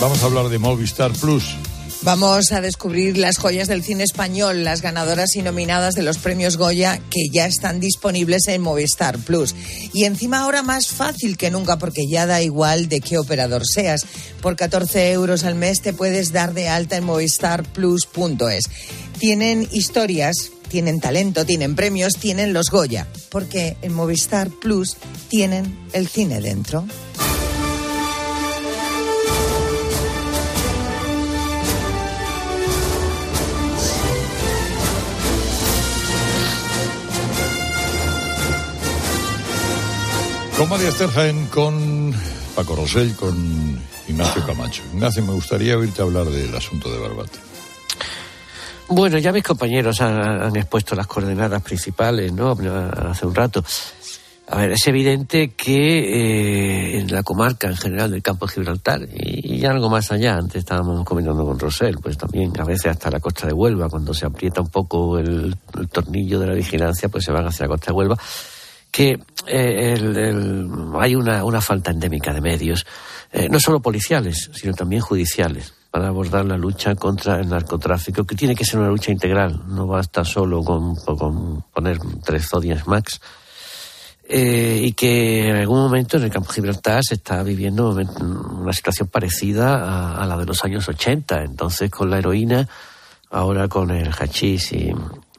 vamos 0.00 0.22
a 0.22 0.26
hablar 0.26 0.48
de 0.48 0.58
Movistar 0.58 1.12
Plus. 1.12 1.56
Vamos 2.06 2.52
a 2.52 2.60
descubrir 2.60 3.18
las 3.18 3.36
joyas 3.36 3.66
del 3.66 3.82
cine 3.82 4.04
español, 4.04 4.62
las 4.62 4.80
ganadoras 4.80 5.34
y 5.34 5.42
nominadas 5.42 5.96
de 5.96 6.04
los 6.04 6.18
premios 6.18 6.56
Goya 6.56 7.00
que 7.10 7.26
ya 7.32 7.46
están 7.46 7.80
disponibles 7.80 8.46
en 8.46 8.62
Movistar 8.62 9.18
Plus. 9.18 9.56
Y 9.92 10.04
encima 10.04 10.42
ahora 10.42 10.62
más 10.62 10.86
fácil 10.86 11.36
que 11.36 11.50
nunca 11.50 11.80
porque 11.80 12.06
ya 12.08 12.24
da 12.24 12.40
igual 12.42 12.88
de 12.88 13.00
qué 13.00 13.18
operador 13.18 13.66
seas. 13.66 14.06
Por 14.40 14.54
14 14.54 15.10
euros 15.10 15.42
al 15.42 15.56
mes 15.56 15.82
te 15.82 15.92
puedes 15.92 16.30
dar 16.30 16.54
de 16.54 16.68
alta 16.68 16.96
en 16.96 17.02
movistarplus.es. 17.02 18.64
Tienen 19.18 19.68
historias, 19.72 20.52
tienen 20.68 21.00
talento, 21.00 21.44
tienen 21.44 21.74
premios, 21.74 22.12
tienen 22.20 22.52
los 22.52 22.70
Goya. 22.70 23.08
Porque 23.30 23.76
en 23.82 23.92
Movistar 23.92 24.48
Plus 24.48 24.96
tienen 25.28 25.76
el 25.92 26.06
cine 26.06 26.40
dentro. 26.40 26.86
Con 40.56 40.70
María 40.70 40.90
con 41.50 42.14
Paco 42.54 42.76
Rosell, 42.76 43.14
con 43.14 43.78
Ignacio 44.08 44.46
Camacho. 44.46 44.82
Ignacio, 44.94 45.22
me 45.22 45.32
gustaría 45.32 45.76
oírte 45.76 46.00
hablar 46.00 46.26
del 46.26 46.54
asunto 46.56 46.90
de 46.90 46.98
Barbate. 46.98 47.38
Bueno, 48.88 49.18
ya 49.18 49.32
mis 49.32 49.42
compañeros 49.42 50.00
han, 50.00 50.18
han 50.18 50.56
expuesto 50.56 50.94
las 50.94 51.06
coordenadas 51.06 51.60
principales, 51.60 52.32
¿no? 52.32 52.56
Hace 53.10 53.26
un 53.26 53.34
rato. 53.34 53.62
A 54.48 54.58
ver, 54.58 54.70
es 54.72 54.86
evidente 54.86 55.54
que 55.54 55.98
eh, 55.98 57.00
en 57.00 57.12
la 57.12 57.24
comarca 57.24 57.66
en 57.66 57.76
general 57.76 58.12
del 58.12 58.22
campo 58.22 58.46
de 58.46 58.52
Gibraltar 58.52 59.00
y, 59.12 59.64
algo 59.64 59.90
más 59.90 60.12
allá, 60.12 60.36
antes 60.36 60.60
estábamos 60.60 61.04
comentando 61.04 61.44
con 61.44 61.58
Rosel, 61.58 61.98
pues 61.98 62.16
también 62.16 62.52
a 62.60 62.64
veces 62.64 62.92
hasta 62.92 63.10
la 63.10 63.18
costa 63.18 63.48
de 63.48 63.52
Huelva, 63.52 63.88
cuando 63.88 64.14
se 64.14 64.24
aprieta 64.24 64.60
un 64.60 64.68
poco 64.68 65.18
el, 65.18 65.56
tornillo 65.90 66.38
de 66.38 66.46
la 66.46 66.54
vigilancia, 66.54 67.08
pues 67.08 67.24
se 67.24 67.32
van 67.32 67.46
hacia 67.46 67.64
la 67.64 67.70
costa 67.70 67.86
de 67.86 67.92
Huelva, 67.92 68.16
que 68.96 69.20
eh, 69.46 69.94
hay 70.98 71.14
una, 71.14 71.44
una, 71.44 71.60
falta 71.60 71.90
endémica 71.90 72.32
de 72.32 72.40
medios, 72.40 72.86
eh, 73.30 73.46
no 73.50 73.60
solo 73.60 73.80
policiales, 73.80 74.50
sino 74.54 74.72
también 74.72 75.02
judiciales 75.02 75.74
para 75.90 76.08
abordar 76.08 76.46
la 76.46 76.56
lucha 76.56 76.94
contra 76.94 77.38
el 77.38 77.50
narcotráfico, 77.50 78.24
que 78.24 78.34
tiene 78.34 78.54
que 78.54 78.64
ser 78.64 78.80
una 78.80 78.88
lucha 78.88 79.12
integral, 79.12 79.64
no 79.68 79.86
basta 79.86 80.24
solo 80.24 80.64
con, 80.64 80.94
con 80.94 81.60
poner 81.74 81.98
tres 82.24 82.48
zodias 82.48 82.86
max, 82.86 83.20
eh, 84.26 84.80
y 84.84 84.92
que 84.92 85.50
en 85.50 85.56
algún 85.56 85.80
momento 85.80 86.16
en 86.16 86.22
el 86.22 86.30
campo 86.30 86.48
de 86.48 86.54
Gibraltar 86.54 87.02
se 87.04 87.16
está 87.16 87.42
viviendo 87.42 87.90
una 87.90 88.72
situación 88.72 89.08
parecida 89.08 90.22
a, 90.22 90.24
la 90.24 90.38
de 90.38 90.46
los 90.46 90.64
años 90.64 90.88
80. 90.88 91.44
Entonces, 91.44 91.90
con 91.90 92.08
la 92.08 92.18
heroína, 92.18 92.66
ahora 93.30 93.68
con 93.68 93.90
el 93.90 94.10
hachís 94.10 94.72
y, 94.72 94.90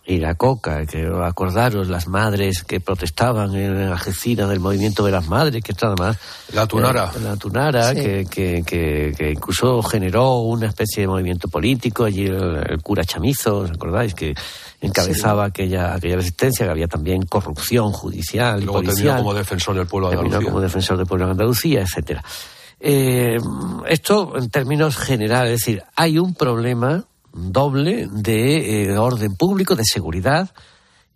y 0.09 0.19
la 0.19 0.35
coca, 0.35 0.85
que 0.85 1.05
acordaros 1.21 1.89
las 1.89 2.07
madres 2.07 2.63
que 2.63 2.79
protestaban 2.79 3.53
en 3.53 3.75
Algeciras 3.75 4.47
del 4.47 4.61
movimiento 4.61 5.03
de 5.03 5.11
las 5.11 5.27
madres, 5.27 5.61
que 5.61 5.73
está 5.73 5.87
además... 5.87 6.17
La 6.53 6.65
Tunara. 6.65 7.11
Eh, 7.13 7.19
la 7.19 7.35
Tunara, 7.35 7.93
que, 7.93 8.25
que, 8.25 8.63
que, 8.65 9.31
incluso 9.31 9.83
generó 9.83 10.37
una 10.37 10.67
especie 10.67 11.01
de 11.01 11.07
movimiento 11.07 11.49
político, 11.49 12.05
allí 12.05 12.25
el, 12.25 12.81
cura 12.81 13.03
Chamizo, 13.03 13.57
¿os 13.57 13.71
acordáis? 13.71 14.13
Que 14.13 14.33
encabezaba 14.79 15.43
aquella, 15.43 15.95
aquella 15.95 16.15
resistencia, 16.15 16.65
que 16.65 16.71
había 16.71 16.87
también 16.87 17.23
corrupción 17.23 17.91
judicial 17.91 18.61
y, 18.61 18.65
Luego 18.65 18.83
policial. 18.83 19.17
como 19.17 19.33
defensor 19.33 19.75
del 19.75 19.87
pueblo 19.87 20.09
de 20.09 20.15
Andalucía. 20.15 20.47
como 20.47 20.61
defensor 20.61 20.97
del 20.97 21.05
pueblo 21.05 21.25
de 21.25 21.31
Andalucía, 21.31 21.81
etcétera. 21.81 22.23
Eh, 22.79 23.37
esto 23.89 24.37
en 24.37 24.49
términos 24.49 24.95
generales, 24.95 25.55
es 25.55 25.59
decir, 25.59 25.83
hay 25.97 26.17
un 26.17 26.33
problema 26.33 27.03
doble 27.37 28.07
de 28.11 28.83
eh, 28.83 28.97
orden 28.97 29.35
público, 29.35 29.75
de 29.75 29.83
seguridad 29.85 30.51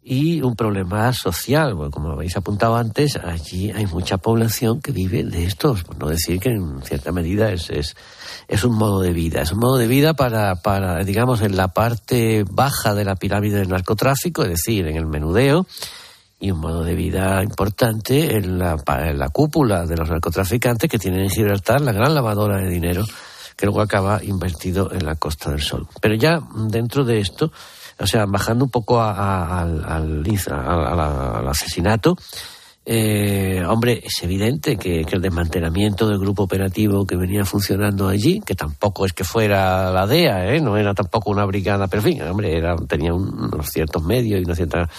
y 0.04 0.42
un 0.42 0.56
problema 0.56 1.14
social. 1.14 1.76
Bueno, 1.76 1.92
como 1.92 2.12
habéis 2.12 2.36
apuntado 2.36 2.76
antes, 2.76 3.18
allí 3.18 3.72
hay 3.72 3.86
mucha 3.86 4.18
población 4.18 4.82
que 4.82 4.92
vive 4.92 5.24
de 5.24 5.46
estos, 5.46 5.84
por 5.84 5.98
no 5.98 6.10
decir 6.10 6.40
que 6.40 6.50
en 6.50 6.82
cierta 6.84 7.12
medida 7.12 7.52
es, 7.52 7.70
es, 7.70 7.96
es 8.48 8.64
un 8.64 8.76
modo 8.76 9.02
de 9.02 9.14
vida. 9.14 9.42
Es 9.42 9.52
un 9.52 9.60
modo 9.60 9.78
de 9.78 9.88
vida 9.88 10.14
para, 10.14 10.56
para, 10.56 11.04
digamos, 11.04 11.42
en 11.42 11.56
la 11.56 11.68
parte 11.70 12.44
baja 12.50 12.96
de 12.96 13.06
la 13.06 13.16
pirámide 13.16 13.60
del 13.60 13.70
narcotráfico, 13.70 14.44
es 14.44 14.50
decir, 14.50 14.88
en 14.88 14.98
el 14.98 15.06
menudeo, 15.06 15.68
y 16.40 16.50
un 16.50 16.60
modo 16.60 16.84
de 16.84 16.96
vida 16.96 17.44
importante 17.44 18.36
en 18.36 18.58
la, 18.58 18.76
en 19.02 19.20
la 19.20 19.30
cúpula 19.30 19.86
de 19.86 19.96
los 19.96 20.10
narcotraficantes 20.10 20.90
que 20.90 20.98
tienen 20.98 21.22
en 21.22 21.30
Gibraltar 21.30 21.82
la 21.82 21.92
gran 21.92 22.16
lavadora 22.16 22.58
de 22.58 22.68
dinero 22.68 23.06
que 23.62 23.68
luego 23.68 23.82
acaba 23.82 24.24
invertido 24.24 24.92
en 24.92 25.06
la 25.06 25.14
Costa 25.18 25.52
del 25.52 25.62
Sol. 25.62 25.88
Pero 26.02 26.16
ya 26.16 26.40
dentro 26.68 27.06
de 27.06 27.20
esto, 27.20 27.52
o 28.00 28.08
sea, 28.08 28.26
bajando 28.26 28.66
un 28.66 28.72
poco 28.72 29.00
al, 29.00 29.86
al, 29.86 31.48
asesinato, 31.48 32.18
eh, 32.84 33.64
hombre, 33.68 34.02
es 34.04 34.24
evidente 34.24 34.78
que, 34.78 35.02
el 35.02 35.22
desmantelamiento 35.22 36.10
del 36.10 36.18
grupo 36.18 36.42
operativo 36.42 37.06
que 37.06 37.16
venía 37.16 37.46
funcionando 37.46 38.08
allí, 38.08 38.42
que 38.44 38.56
tampoco 38.56 39.06
es 39.06 39.14
que 39.14 39.24
fuera 39.24 39.92
la 39.92 40.08
DEA, 40.08 40.56
¿eh? 40.56 40.60
no 40.60 40.76
era 40.76 40.96
tampoco 40.96 41.30
una 41.30 41.46
brigada, 41.46 41.88
pero 41.88 42.02
en 42.02 42.14
fin, 42.14 42.24
hombre, 42.24 42.58
era, 42.58 42.76
tenía 42.88 43.14
unos 43.14 43.70
ciertos 43.70 44.04
medios 44.04 44.42
y 44.42 44.44
una 44.44 44.56
cierta, 44.56 44.90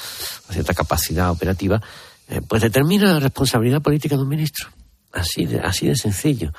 cierta 0.51 0.73
capacidad 0.73 1.33
operativa, 1.33 1.83
eh, 2.29 2.41
pues 2.47 2.63
determina 2.63 3.15
la 3.15 3.19
responsabilidad 3.19 3.83
política 3.83 4.15
de 4.15 4.23
un 4.23 4.29
ministro. 4.29 4.69
Así 5.11 5.47
de, 5.47 5.59
así 5.59 5.89
de 5.89 5.97
sencillo. 5.97 6.53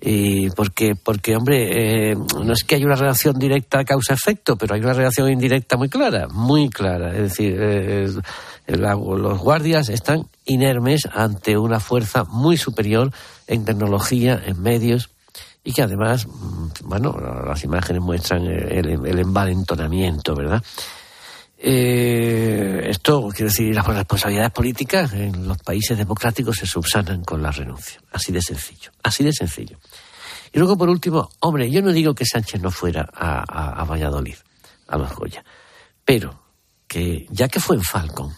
Y 0.00 0.50
porque, 0.50 0.94
porque 0.94 1.34
hombre, 1.34 2.10
eh, 2.10 2.14
no 2.14 2.52
es 2.52 2.62
que 2.62 2.76
haya 2.76 2.86
una 2.86 2.94
relación 2.94 3.36
directa 3.36 3.84
causa-efecto, 3.84 4.56
pero 4.56 4.74
hay 4.74 4.80
una 4.80 4.92
relación 4.92 5.30
indirecta 5.30 5.76
muy 5.76 5.88
clara, 5.88 6.28
muy 6.28 6.70
clara. 6.70 7.10
Es 7.16 7.22
decir, 7.22 7.56
eh, 7.60 8.08
los 8.68 9.38
guardias 9.38 9.88
están 9.88 10.26
inermes 10.44 11.08
ante 11.12 11.58
una 11.58 11.80
fuerza 11.80 12.24
muy 12.24 12.56
superior 12.56 13.10
en 13.48 13.64
tecnología, 13.64 14.40
en 14.44 14.62
medios, 14.62 15.10
y 15.64 15.72
que 15.72 15.82
además, 15.82 16.26
mm, 16.28 16.68
bueno, 16.84 17.16
las 17.44 17.64
imágenes 17.64 18.00
muestran 18.00 18.46
el, 18.46 19.04
el 19.04 19.18
envalentonamiento, 19.18 20.34
¿verdad? 20.36 20.62
Eh, 21.60 22.86
esto, 22.88 23.28
quiero 23.34 23.50
decir, 23.50 23.74
las 23.74 23.84
responsabilidades 23.84 24.52
políticas 24.52 25.12
en 25.12 25.48
los 25.48 25.58
países 25.58 25.98
democráticos 25.98 26.56
se 26.56 26.66
subsanan 26.66 27.24
con 27.24 27.42
la 27.42 27.50
renuncia. 27.50 28.00
Así 28.12 28.30
de 28.30 28.40
sencillo. 28.40 28.92
Así 29.02 29.24
de 29.24 29.32
sencillo. 29.32 29.78
Y 30.52 30.58
luego, 30.58 30.78
por 30.78 30.88
último, 30.88 31.28
hombre, 31.40 31.70
yo 31.70 31.82
no 31.82 31.92
digo 31.92 32.14
que 32.14 32.24
Sánchez 32.24 32.62
no 32.62 32.70
fuera 32.70 33.08
a, 33.12 33.84
Valladolid, 33.84 34.36
a 34.86 34.96
los 34.96 35.12
Goya, 35.14 35.44
pero 36.04 36.40
que 36.86 37.26
ya 37.30 37.48
que 37.48 37.60
fue 37.60 37.76
en 37.76 37.82
Falcon, 37.82 38.32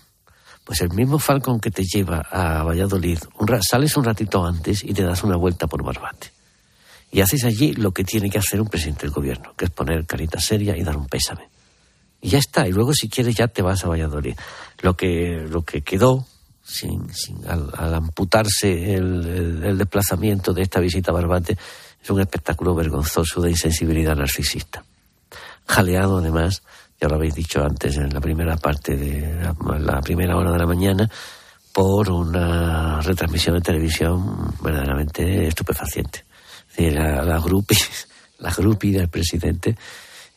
pues 0.64 0.80
el 0.80 0.90
mismo 0.90 1.18
Falcon 1.18 1.60
que 1.60 1.70
te 1.70 1.84
lleva 1.84 2.20
a 2.30 2.64
Valladolid, 2.64 3.18
sales 3.68 3.96
un 3.96 4.04
ratito 4.04 4.44
antes 4.44 4.82
y 4.82 4.92
te 4.92 5.04
das 5.04 5.22
una 5.22 5.36
vuelta 5.36 5.66
por 5.66 5.84
Barbate. 5.84 6.32
Y 7.12 7.20
haces 7.20 7.44
allí 7.44 7.74
lo 7.74 7.92
que 7.92 8.02
tiene 8.02 8.30
que 8.30 8.38
hacer 8.38 8.60
un 8.60 8.68
presidente 8.68 9.02
del 9.02 9.10
gobierno, 9.10 9.52
que 9.56 9.66
es 9.66 9.70
poner 9.70 10.06
carita 10.06 10.40
seria 10.40 10.76
y 10.76 10.82
dar 10.82 10.96
un 10.96 11.06
pésame 11.06 11.49
y 12.20 12.28
ya 12.30 12.38
está. 12.38 12.66
Y 12.68 12.72
luego, 12.72 12.92
si 12.92 13.08
quieres, 13.08 13.34
ya 13.34 13.48
te 13.48 13.62
vas 13.62 13.84
a 13.84 13.88
Valladolid. 13.88 14.36
Lo 14.82 14.96
que, 14.96 15.46
lo 15.48 15.62
que 15.62 15.82
quedó, 15.82 16.26
sin, 16.62 17.06
al, 17.46 17.94
amputarse 17.94 18.94
el, 18.94 19.78
desplazamiento 19.78 20.52
de 20.52 20.62
esta 20.62 20.80
visita 20.80 21.10
a 21.10 21.14
Barbate, 21.14 21.56
es 22.02 22.10
un 22.10 22.20
espectáculo 22.20 22.74
vergonzoso 22.74 23.40
de 23.40 23.50
insensibilidad 23.50 24.16
narcisista. 24.16 24.84
Jaleado, 25.66 26.18
además, 26.18 26.62
ya 27.00 27.08
lo 27.08 27.16
habéis 27.16 27.34
dicho 27.34 27.62
antes, 27.62 27.96
en 27.96 28.12
la 28.12 28.20
primera 28.20 28.56
parte 28.56 28.96
de 28.96 29.54
la, 29.78 30.00
primera 30.00 30.36
hora 30.36 30.52
de 30.52 30.58
la 30.58 30.66
mañana, 30.66 31.10
por 31.72 32.10
una 32.10 33.00
retransmisión 33.00 33.56
de 33.56 33.62
televisión 33.62 34.54
verdaderamente 34.62 35.46
estupefaciente. 35.46 36.24
Es 36.70 36.76
decir, 36.76 36.94
la, 36.94 37.22
la 37.22 37.38
grupi, 37.38 37.76
la 38.38 38.52
grupi 38.52 38.90
del 38.90 39.08
presidente 39.08 39.76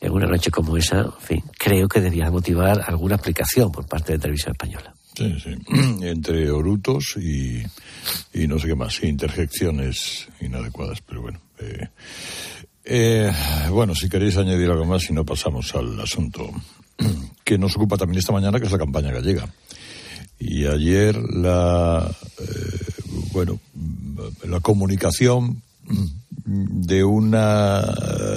en 0.00 0.12
una 0.12 0.26
noche 0.26 0.50
como 0.50 0.76
esa, 0.76 1.00
en 1.00 1.12
fin, 1.20 1.42
creo 1.58 1.88
que 1.88 2.00
debía 2.00 2.30
motivar 2.30 2.84
alguna 2.86 3.16
aplicación 3.16 3.72
por 3.72 3.86
parte 3.86 4.12
de 4.12 4.18
Televisión 4.18 4.52
Española. 4.52 4.94
Sí, 5.16 5.36
sí. 5.42 5.54
Entre 6.02 6.50
orutos 6.50 7.16
y, 7.16 7.62
y 8.32 8.46
no 8.46 8.58
sé 8.58 8.68
qué 8.68 8.74
más, 8.74 9.02
interjecciones 9.02 10.28
inadecuadas, 10.40 11.00
pero 11.00 11.22
bueno. 11.22 11.40
Eh, 11.60 11.88
eh, 12.84 13.32
bueno, 13.70 13.94
si 13.94 14.08
queréis 14.08 14.36
añadir 14.36 14.70
algo 14.70 14.84
más, 14.84 15.02
si 15.02 15.12
no 15.12 15.24
pasamos 15.24 15.74
al 15.74 15.98
asunto 16.00 16.50
que 17.44 17.56
nos 17.58 17.76
ocupa 17.76 17.96
también 17.96 18.18
esta 18.18 18.32
mañana, 18.32 18.58
que 18.58 18.66
es 18.66 18.72
la 18.72 18.78
campaña 18.78 19.12
gallega. 19.12 19.48
Y 20.38 20.66
ayer 20.66 21.16
la, 21.16 22.10
eh, 22.40 23.02
bueno, 23.32 23.60
la 24.44 24.60
comunicación 24.60 25.62
de 26.46 27.04
una 27.04 27.80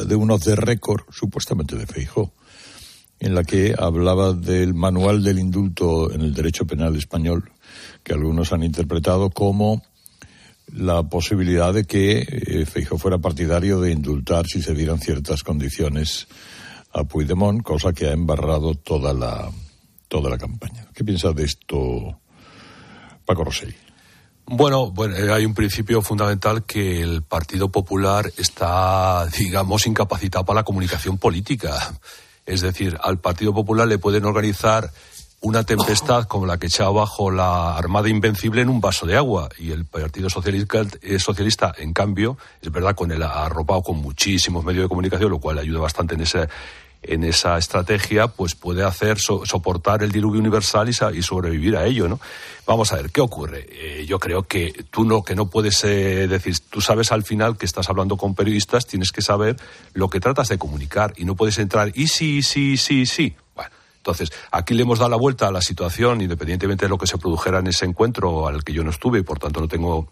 de 0.08 0.16
unos 0.16 0.42
de 0.42 0.56
récord 0.56 1.04
supuestamente 1.12 1.76
de 1.76 1.86
Feijó 1.86 2.34
en 3.20 3.36
la 3.36 3.44
que 3.44 3.76
hablaba 3.78 4.34
del 4.34 4.74
manual 4.74 5.24
del 5.24 5.40
indulto 5.40 6.12
en 6.12 6.22
el 6.22 6.34
derecho 6.34 6.66
penal 6.66 6.96
español 6.96 7.52
que 8.04 8.14
algunos 8.14 8.54
han 8.54 8.64
interpretado 8.64 9.30
como 9.30 9.82
la 10.74 11.04
posibilidad 11.04 11.74
de 11.74 11.86
que 11.86 12.20
eh, 12.20 12.66
Feijó 12.66 12.98
fuera 12.98 13.18
partidario 13.18 13.80
de 13.82 13.92
indultar 13.92 14.48
si 14.48 14.62
se 14.62 14.74
dieran 14.74 15.00
ciertas 15.00 15.44
condiciones 15.44 16.28
a 16.94 17.04
Puigdemont, 17.04 17.62
cosa 17.64 17.94
que 17.94 18.08
ha 18.08 18.12
embarrado 18.12 18.76
toda 18.76 19.14
la 19.14 19.50
toda 20.08 20.30
la 20.30 20.38
campaña. 20.38 20.88
¿Qué 20.94 21.04
piensa 21.04 21.34
de 21.34 21.44
esto 21.44 22.20
Paco 23.26 23.44
Rosell? 23.44 23.87
Bueno, 24.50 24.92
bueno, 24.92 25.18
eh, 25.18 25.32
hay 25.34 25.46
un 25.46 25.54
principio 25.54 26.02
fundamental 26.02 26.64
que 26.64 27.02
el 27.02 27.22
Partido 27.22 27.70
Popular 27.70 28.32
está, 28.38 29.26
digamos, 29.38 29.86
incapacitado 29.86 30.46
para 30.46 30.62
la 30.62 30.64
comunicación 30.64 31.18
política. 31.18 31.94
Es 32.46 32.62
decir, 32.62 32.98
al 33.04 33.20
Partido 33.20 33.54
Popular 33.54 33.90
le 33.90 33.98
pueden 34.00 34.24
organizar 34.24 34.90
una 35.42 35.64
tempestad 35.66 36.24
como 36.24 36.46
la 36.46 36.58
que 36.58 36.68
echa 36.68 36.86
abajo 36.86 37.30
la 37.30 37.78
Armada 37.78 38.08
Invencible 38.08 38.62
en 38.62 38.70
un 38.70 38.80
vaso 38.80 39.06
de 39.06 39.18
agua. 39.18 39.50
Y 39.60 39.72
el 39.72 39.84
Partido 39.84 40.30
Socialista, 40.30 40.82
eh, 41.02 41.20
Socialista 41.20 41.74
en 41.78 41.92
cambio, 41.92 42.38
es 42.62 42.72
verdad, 42.72 42.96
con 42.96 43.12
el 43.12 43.24
arropado 43.24 43.84
con 43.84 43.98
muchísimos 43.98 44.64
medios 44.64 44.86
de 44.86 44.90
comunicación, 44.90 45.30
lo 45.30 45.40
cual 45.40 45.60
ayuda 45.60 45.82
bastante 45.82 46.16
en 46.16 46.22
ese 46.22 46.48
en 47.04 47.24
esa 47.24 47.58
estrategia, 47.58 48.28
pues 48.28 48.56
puede 48.56 48.84
hacer 48.84 49.18
soportar 49.20 50.04
el 50.04 50.12
diluvio 50.12 50.40
universal 50.40 50.90
y, 50.90 51.22
sobrevivir 51.22 51.76
a 51.78 51.86
ello, 51.86 52.08
¿no? 52.08 52.20
Vamos 52.66 52.92
a 52.92 52.98
ver, 52.98 53.12
¿qué 53.12 53.22
ocurre? 53.22 53.68
Eh, 53.72 54.06
yo 54.06 54.20
creo 54.20 54.44
que 54.44 54.86
tú 54.90 55.06
no, 55.06 55.24
que 55.24 55.36
no 55.36 55.50
puedes 55.50 55.84
eh, 55.84 56.28
decir, 56.28 56.56
tú 56.70 56.82
sabes 56.82 57.12
al 57.12 57.24
final 57.24 57.58
que 57.58 57.66
estás 57.66 57.90
hablando 57.90 58.18
con 58.18 58.36
periodistas, 58.36 58.86
tienes 58.86 59.12
que 59.12 59.22
saber 59.22 59.56
lo 59.94 60.10
que 60.10 60.20
tratas 60.20 60.50
de 60.50 60.58
comunicar 60.58 61.14
y 61.18 61.26
no 61.26 61.36
puedes 61.36 61.58
entrar, 61.60 61.92
y 61.96 62.08
sí, 62.08 62.44
sí, 62.44 62.78
sí, 62.78 63.06
sí. 63.06 63.36
Bueno, 63.56 63.72
Entonces, 63.98 64.32
aquí 64.52 64.74
le 64.74 64.82
hemos 64.82 65.00
dado 65.00 65.12
la 65.12 65.18
vuelta 65.18 65.48
a 65.48 65.52
la 65.52 65.62
situación, 65.62 66.22
independientemente 66.22 66.86
de 66.86 66.90
lo 66.90 66.98
que 66.98 67.08
se 67.08 67.18
produjera 67.18 67.60
en 67.60 67.68
ese 67.68 67.86
encuentro 67.86 68.48
al 68.48 68.64
que 68.64 68.74
yo 68.74 68.84
no 68.84 68.90
estuve 68.90 69.20
y 69.20 69.24
por 69.24 69.40
tanto 69.40 69.62
no 69.62 69.68
tengo 69.68 70.10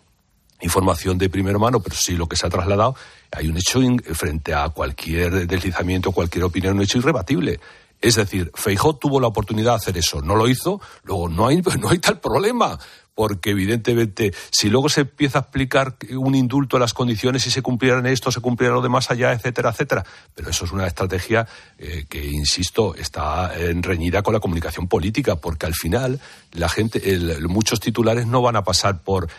información 0.62 1.18
de 1.18 1.30
primera 1.30 1.60
mano, 1.60 1.80
pero 1.80 1.96
sí 1.96 2.16
lo 2.16 2.28
que 2.28 2.36
se 2.36 2.48
ha 2.48 2.50
trasladado, 2.50 2.96
hay 3.32 3.48
un 3.48 3.58
hecho 3.58 3.80
frente 4.14 4.54
a 4.54 4.70
cualquier 4.70 5.48
deslizamiento, 5.48 6.12
cualquier 6.12 6.46
opinión, 6.46 6.78
un 6.78 6.84
hecho 6.84 6.98
irrebatible. 6.98 7.60
Es 8.02 8.16
decir, 8.16 8.52
Feijó 8.54 8.96
tuvo 8.96 9.20
la 9.20 9.28
oportunidad 9.28 9.72
de 9.72 9.78
hacer 9.78 9.98
eso, 9.98 10.22
no 10.22 10.36
lo 10.36 10.48
hizo, 10.48 10.82
luego 11.04 11.30
no 11.30 11.48
hay, 11.48 11.62
no 11.80 11.90
hay 11.90 12.00
tal 12.00 12.20
problema 12.20 12.80
porque 13.16 13.52
evidentemente 13.52 14.34
si 14.52 14.70
luego 14.70 14.90
se 14.90 15.02
empieza 15.02 15.40
a 15.40 15.42
explicar 15.42 15.96
un 16.12 16.36
indulto 16.36 16.78
a 16.78 16.80
las 16.80 16.94
condiciones, 16.94 17.44
si 17.44 17.50
se 17.50 17.62
cumplieran 17.62 18.06
esto, 18.06 18.32
se 18.32 18.42
cumpliera 18.42 18.76
lo 18.76 18.82
de 18.82 18.90
más 18.90 19.10
allá, 19.10 19.32
etcétera, 19.32 19.70
etcétera. 19.70 20.06
Pero 20.36 20.50
eso 20.50 20.66
es 20.66 20.72
una 20.72 20.86
estrategia 20.86 21.48
eh, 21.80 22.06
que, 22.10 22.26
insisto, 22.26 22.94
está 22.96 23.54
reñida 23.82 24.22
con 24.22 24.34
la 24.34 24.40
comunicación 24.40 24.88
política, 24.88 25.38
porque 25.38 25.66
al 25.66 25.74
final 25.74 26.20
la 26.52 26.70
gente, 26.70 27.02
muchos 27.48 27.80
titulares 27.80 28.28
no 28.28 28.42
van 28.42 28.58
a 28.58 28.64
pasar 28.64 29.02
por 29.02 29.30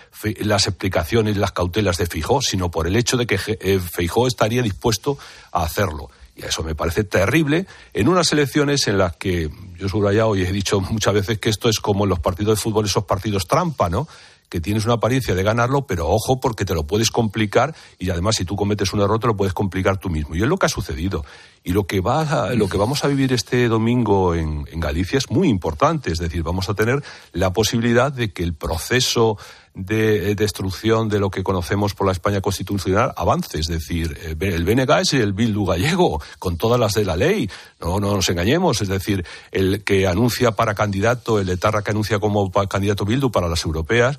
las 0.40 0.66
explicaciones, 0.66 1.36
las 1.36 1.52
cautelas 1.52 1.98
de 1.98 2.06
Fijó, 2.06 2.40
sino 2.40 2.70
por 2.70 2.86
el 2.86 2.96
hecho 2.96 3.16
de 3.16 3.26
que 3.26 3.38
eh, 3.46 3.78
Feijó 3.78 4.26
estaría 4.26 4.62
dispuesto 4.62 5.18
a 5.52 5.62
hacerlo. 5.62 6.10
Y 6.36 6.44
eso 6.44 6.62
me 6.62 6.74
parece 6.74 7.04
terrible 7.04 7.66
en 7.94 8.08
unas 8.08 8.30
elecciones 8.32 8.86
en 8.88 8.98
las 8.98 9.16
que 9.16 9.50
yo 9.78 9.88
subrayado 9.88 10.36
y 10.36 10.42
he 10.42 10.52
dicho 10.52 10.80
muchas 10.80 11.14
veces 11.14 11.38
que 11.38 11.48
esto 11.48 11.68
es 11.68 11.80
como 11.80 12.04
en 12.04 12.10
los 12.10 12.20
partidos 12.20 12.58
de 12.58 12.62
fútbol, 12.62 12.84
esos 12.84 13.04
partidos 13.04 13.46
trampa, 13.46 13.88
¿no? 13.88 14.06
que 14.48 14.60
tienes 14.60 14.84
una 14.84 14.94
apariencia 14.94 15.34
de 15.34 15.42
ganarlo, 15.42 15.86
pero 15.86 16.08
ojo 16.08 16.40
porque 16.40 16.64
te 16.64 16.74
lo 16.74 16.86
puedes 16.86 17.10
complicar 17.10 17.74
y 17.98 18.10
además 18.10 18.36
si 18.36 18.44
tú 18.44 18.56
cometes 18.56 18.92
un 18.92 19.00
error 19.00 19.18
te 19.18 19.26
lo 19.26 19.36
puedes 19.36 19.54
complicar 19.54 19.98
tú 19.98 20.08
mismo. 20.08 20.34
Y 20.34 20.42
es 20.42 20.48
lo 20.48 20.56
que 20.56 20.66
ha 20.66 20.68
sucedido. 20.68 21.24
Y 21.64 21.72
lo 21.72 21.86
que, 21.86 22.00
va 22.00 22.54
lo 22.54 22.68
que 22.68 22.76
vamos 22.76 23.04
a 23.04 23.08
vivir 23.08 23.32
este 23.32 23.66
domingo 23.68 24.34
en 24.34 24.64
Galicia 24.74 25.18
es 25.18 25.30
muy 25.30 25.48
importante, 25.48 26.12
es 26.12 26.18
decir, 26.18 26.44
vamos 26.44 26.68
a 26.68 26.74
tener 26.74 27.02
la 27.32 27.52
posibilidad 27.52 28.12
de 28.12 28.32
que 28.32 28.44
el 28.44 28.54
proceso 28.54 29.36
de 29.76 30.34
destrucción 30.34 31.10
de 31.10 31.20
lo 31.20 31.30
que 31.30 31.44
conocemos 31.44 31.92
por 31.94 32.06
la 32.06 32.12
España 32.12 32.40
constitucional 32.40 33.12
avance. 33.14 33.58
Es 33.58 33.66
decir, 33.66 34.18
eh, 34.22 34.34
el 34.40 34.64
BNG 34.64 34.90
es 35.00 35.12
el 35.12 35.34
Bildu 35.34 35.66
gallego, 35.66 36.20
con 36.38 36.56
todas 36.56 36.80
las 36.80 36.94
de 36.94 37.04
la 37.04 37.14
ley. 37.14 37.48
No, 37.78 38.00
no 38.00 38.14
nos 38.14 38.28
engañemos. 38.30 38.80
Es 38.80 38.88
decir, 38.88 39.24
el 39.52 39.84
que 39.84 40.06
anuncia 40.06 40.52
para 40.52 40.74
candidato, 40.74 41.38
el 41.38 41.50
etarra 41.50 41.82
que 41.82 41.90
anuncia 41.90 42.18
como 42.18 42.50
candidato 42.50 43.04
Bildu 43.04 43.30
para 43.30 43.48
las 43.48 43.64
europeas, 43.66 44.18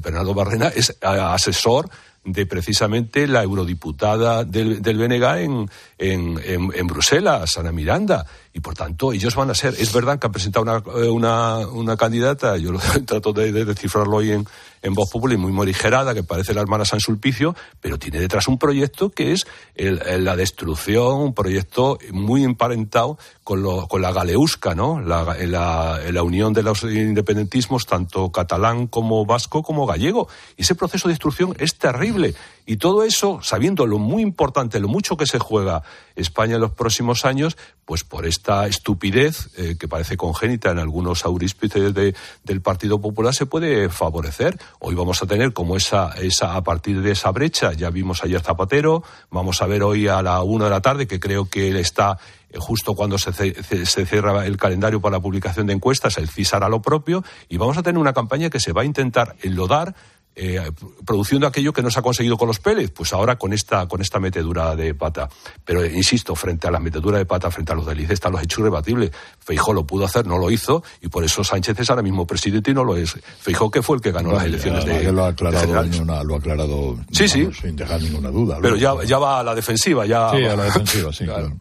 Bernardo 0.00 0.34
Barrena, 0.34 0.68
es 0.68 0.96
asesor 1.02 1.90
de 2.24 2.46
precisamente 2.46 3.26
la 3.26 3.42
eurodiputada 3.42 4.44
del, 4.44 4.80
del 4.80 4.96
BNG 4.96 5.24
en, 5.38 5.70
en, 5.98 6.40
en, 6.72 6.86
Bruselas, 6.86 7.58
Ana 7.58 7.72
Miranda. 7.72 8.24
Y 8.52 8.60
por 8.60 8.74
tanto, 8.74 9.12
ellos 9.12 9.34
van 9.34 9.50
a 9.50 9.54
ser. 9.54 9.74
Es 9.76 9.92
verdad 9.92 10.20
que 10.20 10.28
han 10.28 10.32
presentado 10.32 10.62
una, 10.62 10.82
eh, 11.00 11.08
una, 11.08 11.58
una 11.66 11.96
candidata, 11.96 12.56
yo 12.56 12.70
lo, 12.70 12.78
trato 13.06 13.32
de, 13.32 13.50
de 13.50 13.64
descifrarlo 13.64 14.18
hoy 14.18 14.30
en, 14.30 14.46
en 14.82 14.94
voz 14.94 15.10
popular 15.10 15.38
muy 15.38 15.52
morigerada, 15.52 16.14
que 16.14 16.22
parece 16.22 16.52
la 16.54 16.60
hermana 16.60 16.84
San 16.84 17.00
Sulpicio, 17.00 17.54
pero 17.80 17.98
tiene 17.98 18.20
detrás 18.20 18.48
un 18.48 18.58
proyecto 18.58 19.10
que 19.10 19.32
es 19.32 19.46
la 19.76 20.36
destrucción, 20.36 21.20
un 21.20 21.34
proyecto 21.34 21.98
muy 22.10 22.44
emparentado 22.44 23.18
con, 23.44 23.62
lo, 23.62 23.88
con 23.88 24.02
la 24.02 24.12
galeusca, 24.12 24.74
¿no? 24.74 25.00
La, 25.00 25.36
la, 25.40 26.22
unión 26.22 26.52
de 26.52 26.62
los 26.62 26.84
independentismos, 26.84 27.86
tanto 27.86 28.30
catalán 28.30 28.86
como 28.86 29.26
vasco 29.26 29.62
como 29.62 29.86
gallego. 29.86 30.28
Y 30.56 30.62
ese 30.62 30.74
proceso 30.74 31.08
de 31.08 31.12
destrucción 31.12 31.54
es 31.58 31.76
terrible. 31.76 32.34
Y 32.64 32.76
todo 32.76 33.02
eso, 33.02 33.40
sabiendo 33.42 33.86
lo 33.86 33.98
muy 33.98 34.22
importante, 34.22 34.78
lo 34.78 34.86
mucho 34.86 35.16
que 35.16 35.26
se 35.26 35.40
juega 35.40 35.82
España 36.14 36.54
en 36.54 36.60
los 36.60 36.70
próximos 36.70 37.24
años, 37.24 37.56
pues 37.84 38.04
por 38.04 38.24
esta 38.24 38.68
estupidez 38.68 39.50
eh, 39.56 39.76
que 39.78 39.88
parece 39.88 40.16
congénita 40.16 40.70
en 40.70 40.78
algunos 40.78 41.24
auríspices 41.24 41.92
del 41.92 42.60
Partido 42.62 43.00
Popular 43.00 43.34
se 43.34 43.46
puede 43.46 43.88
favorecer. 43.88 44.58
Hoy 44.78 44.94
vamos 44.94 45.22
a 45.22 45.26
tener 45.26 45.52
como 45.52 45.76
esa, 45.76 46.12
esa, 46.20 46.54
a 46.54 46.62
partir 46.62 47.02
de 47.02 47.10
esa 47.10 47.32
brecha, 47.32 47.72
ya 47.72 47.90
vimos 47.90 48.22
ayer 48.22 48.40
Zapatero, 48.40 49.02
vamos 49.30 49.60
a 49.60 49.66
ver 49.66 49.82
hoy 49.82 50.06
a 50.06 50.22
la 50.22 50.42
una 50.42 50.66
de 50.66 50.70
la 50.70 50.80
tarde, 50.80 51.08
que 51.08 51.18
creo 51.18 51.46
que 51.46 51.68
él 51.68 51.76
está 51.76 52.18
justo 52.58 52.94
cuando 52.94 53.18
se, 53.18 53.32
se, 53.32 54.06
cierra 54.06 54.46
el 54.46 54.56
calendario 54.56 55.00
para 55.00 55.16
la 55.16 55.22
publicación 55.22 55.66
de 55.66 55.72
encuestas, 55.72 56.18
el 56.18 56.28
CIS 56.28 56.54
hará 56.54 56.68
lo 56.68 56.82
propio, 56.82 57.24
y 57.48 57.56
vamos 57.56 57.76
a 57.78 57.82
tener 57.82 57.98
una 57.98 58.12
campaña 58.12 58.50
que 58.50 58.60
se 58.60 58.72
va 58.72 58.82
a 58.82 58.84
intentar 58.84 59.36
enlodar 59.42 59.94
eh, 60.34 60.70
produciendo 61.04 61.46
aquello 61.46 61.72
que 61.72 61.82
no 61.82 61.90
se 61.90 61.98
ha 61.98 62.02
conseguido 62.02 62.36
con 62.36 62.48
los 62.48 62.58
Pérez, 62.58 62.90
pues 62.90 63.12
ahora 63.12 63.36
con 63.36 63.52
esta, 63.52 63.86
con 63.86 64.00
esta 64.00 64.18
metedura 64.18 64.74
de 64.74 64.94
pata. 64.94 65.28
Pero 65.64 65.84
insisto, 65.84 66.34
frente 66.34 66.66
a 66.66 66.70
la 66.70 66.80
metedura 66.80 67.18
de 67.18 67.26
pata, 67.26 67.50
frente 67.50 67.72
a 67.72 67.74
los 67.74 67.86
delices, 67.86 68.12
están 68.12 68.32
los 68.32 68.42
hechos 68.42 68.60
irrebatibles. 68.60 69.10
Feijó 69.38 69.72
lo 69.72 69.86
pudo 69.86 70.06
hacer, 70.06 70.26
no 70.26 70.38
lo 70.38 70.50
hizo, 70.50 70.82
y 71.00 71.08
por 71.08 71.24
eso 71.24 71.44
Sánchez 71.44 71.78
es 71.80 71.90
ahora 71.90 72.02
mismo 72.02 72.26
presidente 72.26 72.70
y 72.70 72.74
no 72.74 72.84
lo 72.84 72.96
es. 72.96 73.14
Feijó 73.40 73.70
que 73.70 73.82
fue 73.82 73.96
el 73.96 74.02
que 74.02 74.12
ganó 74.12 74.32
las 74.32 74.44
elecciones 74.44 74.84
de. 74.84 75.12
Lo 75.12 75.24
ha 75.24 75.28
aclarado, 75.28 76.24
lo 76.24 76.34
ha 76.34 76.38
aclarado 76.38 76.98
sí, 77.10 77.28
sí. 77.28 77.48
sin 77.60 77.76
dejar 77.76 78.00
ninguna 78.00 78.30
duda. 78.30 78.58
Pero 78.62 78.76
ya, 78.76 78.94
ya 79.04 79.18
va 79.18 79.40
a 79.40 79.42
la 79.42 79.54
defensiva, 79.54 80.06
ya. 80.06 80.30
Sí, 80.30 80.44
a 80.44 80.56
la 80.56 80.64
defensiva, 80.64 81.12
sí, 81.12 81.24
claro. 81.26 81.52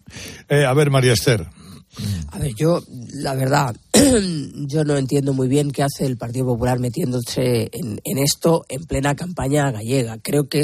Eh, 0.47 0.65
a 0.65 0.73
ver, 0.73 0.89
María 0.89 1.13
Esther. 1.13 1.47
A 2.31 2.39
ver, 2.39 2.53
yo, 2.55 2.81
la 3.13 3.35
verdad, 3.35 3.75
yo 3.93 4.83
no 4.85 4.97
entiendo 4.97 5.33
muy 5.33 5.47
bien 5.47 5.71
qué 5.71 5.83
hace 5.83 6.05
el 6.05 6.17
Partido 6.17 6.45
Popular 6.45 6.79
metiéndose 6.79 7.69
en, 7.73 8.17
esto 8.17 8.65
en 8.69 8.85
plena 8.85 9.15
campaña 9.15 9.71
gallega. 9.71 10.17
Creo 10.21 10.47
que 10.47 10.61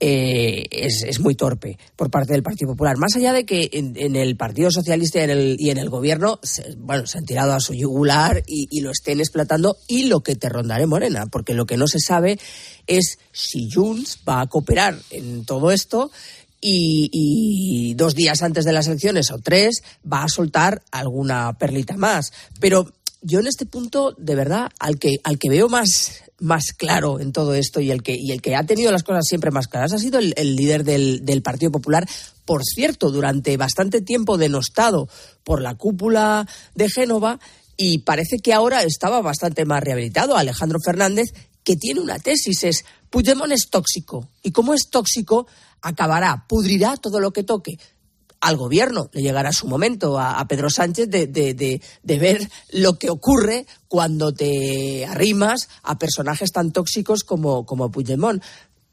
eh, 0.00 0.64
es, 0.70 1.04
es, 1.06 1.20
muy 1.20 1.36
torpe 1.36 1.78
por 1.94 2.10
parte 2.10 2.32
del 2.32 2.42
Partido 2.42 2.72
Popular. 2.72 2.96
Más 2.98 3.14
allá 3.14 3.32
de 3.32 3.46
que 3.46 3.70
en, 3.72 4.16
el 4.16 4.36
Partido 4.36 4.72
Socialista 4.72 5.20
y 5.20 5.22
en 5.22 5.30
el, 5.30 5.56
y 5.58 5.70
en 5.70 5.78
el 5.78 5.88
Gobierno, 5.88 6.40
se, 6.42 6.74
bueno, 6.78 7.06
se 7.06 7.18
han 7.18 7.24
tirado 7.24 7.52
a 7.52 7.60
su 7.60 7.72
yugular 7.72 8.42
y, 8.44 8.66
y, 8.70 8.80
lo 8.80 8.90
estén 8.90 9.20
explotando 9.20 9.76
y 9.86 10.06
lo 10.06 10.20
que 10.20 10.34
te 10.34 10.48
rondaré 10.48 10.86
Morena, 10.86 11.26
porque 11.26 11.54
lo 11.54 11.64
que 11.64 11.76
no 11.76 11.86
se 11.86 12.00
sabe 12.00 12.40
es 12.88 13.18
si 13.30 13.70
Junts 13.70 14.18
va 14.28 14.40
a 14.40 14.46
cooperar 14.48 14.96
en 15.10 15.44
todo 15.44 15.70
esto 15.70 16.10
y, 16.66 17.94
dos 17.94 18.14
días 18.14 18.42
antes 18.42 18.64
de 18.64 18.72
las 18.72 18.86
elecciones 18.86 19.30
o 19.30 19.38
tres 19.38 19.82
va 20.10 20.24
a 20.24 20.28
soltar 20.28 20.82
alguna 20.90 21.52
perlita 21.58 21.96
más. 21.96 22.32
Pero 22.58 22.92
yo 23.22 23.40
en 23.40 23.46
este 23.46 23.66
punto, 23.66 24.14
de 24.18 24.34
verdad, 24.34 24.70
al 24.78 24.98
que, 24.98 25.16
al 25.24 25.38
que 25.38 25.48
veo 25.48 25.68
más, 25.68 26.22
más 26.40 26.72
claro 26.76 27.20
en 27.20 27.32
todo 27.32 27.54
esto 27.54 27.80
y 27.80 27.90
el, 27.90 28.02
que, 28.02 28.16
y 28.16 28.32
el 28.32 28.42
que 28.42 28.56
ha 28.56 28.64
tenido 28.64 28.92
las 28.92 29.02
cosas 29.02 29.24
siempre 29.26 29.50
más 29.50 29.68
claras 29.68 29.92
ha 29.92 29.98
sido 29.98 30.18
el, 30.18 30.56
líder 30.56 30.84
del, 30.84 31.24
del, 31.24 31.42
Partido 31.42 31.70
Popular. 31.70 32.08
Por 32.44 32.62
cierto, 32.64 33.10
durante 33.10 33.56
bastante 33.56 34.00
tiempo 34.00 34.38
denostado 34.38 35.08
por 35.44 35.62
la 35.62 35.74
cúpula 35.74 36.46
de 36.74 36.88
Génova 36.88 37.40
y 37.76 37.98
parece 37.98 38.38
que 38.38 38.52
ahora 38.52 38.82
estaba 38.82 39.20
bastante 39.20 39.64
más 39.64 39.82
rehabilitado. 39.82 40.36
Alejandro 40.36 40.78
Fernández, 40.84 41.32
que 41.62 41.76
tiene 41.76 42.00
una 42.00 42.18
tesis, 42.18 42.62
es 42.64 42.84
Puigdemont 43.10 43.52
es 43.52 43.68
tóxico. 43.70 44.28
Y 44.42 44.50
como 44.50 44.74
es 44.74 44.88
tóxico, 44.90 45.46
acabará, 45.84 46.46
pudrirá 46.48 46.96
todo 46.96 47.20
lo 47.20 47.32
que 47.32 47.44
toque. 47.44 47.78
Al 48.40 48.56
gobierno 48.56 49.08
le 49.12 49.22
llegará 49.22 49.52
su 49.52 49.68
momento, 49.68 50.18
a, 50.18 50.46
Pedro 50.48 50.68
Sánchez, 50.68 51.08
de, 51.08 51.26
de, 51.26 52.18
ver 52.18 52.50
lo 52.72 52.98
que 52.98 53.08
ocurre 53.08 53.66
cuando 53.88 54.34
te 54.34 55.06
arrimas 55.06 55.68
a 55.82 55.98
personajes 55.98 56.50
tan 56.52 56.72
tóxicos 56.72 57.22
como, 57.22 57.64
como 57.64 57.90
Puigdemont 57.90 58.42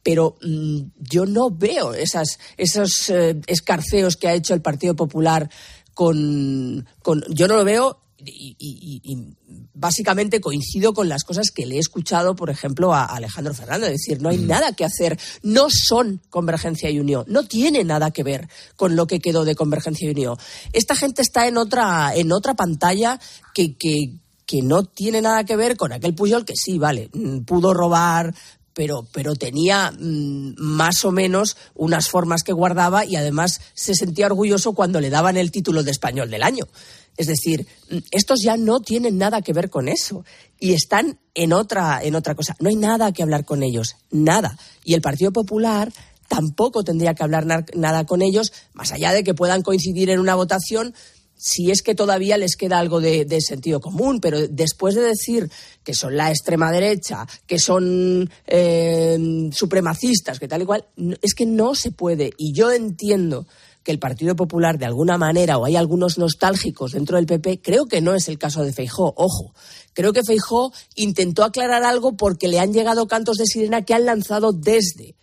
pero 0.03 0.37
mm, 0.41 0.79
yo 0.97 1.27
no 1.27 1.51
veo 1.51 1.93
esas, 1.93 2.39
esos 2.57 3.09
eh, 3.09 3.39
escarceos 3.45 4.17
que 4.17 4.27
ha 4.27 4.33
hecho 4.33 4.55
el 4.55 4.61
Partido 4.61 4.95
Popular 4.95 5.47
con, 5.93 6.87
con, 7.03 7.23
yo 7.29 7.47
no 7.47 7.55
lo 7.55 7.63
veo 7.63 8.00
y, 8.25 9.35
básicamente 9.73 10.41
coincido 10.41 10.93
con 10.93 11.09
las 11.09 11.23
cosas 11.23 11.51
que 11.51 11.65
le 11.65 11.75
he 11.75 11.79
escuchado, 11.79 12.35
por 12.35 12.49
ejemplo, 12.49 12.93
a 12.93 13.05
Alejandro 13.05 13.53
Fernández. 13.53 13.91
Es 13.91 14.01
decir, 14.01 14.21
no 14.21 14.29
hay 14.29 14.37
mm. 14.37 14.47
nada 14.47 14.73
que 14.73 14.85
hacer. 14.85 15.19
No 15.43 15.67
son 15.69 16.21
Convergencia 16.29 16.89
y 16.89 16.99
Unión. 16.99 17.25
No 17.27 17.43
tiene 17.43 17.83
nada 17.83 18.11
que 18.11 18.23
ver 18.23 18.47
con 18.75 18.95
lo 18.95 19.07
que 19.07 19.19
quedó 19.19 19.45
de 19.45 19.55
Convergencia 19.55 20.07
y 20.07 20.11
Unión. 20.11 20.37
Esta 20.73 20.95
gente 20.95 21.21
está 21.21 21.47
en 21.47 21.57
otra, 21.57 22.13
en 22.15 22.31
otra 22.31 22.53
pantalla 22.55 23.19
que, 23.53 23.75
que, 23.75 24.19
que 24.45 24.61
no 24.61 24.83
tiene 24.83 25.21
nada 25.21 25.43
que 25.45 25.55
ver 25.55 25.77
con 25.77 25.93
aquel 25.93 26.13
Puyol 26.13 26.45
que 26.45 26.55
sí, 26.55 26.77
vale, 26.77 27.09
mm, 27.13 27.39
pudo 27.41 27.73
robar, 27.73 28.33
pero, 28.81 29.05
pero 29.11 29.35
tenía 29.35 29.91
mm, 29.91 30.55
más 30.57 31.05
o 31.05 31.11
menos 31.11 31.55
unas 31.75 32.09
formas 32.09 32.41
que 32.41 32.51
guardaba 32.51 33.05
y 33.05 33.15
además 33.15 33.61
se 33.75 33.93
sentía 33.93 34.25
orgulloso 34.25 34.73
cuando 34.73 34.99
le 34.99 35.11
daban 35.11 35.37
el 35.37 35.51
título 35.51 35.83
de 35.83 35.91
español 35.91 36.31
del 36.31 36.41
año. 36.41 36.65
Es 37.15 37.27
decir, 37.27 37.67
mm, 37.91 37.97
estos 38.09 38.39
ya 38.41 38.57
no 38.57 38.79
tienen 38.79 39.19
nada 39.19 39.43
que 39.43 39.53
ver 39.53 39.69
con 39.69 39.87
eso 39.87 40.25
y 40.59 40.73
están 40.73 41.19
en 41.35 41.53
otra, 41.53 41.99
en 42.01 42.15
otra 42.15 42.33
cosa. 42.33 42.55
No 42.59 42.69
hay 42.69 42.75
nada 42.75 43.11
que 43.11 43.21
hablar 43.21 43.45
con 43.45 43.61
ellos, 43.61 43.97
nada. 44.09 44.57
Y 44.83 44.95
el 44.95 45.01
Partido 45.01 45.31
Popular 45.31 45.93
tampoco 46.27 46.83
tendría 46.83 47.13
que 47.13 47.21
hablar 47.21 47.45
nada 47.75 48.05
con 48.05 48.23
ellos, 48.23 48.51
más 48.73 48.91
allá 48.93 49.13
de 49.13 49.23
que 49.23 49.35
puedan 49.35 49.61
coincidir 49.61 50.09
en 50.09 50.19
una 50.19 50.33
votación 50.33 50.95
si 51.43 51.71
es 51.71 51.81
que 51.81 51.95
todavía 51.95 52.37
les 52.37 52.55
queda 52.55 52.77
algo 52.77 53.01
de, 53.01 53.41
sentido 53.41 53.79
común, 53.81 54.19
pero 54.21 54.47
después 54.47 54.93
de 54.93 55.01
decir 55.01 55.49
que 55.83 55.95
son 55.95 56.15
la 56.15 56.29
extrema 56.29 56.71
derecha, 56.71 57.25
que 57.47 57.57
son 57.57 58.29
eh, 58.45 59.49
supremacistas, 59.51 60.39
que 60.39 60.47
tal 60.47 60.61
y 60.61 60.65
cual, 60.65 60.85
es 61.19 61.33
que 61.33 61.47
no 61.47 61.73
se 61.73 61.91
puede. 61.91 62.31
Y 62.37 62.53
yo 62.53 62.71
entiendo 62.71 63.47
que 63.81 63.91
el 63.91 63.97
Partido 63.97 64.35
Popular 64.35 64.77
de 64.77 64.85
alguna 64.85 65.17
manera 65.17 65.57
o 65.57 65.65
hay 65.65 65.77
algunos 65.77 66.19
nostálgicos 66.19 66.91
dentro 66.91 67.17
del 67.17 67.25
PP, 67.25 67.61
creo 67.63 67.87
que 67.87 68.01
no 68.01 68.13
es 68.13 68.27
el 68.27 68.37
caso 68.37 68.63
de 68.63 68.71
Feijó, 68.71 69.11
ojo. 69.17 69.55
Creo 69.93 70.13
que 70.13 70.23
Feijó 70.23 70.71
intentó 70.93 71.43
aclarar 71.43 71.83
algo 71.83 72.15
porque 72.15 72.49
le 72.49 72.59
han 72.59 72.71
llegado 72.71 73.07
cantos 73.07 73.37
de 73.37 73.47
sirena 73.47 73.81
que 73.81 73.95
han 73.95 74.05
lanzado 74.05 74.51
desde 74.51 75.15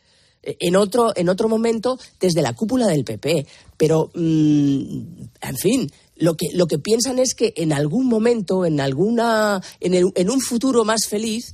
eh, 0.42 0.56
en 0.60 0.76
otro, 0.76 1.12
en 1.16 1.28
otro 1.28 1.48
momento 1.48 1.98
desde 2.20 2.42
la 2.42 2.54
cúpula 2.54 2.86
del 2.86 3.04
PP. 3.04 3.46
Pero, 3.76 4.10
mm, 4.14 5.00
en 5.40 5.56
fin, 5.56 5.92
lo 6.18 6.36
que, 6.36 6.48
lo 6.52 6.66
que 6.66 6.78
piensan 6.78 7.18
es 7.18 7.34
que 7.34 7.54
en 7.56 7.72
algún 7.72 8.06
momento, 8.06 8.64
en, 8.64 8.80
alguna, 8.80 9.60
en, 9.80 10.12
en 10.14 10.30
un 10.30 10.40
futuro 10.40 10.84
más 10.84 11.06
feliz, 11.08 11.52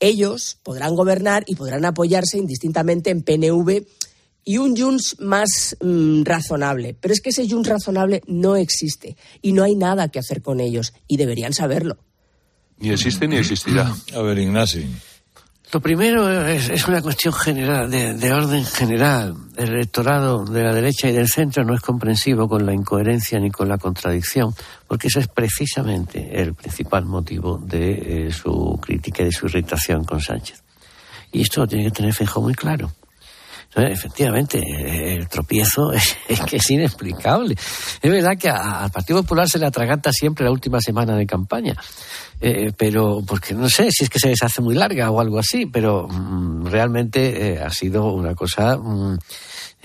ellos 0.00 0.58
podrán 0.62 0.94
gobernar 0.94 1.44
y 1.46 1.54
podrán 1.54 1.84
apoyarse 1.84 2.38
indistintamente 2.38 3.10
en 3.10 3.22
PNV 3.22 3.84
y 4.44 4.58
un 4.58 4.76
Junts 4.76 5.16
más 5.20 5.76
mm, 5.80 6.22
razonable. 6.24 6.96
Pero 7.00 7.14
es 7.14 7.20
que 7.20 7.30
ese 7.30 7.48
Junts 7.48 7.68
razonable 7.68 8.22
no 8.26 8.56
existe 8.56 9.16
y 9.40 9.52
no 9.52 9.62
hay 9.62 9.74
nada 9.74 10.08
que 10.08 10.18
hacer 10.18 10.42
con 10.42 10.60
ellos 10.60 10.92
y 11.06 11.16
deberían 11.16 11.52
saberlo. 11.52 11.98
Ni 12.78 12.90
existe 12.90 13.28
ni 13.28 13.36
existirá. 13.36 13.94
A 14.14 14.22
ver, 14.22 14.38
Ignacio. 14.38 14.82
Lo 15.72 15.80
primero 15.80 16.28
es, 16.48 16.86
una 16.86 17.00
cuestión 17.00 17.32
general, 17.32 17.90
de, 17.90 18.32
orden 18.32 18.62
general. 18.62 19.34
El 19.56 19.70
electorado 19.70 20.44
de 20.44 20.62
la 20.62 20.74
derecha 20.74 21.08
y 21.08 21.12
del 21.12 21.28
centro 21.28 21.64
no 21.64 21.74
es 21.74 21.80
comprensivo 21.80 22.46
con 22.46 22.66
la 22.66 22.74
incoherencia 22.74 23.40
ni 23.40 23.50
con 23.50 23.68
la 23.68 23.78
contradicción, 23.78 24.54
porque 24.86 25.06
eso 25.06 25.18
es 25.18 25.28
precisamente 25.28 26.42
el 26.42 26.52
principal 26.52 27.06
motivo 27.06 27.56
de 27.56 28.26
eh, 28.26 28.32
su 28.32 28.78
crítica 28.82 29.22
y 29.22 29.26
de 29.26 29.32
su 29.32 29.46
irritación 29.46 30.04
con 30.04 30.20
Sánchez. 30.20 30.62
Y 31.32 31.40
esto 31.40 31.62
lo 31.62 31.66
tiene 31.66 31.84
que 31.84 31.90
tener 31.90 32.12
fijo 32.12 32.42
muy 32.42 32.54
claro 32.54 32.92
efectivamente, 33.74 34.62
el 35.14 35.28
tropiezo 35.28 35.92
es, 36.28 36.40
que 36.46 36.56
es 36.56 36.70
inexplicable. 36.70 37.54
Es 37.54 38.10
verdad 38.10 38.36
que 38.38 38.48
al 38.48 38.90
Partido 38.90 39.22
Popular 39.22 39.48
se 39.48 39.58
le 39.58 39.66
atraganta 39.66 40.12
siempre 40.12 40.44
la 40.44 40.50
última 40.50 40.80
semana 40.80 41.16
de 41.16 41.26
campaña, 41.26 41.74
eh, 42.40 42.72
pero 42.76 43.22
porque 43.26 43.54
no 43.54 43.68
sé 43.68 43.90
si 43.90 44.04
es 44.04 44.10
que 44.10 44.18
se 44.18 44.28
les 44.28 44.42
hace 44.42 44.60
muy 44.60 44.74
larga 44.74 45.10
o 45.10 45.20
algo 45.20 45.38
así, 45.38 45.66
pero 45.66 46.06
mm, 46.08 46.66
realmente 46.66 47.54
eh, 47.54 47.60
ha 47.60 47.70
sido 47.70 48.12
una 48.12 48.34
cosa 48.34 48.76
mm, 48.76 49.18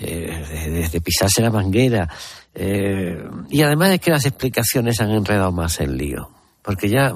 eh, 0.00 0.88
de, 0.92 1.00
pisarse 1.00 1.42
la 1.42 1.50
manguera. 1.50 2.08
y 2.54 3.62
además 3.62 3.92
es 3.92 4.00
que 4.00 4.10
las 4.10 4.26
explicaciones 4.26 5.00
han 5.00 5.10
enredado 5.10 5.52
más 5.52 5.80
el 5.80 5.96
lío 5.96 6.37
porque 6.68 6.90
ya, 6.90 7.14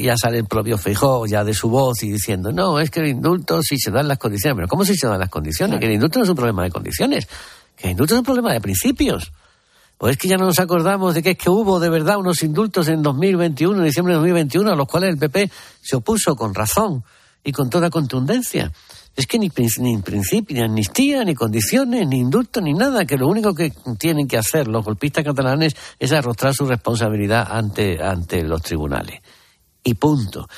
ya 0.00 0.16
sale 0.16 0.38
el 0.38 0.44
propio 0.44 0.78
Feijó 0.78 1.26
ya 1.26 1.42
de 1.42 1.54
su 1.54 1.68
voz 1.68 2.04
y 2.04 2.12
diciendo, 2.12 2.52
no, 2.52 2.78
es 2.78 2.88
que 2.88 3.00
el 3.00 3.08
indulto 3.08 3.60
si 3.60 3.76
se 3.76 3.90
dan 3.90 4.06
las 4.06 4.16
condiciones. 4.16 4.54
Pero 4.54 4.68
¿cómo 4.68 4.84
si 4.84 4.94
se 4.94 5.08
dan 5.08 5.18
las 5.18 5.28
condiciones? 5.28 5.80
Que 5.80 5.86
el 5.86 5.94
indulto 5.94 6.20
no 6.20 6.22
es 6.22 6.28
un 6.30 6.36
problema 6.36 6.62
de 6.62 6.70
condiciones, 6.70 7.26
que 7.76 7.88
el 7.88 7.90
indulto 7.90 8.14
es 8.14 8.18
un 8.18 8.24
problema 8.24 8.52
de 8.52 8.60
principios. 8.60 9.32
Pues 9.98 10.12
es 10.12 10.18
que 10.18 10.28
ya 10.28 10.36
no 10.36 10.44
nos 10.44 10.60
acordamos 10.60 11.16
de 11.16 11.22
que 11.24 11.30
es 11.30 11.36
que 11.36 11.50
hubo 11.50 11.80
de 11.80 11.88
verdad 11.88 12.16
unos 12.16 12.44
indultos 12.44 12.86
en 12.86 13.02
2021, 13.02 13.76
en 13.76 13.84
diciembre 13.84 14.12
de 14.12 14.18
2021, 14.18 14.70
a 14.70 14.76
los 14.76 14.86
cuales 14.86 15.10
el 15.10 15.18
PP 15.18 15.50
se 15.80 15.96
opuso 15.96 16.36
con 16.36 16.54
razón 16.54 17.02
y 17.42 17.50
con 17.50 17.68
toda 17.68 17.90
contundencia. 17.90 18.70
Es 19.14 19.26
que 19.26 19.38
ni, 19.38 19.50
ni 19.78 19.98
principio, 19.98 20.56
ni 20.56 20.62
amnistía, 20.62 21.22
ni 21.24 21.34
condiciones, 21.34 22.06
ni 22.08 22.20
indulto, 22.20 22.60
ni 22.60 22.72
nada, 22.72 23.04
que 23.04 23.18
lo 23.18 23.28
único 23.28 23.54
que 23.54 23.72
tienen 23.98 24.26
que 24.26 24.38
hacer 24.38 24.68
los 24.68 24.84
golpistas 24.84 25.24
catalanes 25.24 25.76
es 25.98 26.12
arrostrar 26.12 26.54
su 26.54 26.66
responsabilidad 26.66 27.46
ante, 27.50 28.02
ante 28.02 28.42
los 28.42 28.62
tribunales. 28.62 29.20
Y 29.84 29.94
punto. 29.94 30.48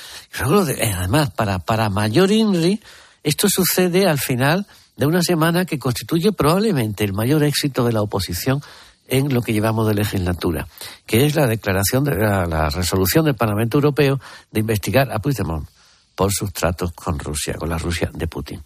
Eh, 0.77 0.93
además, 0.95 1.31
para, 1.31 1.59
para 1.59 1.89
mayor 1.89 2.31
INRI, 2.31 2.79
esto 3.23 3.49
sucede 3.49 4.07
al 4.07 4.19
final 4.19 4.65
de 4.95 5.05
una 5.05 5.21
semana 5.21 5.65
que 5.65 5.79
constituye 5.79 6.31
probablemente 6.31 7.03
el 7.03 7.11
mayor 7.11 7.43
éxito 7.43 7.83
de 7.83 7.91
la 7.91 8.01
oposición 8.01 8.61
en 9.07 9.33
lo 9.33 9.41
que 9.41 9.51
llevamos 9.51 9.87
de 9.87 9.95
legislatura, 9.95 10.67
que 11.05 11.25
es 11.25 11.35
la 11.35 11.45
declaración 11.47 12.05
de 12.05 12.15
la, 12.15 12.45
la 12.45 12.69
resolución 12.69 13.25
del 13.25 13.35
Parlamento 13.35 13.77
Europeo 13.77 14.19
de 14.51 14.61
investigar 14.61 15.11
a 15.11 15.19
Puigdemont 15.19 15.67
por 16.15 16.31
sus 16.31 16.51
tratos 16.53 16.93
con 16.93 17.19
Rusia, 17.19 17.55
con 17.55 17.69
la 17.69 17.77
Rusia 17.77 18.09
de 18.13 18.27
Putin. 18.27 18.63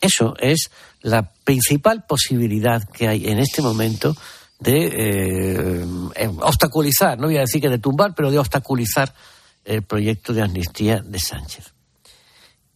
Eso 0.00 0.34
es 0.38 0.70
la 1.00 1.32
principal 1.44 2.04
posibilidad 2.06 2.82
que 2.88 3.08
hay 3.08 3.28
en 3.28 3.38
este 3.38 3.62
momento 3.62 4.14
de 4.58 4.86
eh, 4.86 5.86
eh, 6.14 6.30
obstaculizar, 6.40 7.18
no 7.18 7.26
voy 7.26 7.38
a 7.38 7.40
decir 7.40 7.62
que 7.62 7.70
de 7.70 7.78
tumbar, 7.78 8.14
pero 8.14 8.30
de 8.30 8.38
obstaculizar 8.38 9.14
el 9.64 9.82
proyecto 9.82 10.34
de 10.34 10.42
amnistía 10.42 11.00
de 11.00 11.18
Sánchez. 11.18 11.79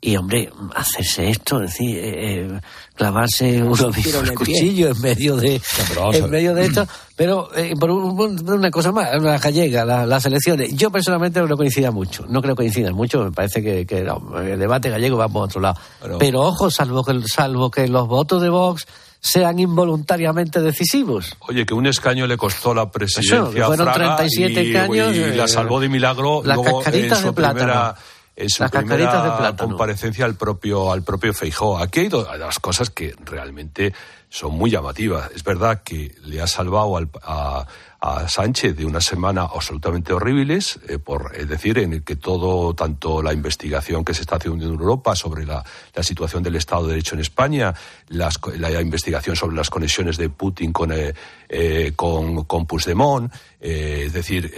Y 0.07 0.19
hombre, 0.19 0.51
hacerse 0.75 1.31
esto, 1.31 1.63
es 1.63 1.71
decir, 1.71 1.97
eh, 1.97 2.43
eh 2.43 2.61
clavarse 2.95 3.63
uno 3.63 3.89
mismo 3.89 4.21
el 4.21 4.35
cuchillo 4.35 4.91
en 4.91 5.01
medio 5.01 5.35
de, 5.35 5.59
en 6.13 6.31
medio 6.31 6.55
de 6.55 6.67
esto. 6.67 6.87
Pero 7.17 7.49
eh, 7.57 7.73
por, 7.75 7.91
una 7.91 8.71
cosa 8.71 8.93
más, 8.93 9.09
la 9.23 9.39
gallega, 9.39 9.87
las 10.05 10.27
elecciones. 10.27 10.77
Yo 10.77 10.91
personalmente 10.91 11.41
no 11.41 11.57
coincida 11.57 11.91
mucho, 11.91 12.27
no 12.29 12.43
creo 12.43 12.55
que 12.55 12.65
coincidan 12.65 12.95
mucho. 12.95 13.25
Me 13.25 13.33
parece 13.33 13.63
que, 13.63 13.99
el 13.99 14.59
debate 14.59 14.91
gallego 14.91 15.17
va 15.17 15.27
por 15.31 15.45
otro 15.45 15.63
lado. 15.63 15.81
Pero, 16.19 16.43
ojo, 16.43 16.71
salvo 16.71 17.03
que, 17.03 17.23
salvo 17.27 17.71
que 17.71 17.89
los 17.89 18.07
votos 18.07 18.43
de 18.43 18.51
Vox 18.51 18.87
sean 19.21 19.59
involuntariamente 19.59 20.61
decisivos. 20.61 21.35
Oye, 21.49 21.65
que 21.65 21.73
un 21.73 21.87
escaño 21.87 22.27
le 22.27 22.37
costó 22.37 22.75
la 22.75 22.91
presidencia 22.91 23.65
fueron 23.65 23.91
37 23.91 24.65
y, 24.65 24.77
años, 24.77 25.17
y, 25.17 25.35
la 25.35 25.49
salvó 25.49 25.81
de 25.81 25.89
milagro. 25.89 26.43
Las 26.45 26.59
cascaritas 26.59 27.25
de 27.25 27.33
plátano 27.33 27.95
en 28.37 28.51
su 28.51 28.65
primera 28.69 29.55
comparecencia 29.57 30.25
al 30.25 30.35
propio, 30.35 30.93
al 30.93 31.03
propio 31.03 31.33
Feijó. 31.33 31.79
Aquí 31.79 32.01
hay 32.01 32.09
dos 32.09 32.27
cosas 32.61 32.91
que 32.91 33.15
realmente 33.25 33.95
son 34.35 34.53
muy 34.53 34.69
llamativas. 34.69 35.31
Es 35.33 35.45
verdad 35.45 35.83
que 35.85 36.13
le 36.25 36.41
ha 36.41 36.49
salvado 36.49 36.97
al, 36.97 37.09
a, 37.23 37.69
a 38.05 38.29
Sánchez 38.29 38.77
de 38.77 38.85
una 38.85 39.01
semana 39.01 39.43
absolutamente 39.43 40.13
horribles, 40.13 40.79
eh, 40.89 40.99
por 40.99 41.33
es 41.35 41.49
decir, 41.49 41.79
en 41.79 41.95
el 41.95 42.05
que 42.05 42.17
todo, 42.17 42.75
tanto 42.75 43.23
la 43.23 43.33
investigación 43.33 44.05
que 44.05 44.13
se 44.13 44.21
está 44.21 44.37
haciendo 44.37 44.67
en 44.67 44.73
Europa 44.73 45.17
sobre 45.17 45.47
la, 45.47 45.65
situación 46.03 46.43
del 46.43 46.57
Estado 46.57 46.83
de 46.83 46.91
Derecho 46.91 47.15
en 47.15 47.23
España, 47.23 47.73
las, 48.09 48.39
la 48.59 48.83
investigación 48.83 49.37
sobre 49.37 49.57
las 49.57 49.71
conexiones 49.71 50.19
de 50.19 50.29
Putin 50.29 50.71
con, 50.71 50.93
eh, 50.93 51.15
eh 51.49 51.93
con, 51.97 52.45
con, 52.45 52.67
Puigdemont, 52.67 53.33
eh, 53.59 54.03
es 54.07 54.13
decir, 54.13 54.53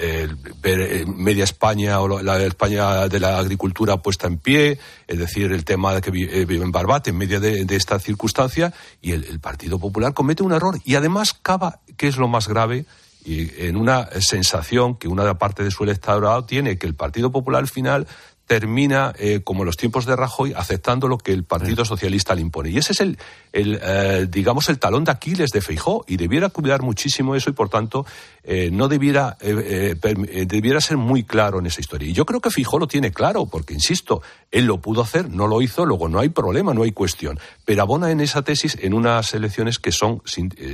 ver 0.60 1.06
media 1.06 1.44
España 1.44 2.00
o 2.00 2.20
la 2.20 2.42
España 2.42 3.06
de 3.06 3.20
la 3.20 3.38
agricultura 3.38 3.98
puesta 3.98 4.26
en 4.26 4.38
pie, 4.38 4.78
es 5.06 5.18
decir, 5.18 5.52
el 5.52 5.64
tema 5.64 5.94
de 5.94 6.00
que 6.00 6.10
vive 6.10 6.56
en 6.56 6.72
Barbate 6.72 7.10
en 7.10 7.18
medio 7.18 7.38
de, 7.38 7.64
esta 7.76 8.00
circunstancia, 8.00 8.72
y 9.00 9.12
el 9.12 9.38
Partido 9.38 9.65
Popular 9.70 10.14
comete 10.14 10.42
un 10.42 10.52
error. 10.52 10.80
Y 10.84 10.94
además 10.94 11.34
cava, 11.34 11.80
que 11.96 12.08
es 12.08 12.16
lo 12.16 12.28
más 12.28 12.48
grave, 12.48 12.86
en 13.24 13.76
una 13.76 14.08
sensación 14.20 14.96
que 14.96 15.08
una 15.08 15.36
parte 15.38 15.64
de 15.64 15.70
su 15.70 15.84
electorado 15.84 16.44
tiene 16.44 16.78
que 16.78 16.86
el 16.86 16.94
Partido 16.94 17.32
Popular 17.32 17.60
al 17.60 17.68
final 17.68 18.06
termina, 18.46 19.12
eh, 19.18 19.40
como 19.42 19.62
en 19.62 19.66
los 19.66 19.76
tiempos 19.76 20.06
de 20.06 20.14
Rajoy, 20.14 20.52
aceptando 20.56 21.08
lo 21.08 21.18
que 21.18 21.32
el 21.32 21.44
Partido 21.44 21.84
Socialista 21.84 22.34
le 22.34 22.42
impone. 22.42 22.70
Y 22.70 22.78
ese 22.78 22.92
es 22.92 23.00
el, 23.00 23.18
el 23.52 23.80
eh, 23.82 24.26
digamos, 24.30 24.68
el 24.68 24.78
talón 24.78 25.04
de 25.04 25.10
Aquiles 25.10 25.50
de 25.50 25.60
Feijó, 25.60 26.04
y 26.06 26.16
debiera 26.16 26.48
cuidar 26.50 26.82
muchísimo 26.82 27.34
eso, 27.34 27.50
y 27.50 27.54
por 27.54 27.68
tanto, 27.68 28.06
eh, 28.44 28.70
no 28.72 28.86
debiera, 28.86 29.36
debiera 29.40 30.80
ser 30.80 30.96
muy 30.96 31.24
claro 31.24 31.58
en 31.58 31.66
esa 31.66 31.80
historia. 31.80 32.08
Y 32.08 32.12
yo 32.12 32.24
creo 32.24 32.40
que 32.40 32.50
Feijó 32.50 32.78
lo 32.78 32.86
tiene 32.86 33.10
claro, 33.10 33.46
porque, 33.46 33.74
insisto, 33.74 34.22
él 34.52 34.66
lo 34.66 34.80
pudo 34.80 35.02
hacer, 35.02 35.28
no 35.28 35.48
lo 35.48 35.60
hizo, 35.60 35.84
luego 35.84 36.08
no 36.08 36.20
hay 36.20 36.28
problema, 36.28 36.72
no 36.72 36.84
hay 36.84 36.92
cuestión. 36.92 37.40
Pero 37.64 37.82
abona 37.82 38.12
en 38.12 38.20
esa 38.20 38.42
tesis 38.42 38.78
en 38.80 38.94
unas 38.94 39.34
elecciones 39.34 39.80
que 39.80 39.90
son, 39.90 40.22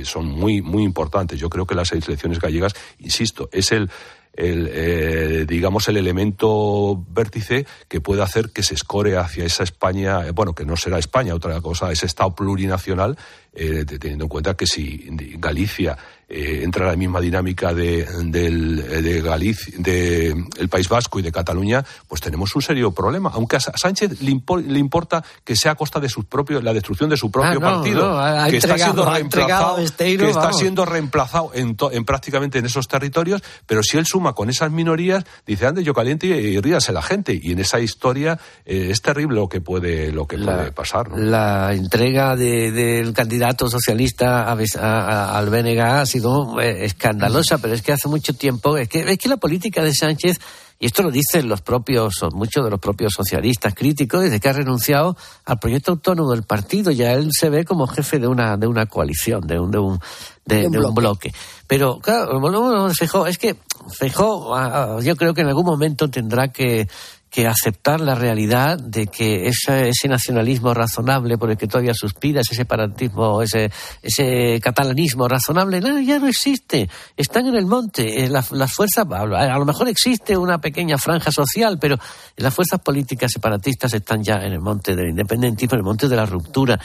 son 0.03 0.27
muy, 0.27 0.61
muy 0.61 0.83
importantes. 0.83 1.39
Yo 1.39 1.49
creo 1.49 1.65
que 1.65 1.73
las 1.73 1.91
elecciones 1.91 2.39
gallegas, 2.39 2.75
insisto, 2.99 3.49
es 3.51 3.71
el 3.71 3.89
el, 4.33 4.69
eh, 4.71 5.45
digamos, 5.47 5.87
el 5.87 5.97
elemento 5.97 7.03
vértice 7.09 7.65
que 7.87 8.01
puede 8.01 8.23
hacer 8.23 8.49
que 8.49 8.63
se 8.63 8.73
escore 8.73 9.17
hacia 9.17 9.45
esa 9.45 9.63
España, 9.63 10.27
eh, 10.27 10.31
bueno, 10.31 10.53
que 10.53 10.65
no 10.65 10.75
será 10.75 10.97
España, 10.97 11.35
otra 11.35 11.61
cosa, 11.61 11.91
ese 11.91 12.07
Estado 12.07 12.33
plurinacional, 12.35 13.17
eh, 13.55 13.85
teniendo 13.85 14.25
en 14.25 14.29
cuenta 14.29 14.55
que 14.55 14.65
si 14.65 15.07
Galicia 15.37 15.95
eh, 16.27 16.61
entra 16.63 16.87
la 16.87 16.95
misma 16.95 17.21
dinámica 17.21 17.73
de, 17.73 18.07
del, 18.23 19.03
de 19.03 19.21
Galicia, 19.21 19.75
de 19.77 20.29
el 20.57 20.69
País 20.69 20.89
Vasco 20.89 21.19
y 21.19 21.21
de 21.21 21.31
Cataluña, 21.31 21.85
pues 22.07 22.21
tenemos 22.21 22.55
un 22.55 22.63
serio 22.63 22.91
problema. 22.91 23.29
Aunque 23.33 23.57
a 23.57 23.59
Sánchez 23.59 24.21
le, 24.21 24.41
le 24.67 24.79
importa 24.79 25.23
que 25.43 25.55
sea 25.55 25.73
a 25.73 25.75
costa 25.75 25.99
de 25.99 26.09
su 26.09 26.23
propio, 26.23 26.61
la 26.61 26.73
destrucción 26.73 27.11
de 27.11 27.17
su 27.17 27.29
propio 27.29 27.59
ah, 27.61 27.73
partido, 27.75 28.49
que 28.49 28.57
está 28.57 28.77
siendo 28.77 29.05
reemplazado, 29.05 29.75
que 29.75 30.29
está 30.29 30.53
siendo 30.53 30.85
reemplazado 30.85 31.51
en, 31.53 31.77
en, 31.91 32.05
prácticamente 32.05 32.57
en 32.57 32.65
esos 32.65 32.87
territorios, 32.87 33.43
pero 33.67 33.83
si 33.83 33.97
él 33.97 34.07
suma 34.07 34.33
con 34.33 34.49
esas 34.49 34.71
minorías, 34.71 35.23
dice 35.45 35.67
ande 35.67 35.83
yo 35.83 35.93
caliente 35.93 36.25
y, 36.25 36.59
ríase 36.59 36.93
la 36.93 37.03
gente. 37.03 37.39
Y 37.39 37.51
en 37.51 37.59
esa 37.59 37.79
historia 37.79 38.39
eh, 38.65 38.87
es 38.89 39.01
terrible 39.03 39.35
lo 39.35 39.49
que 39.49 39.61
puede, 39.61 40.11
lo 40.11 40.25
que 40.25 40.39
puede 40.39 40.71
pasar. 40.71 41.11
La 41.15 41.73
entrega 41.73 42.35
del 42.35 43.13
candidato 43.13 43.42
socialista 43.69 44.51
al 44.51 45.49
BNG 45.49 45.79
ha 45.79 46.05
sido 46.05 46.59
eh, 46.59 46.85
escandalosa, 46.85 47.57
pero 47.57 47.73
es 47.73 47.81
que 47.81 47.91
hace 47.91 48.07
mucho 48.07 48.33
tiempo, 48.33 48.77
es 48.77 48.87
que, 48.89 48.99
es 49.01 49.17
que 49.17 49.29
la 49.29 49.37
política 49.37 49.83
de 49.83 49.93
Sánchez, 49.93 50.39
y 50.79 50.85
esto 50.85 51.03
lo 51.03 51.11
dicen 51.11 51.47
los 51.47 51.61
propios, 51.61 52.21
o 52.23 52.29
muchos 52.31 52.63
de 52.63 52.69
los 52.69 52.79
propios 52.79 53.13
socialistas 53.13 53.73
críticos, 53.73 54.21
desde 54.21 54.39
que 54.39 54.49
ha 54.49 54.53
renunciado 54.53 55.15
al 55.45 55.59
proyecto 55.59 55.91
autónomo 55.91 56.31
del 56.31 56.43
partido, 56.43 56.91
ya 56.91 57.13
él 57.13 57.29
se 57.31 57.49
ve 57.49 57.65
como 57.65 57.87
jefe 57.87 58.19
de 58.19 58.27
una, 58.27 58.57
de 58.57 58.67
una 58.67 58.85
coalición, 58.85 59.45
de 59.47 59.59
un, 59.59 59.71
de 59.71 59.79
un, 59.79 59.99
de, 60.45 60.69
de 60.69 60.79
un 60.79 60.93
bloque. 60.93 61.33
Pero, 61.67 61.99
claro, 61.99 62.37
a 62.37 62.93
Feijóo, 62.93 63.27
es 63.27 63.37
que 63.37 63.55
Feijóo, 63.97 65.01
yo 65.01 65.15
creo 65.15 65.33
que 65.33 65.41
en 65.41 65.47
algún 65.47 65.65
momento 65.65 66.09
tendrá 66.09 66.49
que, 66.49 66.87
que 67.33 67.47
aceptar 67.47 67.99
la 67.99 68.13
realidad 68.13 68.77
de 68.77 69.07
que 69.07 69.47
ese, 69.47 69.89
ese, 69.89 70.07
nacionalismo 70.07 70.71
razonable 70.71 71.35
por 71.35 71.49
el 71.49 71.57
que 71.57 71.65
todavía 71.65 71.95
suspira, 71.95 72.41
ese 72.41 72.53
separatismo, 72.53 73.41
ese, 73.41 73.71
ese 74.03 74.59
catalanismo 74.61 75.27
razonable, 75.27 75.81
no, 75.81 75.99
ya 75.99 76.19
no 76.19 76.27
existe. 76.27 76.87
Están 77.17 77.47
en 77.47 77.55
el 77.55 77.65
monte. 77.65 78.23
Eh, 78.23 78.29
las, 78.29 78.51
las 78.51 78.71
fuerzas, 78.71 79.07
a 79.09 79.57
lo 79.57 79.65
mejor 79.65 79.89
existe 79.89 80.37
una 80.37 80.61
pequeña 80.61 80.99
franja 80.99 81.31
social, 81.31 81.79
pero 81.81 81.97
las 82.37 82.53
fuerzas 82.53 82.79
políticas 82.81 83.31
separatistas 83.31 83.91
están 83.95 84.23
ya 84.23 84.35
en 84.35 84.53
el 84.53 84.61
monte 84.61 84.95
del 84.95 85.09
independentismo, 85.09 85.73
en 85.73 85.79
el 85.79 85.85
monte 85.85 86.07
de 86.07 86.15
la 86.15 86.27
ruptura. 86.27 86.79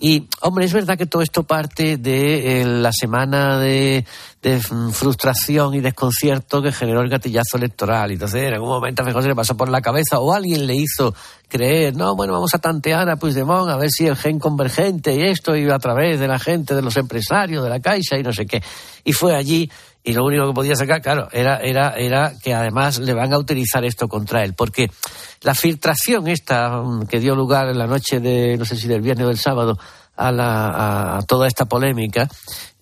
Y, 0.00 0.26
hombre, 0.40 0.64
es 0.64 0.72
verdad 0.72 0.98
que 0.98 1.06
todo 1.06 1.22
esto 1.22 1.44
parte 1.44 1.96
de 1.96 2.62
eh, 2.62 2.64
la 2.64 2.92
semana 2.92 3.56
de, 3.60 4.04
de, 4.42 4.60
frustración 4.60 5.74
y 5.74 5.80
desconcierto 5.80 6.60
que 6.60 6.72
generó 6.72 7.00
el 7.00 7.08
gatillazo 7.08 7.56
electoral. 7.56 8.10
Y 8.10 8.14
entonces, 8.14 8.42
en 8.42 8.54
algún 8.54 8.70
momento 8.70 9.02
a 9.02 9.04
Feijóo 9.04 9.22
se 9.22 9.28
le 9.28 9.34
pasó 9.34 9.56
por 9.56 9.68
la 9.68 9.80
cabeza 9.80 10.18
o 10.18 10.32
alguien 10.32 10.66
le 10.66 10.74
hizo 10.74 11.14
creer, 11.48 11.94
no, 11.94 12.16
bueno, 12.16 12.32
vamos 12.32 12.52
a 12.54 12.58
tantear 12.58 13.08
a 13.08 13.16
Puigdemont 13.16 13.70
a 13.70 13.76
ver 13.76 13.90
si 13.90 14.06
el 14.06 14.16
gen 14.16 14.38
convergente 14.38 15.14
y 15.14 15.22
esto 15.22 15.54
iba 15.54 15.76
a 15.76 15.78
través 15.78 16.18
de 16.18 16.26
la 16.26 16.38
gente, 16.38 16.74
de 16.74 16.82
los 16.82 16.96
empresarios, 16.96 17.62
de 17.62 17.70
la 17.70 17.80
Caixa 17.80 18.18
y 18.18 18.22
no 18.22 18.32
sé 18.32 18.46
qué. 18.46 18.62
Y 19.04 19.12
fue 19.12 19.36
allí 19.36 19.70
y 20.04 20.12
lo 20.14 20.24
único 20.24 20.48
que 20.48 20.52
podía 20.52 20.74
sacar, 20.74 21.00
claro, 21.00 21.28
era, 21.30 21.58
era, 21.58 21.90
era 21.90 22.32
que 22.42 22.52
además 22.52 22.98
le 22.98 23.14
van 23.14 23.32
a 23.32 23.38
utilizar 23.38 23.84
esto 23.84 24.08
contra 24.08 24.42
él, 24.42 24.54
porque 24.54 24.90
la 25.42 25.54
filtración 25.54 26.26
esta 26.26 26.82
que 27.08 27.20
dio 27.20 27.36
lugar 27.36 27.68
en 27.68 27.78
la 27.78 27.86
noche 27.86 28.18
de, 28.18 28.56
no 28.56 28.64
sé 28.64 28.76
si 28.76 28.88
del 28.88 29.00
viernes 29.00 29.26
o 29.26 29.28
del 29.28 29.38
sábado, 29.38 29.78
a, 30.16 30.32
la, 30.32 31.18
a 31.18 31.22
toda 31.22 31.46
esta 31.46 31.66
polémica, 31.66 32.28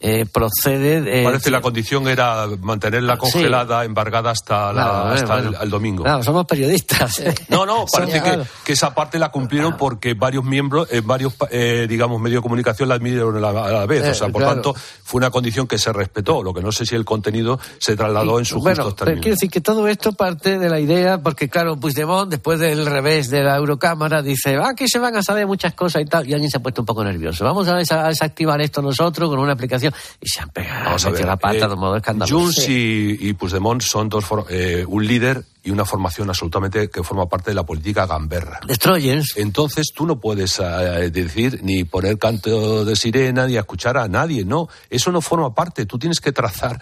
eh, 0.01 0.27
procede. 0.27 1.21
Eh, 1.21 1.25
Parece 1.25 1.45
que 1.45 1.51
la 1.51 1.61
condición 1.61 2.09
era 2.09 2.47
mantenerla 2.61 3.19
congelada, 3.19 3.81
sí. 3.81 3.87
embargada 3.87 4.31
hasta, 4.31 4.73
la, 4.73 4.83
Claro, 4.83 5.09
hasta 5.11 5.35
bueno. 5.35 5.49
el, 5.51 5.63
el 5.65 5.71
domingo. 5.71 6.03
Claro, 6.05 6.23
somos 6.23 6.47
periodistas. 6.47 7.23
No, 7.49 7.67
no, 7.67 7.85
parece 7.93 8.15
que, 8.15 8.21
Claro. 8.23 8.47
que 8.65 8.73
esa 8.73 8.95
parte 8.95 9.19
la 9.19 9.31
cumplieron 9.31 9.77
porque 9.77 10.15
varios 10.15 10.45
miembros, 10.45 10.89
eh, 10.91 11.03
varios, 11.05 11.35
eh, 11.51 11.87
digamos, 11.89 12.21
medios 12.21 12.39
de 12.39 12.43
comunicación 12.43 12.89
la 12.89 12.95
admitieron 12.97 13.37
a 13.37 13.41
la, 13.41 13.49
a 13.51 13.71
la 13.71 13.87
vez. 13.87 14.05
Eh, 14.05 14.11
o 14.11 14.15
sea, 14.15 14.29
por 14.29 14.43
claro. 14.43 14.55
tanto, 14.55 14.75
fue 15.05 15.19
una 15.19 15.31
condición 15.31 15.67
que 15.67 15.79
se 15.79 15.93
respetó. 15.93 16.43
Lo 16.43 16.55
que 16.55 16.63
no 16.63 16.73
sé 16.73 16.87
si 16.87 16.95
el 16.95 17.05
contenido 17.05 17.59
se 17.79 17.95
trasladó 17.97 18.39
en 18.39 18.45
sus 18.45 18.63
bueno, 18.63 18.77
justos 18.85 18.95
pero 18.95 19.05
términos. 19.07 19.23
quiero 19.23 19.35
decir 19.37 19.51
que 19.51 19.61
todo 19.61 19.87
esto 19.89 20.13
parte 20.13 20.59
de 20.59 20.69
la 20.71 20.81
idea, 20.81 21.19
porque 21.23 21.49
claro, 21.49 21.77
Puigdemont, 21.77 22.31
después 22.31 22.59
del 22.59 22.87
revés 22.87 23.29
de 23.31 23.43
la 23.43 23.57
Eurocámara, 23.57 24.23
dice, 24.23 24.57
ah, 24.57 24.73
que 24.75 24.89
se 24.89 24.99
van 24.99 25.17
a 25.17 25.23
saber 25.23 25.47
muchas 25.47 25.75
cosas 25.75 26.03
y 26.03 26.07
tal, 26.07 26.29
y 26.29 26.33
alguien 26.33 26.51
se 26.51 26.57
ha 26.57 26.61
puesto 26.61 26.83
un 26.83 26.87
poco 26.87 27.05
nervioso. 27.05 27.45
Vamos 27.45 27.69
a 27.69 27.77
desactivar 28.09 28.61
esto 28.61 28.81
nosotros 28.83 29.29
con 29.29 29.39
una 29.39 29.53
aplicación, 29.53 29.90
y 30.21 30.29
se 30.29 30.41
han 30.41 30.51
pegado, 30.51 30.85
Vamos 30.87 31.05
a 31.07 31.11
ver, 31.11 31.25
la 31.25 31.37
pata 31.37 31.57
eh, 31.57 31.69
de 31.69 31.75
un 31.75 31.81
modo 31.81 31.97
escandaloso. 31.97 32.39
Junts 32.39 32.69
y, 32.69 33.17
y 33.21 33.33
Puigdemont 33.35 33.83
son 33.83 34.09
dos, 34.09 34.25
for- 34.25 34.47
eh, 34.51 34.85
un 34.87 35.07
líder 35.07 35.45
y 35.63 35.71
una 35.71 35.85
formación 35.85 36.29
absolutamente 36.29 36.89
que 36.89 37.03
forma 37.03 37.29
parte 37.29 37.51
de 37.51 37.55
la 37.55 37.65
política 37.65 38.07
gamberra. 38.07 38.61
Destroyers. 38.67 39.35
Entonces 39.37 39.93
tú 39.95 40.07
no 40.07 40.19
puedes 40.19 40.59
eh, 40.59 41.11
decir 41.11 41.61
ni 41.63 41.85
poner 41.85 42.19
canto 42.19 42.85
de 42.85 42.97
sirena 42.97 43.47
ni 43.47 43.57
escuchar 43.57 43.99
a 43.99 44.09
nadie, 44.09 44.45
no, 44.45 44.69
eso 44.89 45.13
no 45.13 45.21
forma 45.21 45.55
parte, 45.55 45.85
tú 45.87 45.99
tienes 45.99 46.21
que 46.21 46.33
trazar 46.33 46.81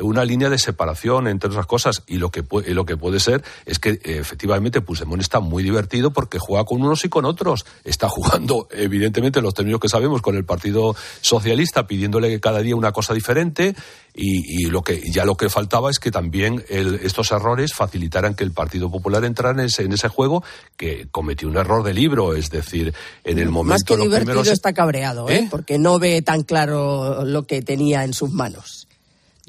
una 0.00 0.24
línea 0.24 0.48
de 0.48 0.58
separación 0.58 1.26
entre 1.28 1.50
otras 1.50 1.66
cosas 1.66 2.02
y 2.06 2.16
lo 2.18 2.30
que 2.30 2.42
puede, 2.42 2.72
lo 2.74 2.84
que 2.84 2.96
puede 2.96 3.20
ser 3.20 3.42
es 3.66 3.78
que 3.78 3.90
eh, 3.90 4.00
efectivamente 4.20 4.80
Puigdemont 4.80 5.20
está 5.20 5.40
muy 5.40 5.62
divertido 5.62 6.12
porque 6.12 6.38
juega 6.38 6.64
con 6.64 6.82
unos 6.82 7.04
y 7.04 7.08
con 7.08 7.24
otros 7.24 7.66
está 7.84 8.08
jugando 8.08 8.68
evidentemente 8.72 9.38
en 9.40 9.44
los 9.44 9.54
términos 9.54 9.80
que 9.80 9.88
sabemos 9.88 10.22
con 10.22 10.36
el 10.36 10.44
Partido 10.44 10.94
Socialista 11.20 11.86
pidiéndole 11.86 12.40
cada 12.40 12.60
día 12.60 12.76
una 12.76 12.92
cosa 12.92 13.14
diferente 13.14 13.74
y, 14.14 14.64
y 14.64 14.70
lo 14.70 14.82
que 14.82 15.00
ya 15.12 15.24
lo 15.24 15.36
que 15.36 15.48
faltaba 15.48 15.90
es 15.90 15.98
que 15.98 16.10
también 16.10 16.64
el- 16.68 16.96
estos 17.02 17.30
errores 17.30 17.72
facilitaran 17.74 18.34
que 18.34 18.44
el 18.44 18.52
Partido 18.52 18.90
Popular 18.90 19.24
entrara 19.24 19.60
en 19.60 19.66
ese, 19.66 19.82
en 19.82 19.92
ese 19.92 20.08
juego 20.08 20.42
que 20.76 21.08
cometió 21.10 21.48
un 21.48 21.56
error 21.56 21.82
de 21.84 21.94
libro 21.94 22.34
es 22.34 22.50
decir 22.50 22.94
en 23.24 23.38
el 23.38 23.48
momento 23.50 23.74
Más 23.74 23.82
que 23.84 23.96
divertido 23.96 24.32
primeros 24.32 24.48
está 24.48 24.72
cabreado, 24.72 25.28
¿eh? 25.28 25.46
porque 25.50 25.78
no 25.78 25.98
ve 25.98 26.22
tan 26.22 26.42
claro 26.42 27.24
lo 27.24 27.46
que 27.46 27.62
tenía 27.62 28.04
en 28.04 28.12
sus 28.14 28.30
manos. 28.32 28.87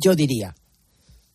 Yo 0.01 0.15
diría. 0.15 0.55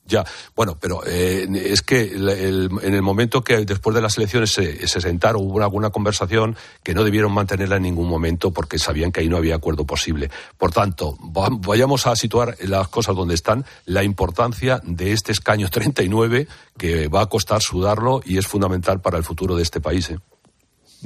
Ya, 0.07 0.23
bueno, 0.55 0.77
pero 0.79 1.01
eh, 1.07 1.49
es 1.65 1.81
que 1.81 2.13
en 2.13 2.95
el 2.95 3.01
momento 3.01 3.43
que 3.43 3.65
después 3.65 3.95
de 3.97 4.03
las 4.03 4.19
elecciones 4.19 4.51
se, 4.53 4.87
se 4.87 5.01
sentaron, 5.01 5.41
hubo 5.43 5.63
alguna 5.63 5.89
conversación 5.89 6.57
que 6.83 6.93
no 6.93 7.05
debieron 7.05 7.33
mantenerla 7.33 7.77
en 7.77 7.85
ningún 7.85 8.07
momento 8.07 8.51
porque 8.51 8.79
sabían 8.79 9.13
que 9.13 9.21
ahí 9.21 9.31
no 9.31 9.39
había 9.39 9.55
acuerdo 9.55 9.87
posible. 9.87 10.31
Por 10.59 10.73
tanto, 10.73 11.17
va- 11.35 11.49
vayamos 11.51 12.07
a 12.07 12.17
situar 12.17 12.55
las 12.61 12.89
cosas 12.89 13.17
donde 13.17 13.35
están, 13.35 13.65
la 13.87 14.05
importancia 14.05 14.79
de 14.85 15.13
este 15.13 15.33
escaño 15.33 15.71
39 15.71 16.49
que 16.77 17.09
va 17.09 17.23
a 17.23 17.27
costar 17.31 17.63
sudarlo 17.63 18.21
y 18.27 18.37
es 18.37 18.47
fundamental 18.47 19.01
para 19.01 19.17
el 19.17 19.25
futuro 19.25 19.57
de 19.57 19.63
este 19.63 19.81
país. 19.81 20.11
¿eh? 20.11 20.19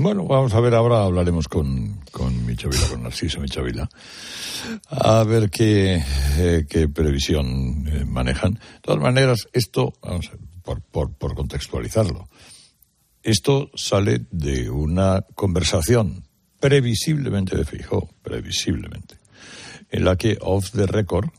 Bueno, 0.00 0.26
vamos 0.26 0.54
a 0.54 0.60
ver, 0.60 0.76
ahora 0.76 1.02
hablaremos 1.02 1.48
con, 1.48 1.98
con 2.12 2.46
Michavila, 2.46 2.86
con 2.88 3.02
Narciso 3.02 3.40
Michavila, 3.40 3.88
a 4.90 5.24
ver 5.24 5.50
qué, 5.50 6.00
eh, 6.36 6.66
qué 6.70 6.88
previsión 6.88 7.84
eh, 7.88 8.04
manejan. 8.04 8.54
De 8.54 8.80
todas 8.80 9.02
maneras, 9.02 9.48
esto, 9.52 9.94
vamos 10.00 10.28
a 10.28 10.36
ver, 10.36 10.82
por, 10.92 11.10
por, 11.10 11.34
contextualizarlo, 11.34 12.28
esto 13.24 13.72
sale 13.74 14.24
de 14.30 14.70
una 14.70 15.26
conversación 15.34 16.28
previsiblemente 16.60 17.56
de 17.56 17.64
Fijó, 17.64 18.08
previsiblemente, 18.22 19.16
en 19.90 20.04
la 20.04 20.14
que 20.14 20.38
off 20.40 20.70
the 20.70 20.86
record 20.86 21.30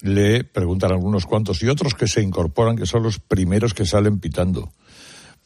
le 0.00 0.42
preguntan 0.42 0.92
algunos 0.92 1.26
cuantos 1.26 1.62
y 1.62 1.68
otros 1.68 1.92
que 1.92 2.08
se 2.08 2.22
incorporan, 2.22 2.76
que 2.76 2.86
son 2.86 3.02
los 3.02 3.18
primeros 3.18 3.74
que 3.74 3.84
salen 3.84 4.20
pitando 4.20 4.72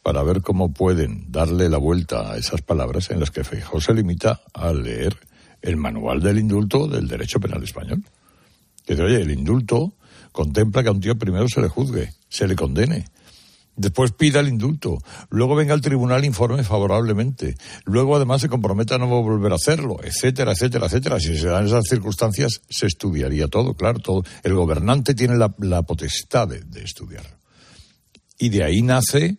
para 0.03 0.21
ver 0.21 0.41
cómo 0.41 0.73
pueden 0.73 1.31
darle 1.31 1.69
la 1.69 1.77
vuelta 1.77 2.33
a 2.33 2.37
esas 2.37 2.61
palabras 2.61 3.09
en 3.09 3.21
las 3.21 3.31
que 3.31 3.45
Feijóo 3.45 3.79
se 3.79 3.93
limita 3.93 4.41
a 4.53 4.73
leer 4.73 5.17
el 5.61 5.77
manual 5.77 6.21
del 6.21 6.39
indulto 6.39 6.87
del 6.87 7.07
derecho 7.07 7.39
penal 7.39 7.63
español. 7.63 8.03
Que 8.85 8.93
dice, 8.93 9.05
oye, 9.05 9.21
el 9.21 9.31
indulto 9.31 9.93
contempla 10.33 10.83
que 10.83 10.89
a 10.89 10.91
un 10.91 10.99
tío 10.99 11.17
primero 11.17 11.47
se 11.47 11.61
le 11.61 11.69
juzgue, 11.69 12.11
se 12.27 12.47
le 12.49 12.55
condene, 12.55 13.05
después 13.77 14.11
pida 14.11 14.41
el 14.41 14.49
indulto, 14.49 14.97
luego 15.29 15.55
venga 15.55 15.73
al 15.73 15.79
tribunal 15.79 16.25
informe 16.25 16.63
favorablemente, 16.63 17.55
luego 17.85 18.17
además 18.17 18.41
se 18.41 18.49
comprometa 18.49 18.95
a 18.95 18.97
no 18.97 19.07
volver 19.07 19.53
a 19.53 19.55
hacerlo, 19.55 19.99
etcétera, 20.03 20.51
etcétera, 20.51 20.87
etcétera. 20.87 21.19
Si 21.21 21.37
se 21.37 21.47
dan 21.47 21.65
esas 21.65 21.85
circunstancias, 21.87 22.61
se 22.69 22.87
estudiaría 22.87 23.47
todo, 23.47 23.73
claro, 23.73 23.99
todo. 23.99 24.23
El 24.43 24.53
gobernante 24.53 25.15
tiene 25.15 25.37
la, 25.37 25.55
la 25.59 25.83
potestad 25.83 26.49
de, 26.49 26.59
de 26.59 26.83
estudiar. 26.83 27.37
Y 28.37 28.49
de 28.49 28.63
ahí 28.65 28.81
nace 28.81 29.37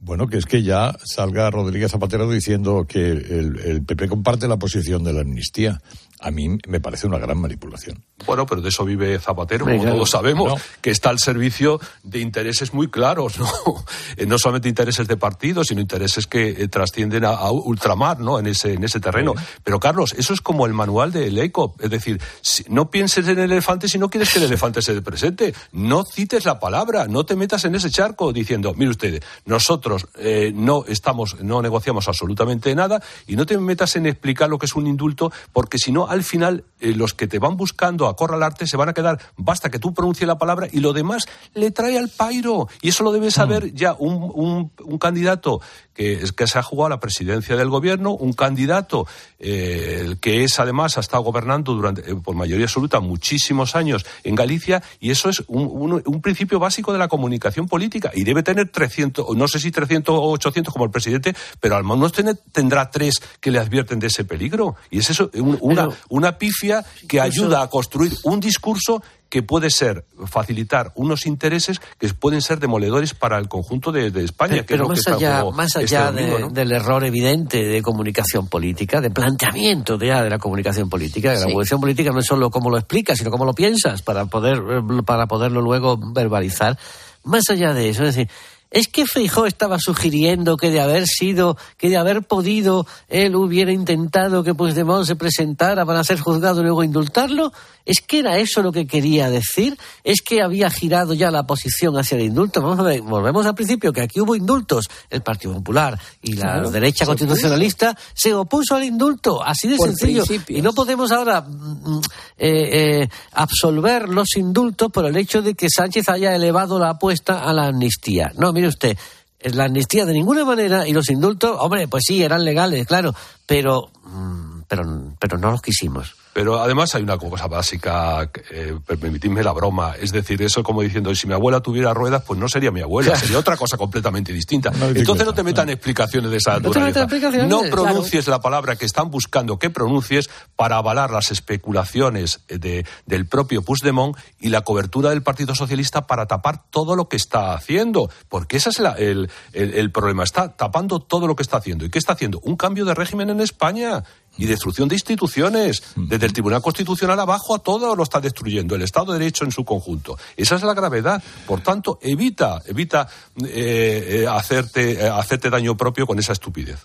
bueno, 0.00 0.28
que 0.28 0.36
es 0.36 0.46
que 0.46 0.62
ya 0.62 0.96
salga 1.04 1.50
Rodríguez 1.50 1.90
Zapatero 1.90 2.30
diciendo 2.30 2.86
que 2.88 3.10
el, 3.10 3.58
el 3.64 3.82
PP 3.84 4.08
comparte 4.08 4.48
la 4.48 4.58
posición 4.58 5.04
de 5.04 5.12
la 5.12 5.20
amnistía. 5.22 5.80
A 6.20 6.30
mí 6.30 6.48
me 6.66 6.80
parece 6.80 7.06
una 7.06 7.18
gran 7.18 7.38
manipulación. 7.38 8.02
Bueno, 8.26 8.46
pero 8.46 8.60
de 8.62 8.70
eso 8.70 8.84
vive 8.84 9.18
Zapatero, 9.18 9.64
como 9.66 9.84
todos 9.84 10.10
sabemos, 10.10 10.48
no. 10.54 10.60
que 10.80 10.90
está 10.90 11.10
al 11.10 11.18
servicio 11.18 11.78
de 12.02 12.20
intereses 12.20 12.72
muy 12.72 12.88
claros, 12.88 13.38
¿no? 13.38 13.46
Eh, 14.16 14.24
no 14.24 14.38
solamente 14.38 14.68
intereses 14.70 15.06
de 15.08 15.16
partido, 15.18 15.62
sino 15.62 15.80
intereses 15.80 16.26
que 16.26 16.48
eh, 16.48 16.68
trascienden 16.68 17.24
a, 17.26 17.30
a 17.30 17.50
ultramar, 17.50 18.18
¿no? 18.20 18.38
En 18.38 18.46
ese, 18.46 18.72
en 18.72 18.82
ese 18.84 18.98
terreno. 18.98 19.34
Pero, 19.62 19.78
Carlos, 19.78 20.14
eso 20.16 20.32
es 20.32 20.40
como 20.40 20.64
el 20.64 20.72
manual 20.72 21.12
del 21.12 21.36
ECOP. 21.36 21.82
Es 21.82 21.90
decir, 21.90 22.18
si- 22.40 22.64
no 22.68 22.90
pienses 22.90 23.28
en 23.28 23.38
el 23.38 23.50
elefante 23.52 23.88
si 23.88 23.98
no 23.98 24.08
quieres 24.08 24.32
que 24.32 24.38
el 24.38 24.46
elefante 24.46 24.80
se 24.80 25.02
presente. 25.02 25.52
No 25.72 26.02
cites 26.04 26.46
la 26.46 26.58
palabra, 26.58 27.06
no 27.08 27.26
te 27.26 27.36
metas 27.36 27.64
en 27.66 27.74
ese 27.74 27.90
charco 27.90 28.32
diciendo, 28.32 28.72
mire 28.74 28.90
usted, 28.92 29.22
nosotros 29.44 30.06
eh, 30.18 30.52
no 30.54 30.84
estamos, 30.86 31.36
no 31.42 31.60
negociamos 31.60 32.08
absolutamente 32.08 32.74
nada 32.74 33.02
y 33.26 33.36
no 33.36 33.44
te 33.44 33.58
metas 33.58 33.96
en 33.96 34.06
explicar 34.06 34.48
lo 34.48 34.58
que 34.58 34.66
es 34.66 34.74
un 34.74 34.86
indulto, 34.86 35.30
porque 35.52 35.78
si 35.78 35.92
no, 35.92 36.05
al 36.08 36.22
final, 36.24 36.64
eh, 36.80 36.92
los 36.94 37.14
que 37.14 37.26
te 37.26 37.38
van 37.38 37.56
buscando 37.56 38.06
a 38.06 38.10
acorralarte 38.10 38.66
se 38.66 38.76
van 38.76 38.88
a 38.88 38.92
quedar, 38.94 39.20
basta 39.36 39.70
que 39.70 39.78
tú 39.78 39.92
pronuncies 39.94 40.26
la 40.26 40.38
palabra 40.38 40.68
y 40.70 40.80
lo 40.80 40.92
demás 40.92 41.26
le 41.54 41.70
trae 41.70 41.98
al 41.98 42.08
pairo. 42.08 42.68
Y 42.82 42.88
eso 42.90 43.04
lo 43.04 43.12
debe 43.12 43.30
saber 43.30 43.72
ya 43.74 43.94
un, 43.98 44.30
un- 44.34 44.72
un 44.84 44.98
candidato 44.98 45.60
que, 45.96 46.22
que 46.36 46.46
se 46.46 46.58
ha 46.58 46.62
jugado 46.62 46.90
la 46.90 47.00
presidencia 47.00 47.56
del 47.56 47.70
gobierno, 47.70 48.12
un 48.12 48.32
candidato 48.32 49.06
eh, 49.38 50.16
que 50.20 50.44
es 50.44 50.58
además 50.60 50.96
ha 50.96 51.00
estado 51.00 51.22
gobernando 51.22 51.74
durante, 51.74 52.10
eh, 52.10 52.14
por 52.14 52.36
mayoría 52.36 52.66
absoluta 52.66 53.00
muchísimos 53.00 53.74
años 53.74 54.04
en 54.24 54.34
Galicia 54.34 54.82
y 55.00 55.10
eso 55.10 55.28
es 55.28 55.42
un, 55.48 56.02
un, 56.04 56.22
principio 56.22 56.58
básico 56.58 56.92
de 56.92 56.98
la 56.98 57.08
comunicación 57.08 57.68
política 57.68 58.10
y 58.14 58.24
debe 58.24 58.42
tener 58.42 58.70
300, 58.70 59.36
no 59.36 59.48
sé 59.48 59.58
si 59.58 59.70
300 59.70 60.14
o 60.14 60.30
800 60.32 60.72
como 60.72 60.84
el 60.84 60.90
presidente, 60.90 61.34
pero 61.60 61.76
al 61.76 61.84
menos 61.84 62.12
tendrá 62.52 62.90
tres 62.90 63.22
que 63.40 63.50
le 63.50 63.58
advierten 63.58 63.98
de 63.98 64.08
ese 64.08 64.24
peligro 64.24 64.76
y 64.90 64.98
es 64.98 65.10
eso 65.10 65.30
una, 65.34 65.88
una 66.08 66.38
pifia 66.38 66.84
que 67.08 67.20
ayuda 67.20 67.62
a 67.62 67.68
construir 67.68 68.12
un 68.24 68.40
discurso 68.40 69.02
que 69.28 69.42
puede 69.42 69.70
ser 69.70 70.04
facilitar 70.26 70.92
unos 70.94 71.26
intereses 71.26 71.80
que 71.98 72.08
pueden 72.14 72.40
ser 72.40 72.58
demoledores 72.60 73.14
para 73.14 73.38
el 73.38 73.48
conjunto 73.48 73.92
de, 73.92 74.06
España. 74.24 74.64
Pero, 74.66 74.88
más, 74.88 75.06
allá, 75.06 75.44
más 75.52 75.76
este 75.76 75.96
allá 75.96 76.12
del 76.12 76.72
error 76.72 77.04
evidente 77.04 77.64
de 77.64 77.82
comunicación 77.82 78.48
política, 78.48 79.00
de 79.00 79.10
planteamiento 79.10 79.98
de, 79.98 80.06
de 80.06 80.30
la 80.30 80.38
comunicación 80.38 80.88
política, 80.88 81.32
de 81.32 81.40
la 81.40 81.44
comunicación 81.46 81.80
política 81.80 82.10
no 82.10 82.20
es 82.20 82.26
solo 82.26 82.50
cómo 82.50 82.70
lo 82.70 82.78
explicas, 82.78 83.18
sino 83.18 83.30
cómo 83.30 83.44
lo 83.44 83.52
piensas 83.52 84.02
para, 84.02 84.26
poder, 84.26 84.62
para 85.04 85.26
poderlo 85.26 85.60
luego 85.60 85.98
verbalizar. 85.98 86.78
Más 87.24 87.42
allá 87.50 87.74
de 87.74 87.88
eso, 87.88 88.04
es 88.04 88.14
decir, 88.14 88.30
¿Es 88.76 88.88
que 88.88 89.06
Feijó 89.06 89.46
estaba 89.46 89.78
sugiriendo 89.78 90.58
que 90.58 90.70
de 90.70 90.82
haber 90.82 91.06
sido, 91.06 91.56
que 91.78 91.88
de 91.88 91.96
haber 91.96 92.24
podido, 92.24 92.86
él 93.08 93.34
hubiera 93.34 93.72
intentado 93.72 94.44
que 94.44 94.52
Puigdemont 94.52 95.06
se 95.06 95.16
presentara 95.16 95.86
para 95.86 96.04
ser 96.04 96.20
juzgado 96.20 96.60
y 96.60 96.64
luego 96.64 96.84
indultarlo? 96.84 97.54
¿Es 97.86 98.00
que 98.00 98.18
era 98.18 98.36
eso 98.36 98.62
lo 98.62 98.72
que 98.72 98.86
quería 98.86 99.30
decir? 99.30 99.78
¿Es 100.04 100.20
que 100.20 100.42
había 100.42 100.68
girado 100.68 101.14
ya 101.14 101.30
la 101.30 101.46
posición 101.46 101.96
hacia 101.96 102.18
el 102.18 102.24
indulto? 102.24 102.60
Vamos 102.60 102.80
a 102.80 102.82
ver, 102.82 103.00
volvemos 103.00 103.46
al 103.46 103.54
principio, 103.54 103.94
que 103.94 104.02
aquí 104.02 104.20
hubo 104.20 104.34
indultos. 104.34 104.90
El 105.08 105.22
Partido 105.22 105.54
Popular 105.54 105.98
y 106.20 106.34
la 106.34 106.60
derecha 106.68 107.06
constitucionalista 107.06 107.96
se 108.12 108.34
opuso 108.34 108.74
al 108.74 108.84
indulto, 108.84 109.42
así 109.42 109.68
de 109.68 109.78
sencillo. 109.78 110.24
Y 110.48 110.60
no 110.60 110.74
podemos 110.74 111.12
ahora 111.12 111.40
mm, 111.40 111.90
mm, 111.90 112.00
eh, 112.38 113.02
eh, 113.02 113.08
absolver 113.32 114.08
los 114.08 114.36
indultos 114.36 114.90
por 114.90 115.06
el 115.06 115.16
hecho 115.16 115.40
de 115.40 115.54
que 115.54 115.68
Sánchez 115.70 116.08
haya 116.08 116.34
elevado 116.34 116.78
la 116.80 116.90
apuesta 116.90 117.38
a 117.38 117.52
la 117.52 117.68
amnistía. 117.68 118.32
No, 118.36 118.52
mire 118.52 118.65
usted, 118.68 118.96
la 119.40 119.64
amnistía 119.64 120.04
de 120.04 120.12
ninguna 120.12 120.44
manera 120.44 120.86
y 120.86 120.92
los 120.92 121.10
indultos, 121.10 121.56
hombre, 121.60 121.88
pues 121.88 122.04
sí, 122.06 122.22
eran 122.22 122.44
legales, 122.44 122.86
claro, 122.86 123.14
pero, 123.46 123.90
mm, 124.04 124.62
pero, 124.68 125.14
pero 125.18 125.38
no 125.38 125.50
los 125.50 125.62
quisimos. 125.62 126.14
Pero 126.36 126.60
además 126.60 126.94
hay 126.94 127.02
una 127.02 127.16
cosa 127.16 127.46
básica, 127.46 128.30
eh, 128.50 128.78
permitidme 128.84 129.42
la 129.42 129.52
broma, 129.52 129.94
es 129.98 130.12
decir, 130.12 130.42
eso 130.42 130.62
como 130.62 130.82
diciendo, 130.82 131.14
si 131.14 131.26
mi 131.26 131.32
abuela 131.32 131.60
tuviera 131.60 131.94
ruedas, 131.94 132.24
pues 132.26 132.38
no 132.38 132.46
sería 132.46 132.70
mi 132.70 132.82
abuela, 132.82 133.16
sería 133.16 133.38
otra 133.38 133.56
cosa 133.56 133.78
completamente 133.78 134.34
distinta. 134.34 134.70
Entonces 134.94 135.24
no 135.24 135.32
te 135.32 135.42
metan 135.42 135.70
explicaciones 135.70 136.30
de 136.30 136.36
esa 136.36 136.60
naturaleza. 136.60 137.06
No, 137.46 137.62
pronuncies 137.70 138.28
la 138.28 138.38
palabra 138.42 138.76
que 138.76 138.84
están 138.84 139.10
buscando 139.10 139.58
que 139.58 139.70
pronuncies 139.70 140.28
para 140.56 140.76
avalar 140.76 141.10
las 141.10 141.30
especulaciones 141.30 142.40
de, 142.48 142.84
del 143.06 143.26
propio 143.26 143.62
Puigdemont 143.62 144.14
y 144.38 144.50
la 144.50 144.60
cobertura 144.60 145.08
del 145.08 145.22
Partido 145.22 145.54
Socialista 145.54 146.06
para 146.06 146.26
tapar 146.26 146.64
todo 146.68 146.96
lo 146.96 147.08
que 147.08 147.16
está 147.16 147.54
haciendo. 147.54 148.10
Porque 148.28 148.58
ese 148.58 148.68
es 148.68 148.78
el, 148.78 149.30
el, 149.54 149.72
el 149.72 149.90
problema, 149.90 150.22
está 150.22 150.54
tapando 150.54 151.00
todo 151.00 151.28
lo 151.28 151.34
que 151.34 151.42
está 151.42 151.56
haciendo. 151.56 151.86
¿Y 151.86 151.88
qué 151.88 151.98
está 151.98 152.12
haciendo? 152.12 152.40
Un 152.42 152.56
cambio 152.56 152.84
de 152.84 152.92
régimen 152.92 153.30
en 153.30 153.40
España 153.40 154.04
y 154.38 154.46
destrucción 154.46 154.88
de 154.88 154.94
instituciones. 154.94 155.82
Desde 155.96 156.26
el 156.26 156.32
Tribunal 156.32 156.62
Constitucional 156.62 157.18
abajo 157.20 157.54
a 157.54 157.58
todo 157.58 157.94
lo 157.94 158.02
está 158.02 158.20
destruyendo, 158.20 158.74
el 158.74 158.82
Estado 158.82 159.12
de 159.12 159.18
Derecho 159.18 159.44
en 159.44 159.52
su 159.52 159.64
conjunto. 159.64 160.18
Esa 160.36 160.56
es 160.56 160.62
la 160.62 160.74
gravedad. 160.74 161.22
Por 161.46 161.60
tanto, 161.60 161.98
evita, 162.02 162.62
evita 162.66 163.08
eh, 163.44 164.22
eh, 164.22 164.26
hacerte, 164.28 164.92
eh, 164.92 165.08
hacerte 165.08 165.50
daño 165.50 165.76
propio 165.76 166.06
con 166.06 166.18
esa 166.18 166.32
estupidez. 166.32 166.78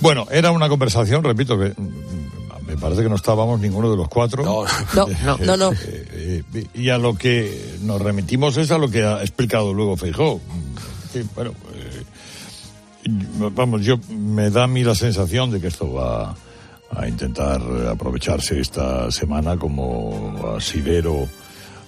Bueno, 0.00 0.26
era 0.30 0.50
una 0.50 0.68
conversación, 0.68 1.22
repito, 1.24 1.58
que 1.58 1.74
me 2.66 2.76
parece 2.76 3.02
que 3.02 3.08
no 3.08 3.16
estábamos 3.16 3.60
ninguno 3.60 3.90
de 3.90 3.96
los 3.96 4.08
cuatro. 4.08 4.42
No, 4.42 4.64
no, 5.38 5.56
no. 5.56 5.70
y 6.74 6.88
a 6.88 6.98
lo 6.98 7.14
que 7.14 7.78
nos 7.82 8.00
remitimos 8.00 8.56
es 8.56 8.70
a 8.70 8.78
lo 8.78 8.90
que 8.90 9.04
ha 9.04 9.20
explicado 9.20 9.72
luego 9.72 9.96
Feijó. 9.96 10.40
bueno, 11.34 11.52
vamos, 13.54 13.82
yo 13.82 13.98
me 14.08 14.50
da 14.50 14.64
a 14.64 14.66
mí 14.66 14.82
la 14.82 14.94
sensación 14.94 15.50
de 15.50 15.60
que 15.60 15.68
esto 15.68 15.92
va 15.92 16.34
a 16.90 17.08
intentar 17.08 17.60
aprovecharse 17.90 18.60
esta 18.60 19.10
semana 19.10 19.56
como 19.56 20.54
asidero 20.56 21.28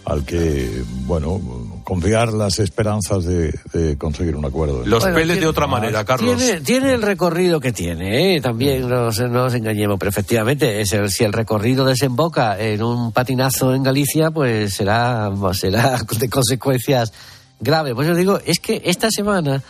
al 0.08 0.24
que, 0.24 0.82
bueno, 1.04 1.38
confiar 1.84 2.32
las 2.32 2.58
esperanzas 2.60 3.24
de, 3.24 3.96
conseguir 3.98 4.36
un 4.36 4.44
acuerdo. 4.46 4.86
Los 4.86 5.04
peles 5.04 5.38
de 5.38 5.46
otra 5.46 5.66
manera, 5.66 6.02
Carlos. 6.04 6.40
Tiene, 6.64 6.94
el 6.94 7.02
recorrido 7.02 7.60
que 7.60 7.72
tiene, 7.72 8.36
¿eh? 8.36 8.40
también 8.40 8.88
no 8.88 9.10
nos 9.10 9.54
engañemos, 9.54 9.98
pero 9.98 10.08
efectivamente, 10.08 10.80
es 10.80 10.94
el, 10.94 11.10
si 11.10 11.24
el 11.24 11.34
recorrido 11.34 11.84
desemboca 11.84 12.58
en 12.58 12.82
un 12.82 13.12
patinazo 13.12 13.74
en 13.74 13.82
Galicia, 13.82 14.30
pues 14.30 14.72
será, 14.72 15.30
será 15.52 15.98
de 16.18 16.30
consecuencias 16.30 17.12
graves. 17.60 17.92
Pues 17.94 18.08
yo 18.08 18.14
digo, 18.14 18.38
es 18.46 18.60
que 18.60 18.80
esta 18.86 19.10
semana 19.10 19.62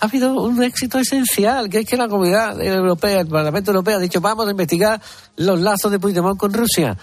ha 0.00 0.06
habido 0.06 0.42
un 0.42 0.62
éxito 0.62 0.98
esencial, 0.98 1.68
que 1.68 1.80
es 1.80 1.86
que 1.86 1.96
la 1.96 2.08
comunidad 2.08 2.60
europea, 2.60 3.20
el 3.20 3.26
Parlamento 3.26 3.70
Europeo 3.70 3.96
ha 3.96 4.00
dicho 4.00 4.20
vamos 4.20 4.46
a 4.46 4.50
investigar 4.50 5.00
los 5.36 5.60
lazos 5.60 5.90
de 5.90 5.98
Puigdemont 5.98 6.38
con 6.38 6.52
Rusia. 6.52 6.96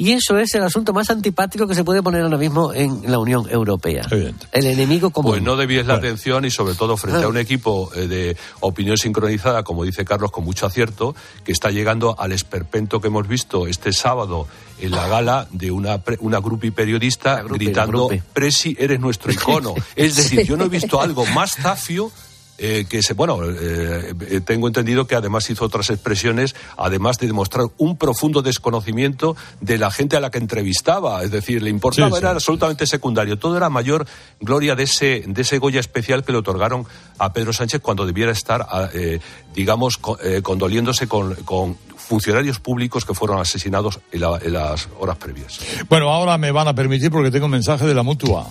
Y 0.00 0.12
eso 0.12 0.38
es 0.38 0.54
el 0.54 0.62
asunto 0.62 0.94
más 0.94 1.10
antipático 1.10 1.66
que 1.66 1.74
se 1.74 1.84
puede 1.84 2.02
poner 2.02 2.22
ahora 2.22 2.38
mismo 2.38 2.72
en 2.72 3.02
la 3.10 3.18
Unión 3.18 3.46
Europea. 3.50 4.08
El 4.50 4.66
enemigo 4.66 5.10
común. 5.10 5.32
Pues 5.32 5.42
no 5.42 5.56
debíes 5.56 5.86
la 5.86 5.96
atención 5.96 6.46
y 6.46 6.50
sobre 6.50 6.74
todo 6.74 6.96
frente 6.96 7.24
a 7.24 7.28
un 7.28 7.36
equipo 7.36 7.90
eh, 7.94 8.06
de 8.06 8.34
opinión 8.60 8.96
sincronizada, 8.96 9.62
como 9.62 9.84
dice 9.84 10.06
Carlos 10.06 10.30
con 10.30 10.44
mucho 10.44 10.64
acierto, 10.64 11.14
que 11.44 11.52
está 11.52 11.70
llegando 11.70 12.18
al 12.18 12.32
esperpento 12.32 13.02
que 13.02 13.08
hemos 13.08 13.28
visto 13.28 13.66
este 13.66 13.92
sábado 13.92 14.48
en 14.80 14.92
la 14.92 15.06
gala 15.06 15.46
de 15.50 15.70
una, 15.70 16.00
una 16.20 16.40
grupi 16.40 16.70
periodista 16.70 17.42
gritando, 17.42 18.08
Presi, 18.32 18.74
eres 18.80 19.00
nuestro 19.00 19.30
icono. 19.34 19.74
Es 19.96 20.16
decir, 20.16 20.46
yo 20.46 20.56
no 20.56 20.64
he 20.64 20.70
visto 20.70 20.98
algo 21.02 21.26
más 21.26 21.56
zafio 21.56 22.10
eh, 22.62 22.84
que 22.86 23.02
se, 23.02 23.14
bueno, 23.14 23.42
eh, 23.42 24.12
eh, 24.28 24.40
tengo 24.44 24.66
entendido 24.66 25.06
que 25.06 25.14
además 25.14 25.48
hizo 25.48 25.64
otras 25.64 25.88
expresiones, 25.88 26.54
además 26.76 27.16
de 27.16 27.26
demostrar 27.26 27.68
un 27.78 27.96
profundo 27.96 28.42
desconocimiento 28.42 29.34
de 29.62 29.78
la 29.78 29.90
gente 29.90 30.18
a 30.18 30.20
la 30.20 30.30
que 30.30 30.36
entrevistaba, 30.36 31.24
es 31.24 31.30
decir, 31.30 31.62
le 31.62 31.70
importaba, 31.70 32.18
era 32.18 32.32
absolutamente 32.32 32.86
secundario, 32.86 33.38
todo 33.38 33.56
era 33.56 33.70
mayor 33.70 34.06
gloria 34.40 34.74
de 34.74 34.82
ese, 34.82 35.24
de 35.26 35.40
ese 35.40 35.56
Goya 35.56 35.80
especial 35.80 36.22
que 36.22 36.32
le 36.32 36.38
otorgaron 36.38 36.84
a 37.16 37.32
Pedro 37.32 37.54
Sánchez 37.54 37.80
cuando 37.80 38.04
debiera 38.04 38.30
estar, 38.30 38.66
digamos, 39.54 39.98
condoliéndose 40.42 41.08
con, 41.08 41.34
con 41.46 41.78
funcionarios 41.96 42.60
públicos 42.60 43.06
que 43.06 43.14
fueron 43.14 43.40
asesinados 43.40 44.00
en, 44.12 44.22
en, 44.22 44.52
las 44.52 44.86
horas 44.98 45.16
previas. 45.16 45.60
Bueno, 45.88 46.10
ahora 46.10 46.36
me 46.36 46.50
van 46.50 46.68
a 46.68 46.74
permitir 46.74 47.10
porque 47.10 47.30
tengo 47.30 47.46
un 47.46 47.52
mensaje 47.52 47.86
de 47.86 47.94
la 47.94 48.02
mutua. 48.02 48.50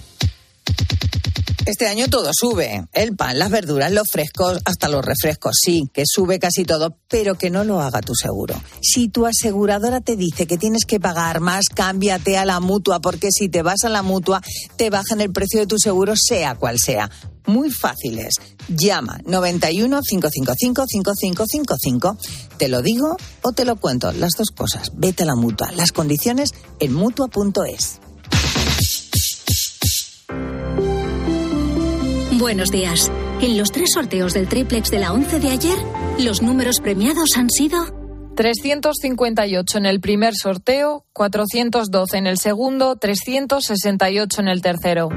Este 1.66 1.88
año 1.88 2.08
todo 2.08 2.32
sube. 2.34 2.86
El 2.94 3.16
pan, 3.16 3.38
las 3.38 3.52
verduras, 3.52 3.92
los 3.92 4.08
frescos, 4.10 4.60
hasta 4.66 4.88
los 4.88 5.04
refrescos. 5.04 5.58
Sí, 5.62 5.90
que 5.94 6.04
sube 6.06 6.40
casi 6.40 6.64
todo, 6.64 6.96
pero 7.08 7.36
que 7.36 7.50
no 7.50 7.64
lo 7.64 7.82
haga 7.82 8.02
tu 8.02 8.16
seguro. 8.16 8.62
Si 8.82 9.10
tu 9.10 9.26
aseguradora 9.26 10.02
te 10.02 10.16
dice 10.16 10.48
que 10.48 10.58
tienes 10.58 10.86
que 10.86 11.00
pagar 11.00 11.42
más, 11.42 11.66
cámbiate 11.70 12.38
a 12.38 12.46
la 12.46 12.60
mutua, 12.60 13.00
porque 13.00 13.30
si 13.32 13.50
te 13.50 13.62
vas 13.62 13.84
a 13.84 13.90
la 13.90 14.02
mutua, 14.02 14.42
te 14.78 14.90
bajan 14.90 15.22
el 15.22 15.32
precio 15.32 15.60
de 15.60 15.68
tu 15.68 15.78
seguro, 15.78 16.14
sea 16.16 16.56
cual 16.56 16.78
sea. 16.80 17.10
Muy 17.46 17.72
fáciles. 17.72 18.36
Llama 18.68 19.20
91 19.26 20.02
555 20.02 20.86
5555. 20.88 22.18
Te 22.58 22.68
lo 22.68 22.82
digo 22.82 23.18
o 23.42 23.52
te 23.52 23.66
lo 23.66 23.76
cuento, 23.76 24.12
las 24.12 24.34
dos 24.38 24.50
cosas. 24.50 24.92
Vete 24.96 25.24
a 25.24 25.26
la 25.26 25.36
mutua. 25.36 25.72
Las 25.72 25.92
condiciones 25.92 26.54
en 26.80 26.94
mutua.es. 26.94 28.00
Buenos 32.40 32.72
días. 32.72 33.12
En 33.42 33.58
los 33.58 33.70
tres 33.70 33.90
sorteos 33.94 34.34
del 34.34 34.48
triplex 34.48 34.90
de 34.90 35.00
la 35.00 35.12
11 35.12 35.42
de 35.42 35.50
ayer, 35.50 35.78
los 36.20 36.42
números 36.42 36.80
premiados 36.80 37.32
han 37.36 37.50
sido 37.50 37.86
358 38.38 39.78
en 39.78 39.86
el 39.86 40.00
primer 40.00 40.34
sorteo, 40.36 41.06
412 41.12 42.18
en 42.18 42.28
el 42.28 42.38
segundo, 42.38 42.96
368 42.96 44.40
en 44.40 44.48
el 44.48 44.62
tercero. 44.62 45.10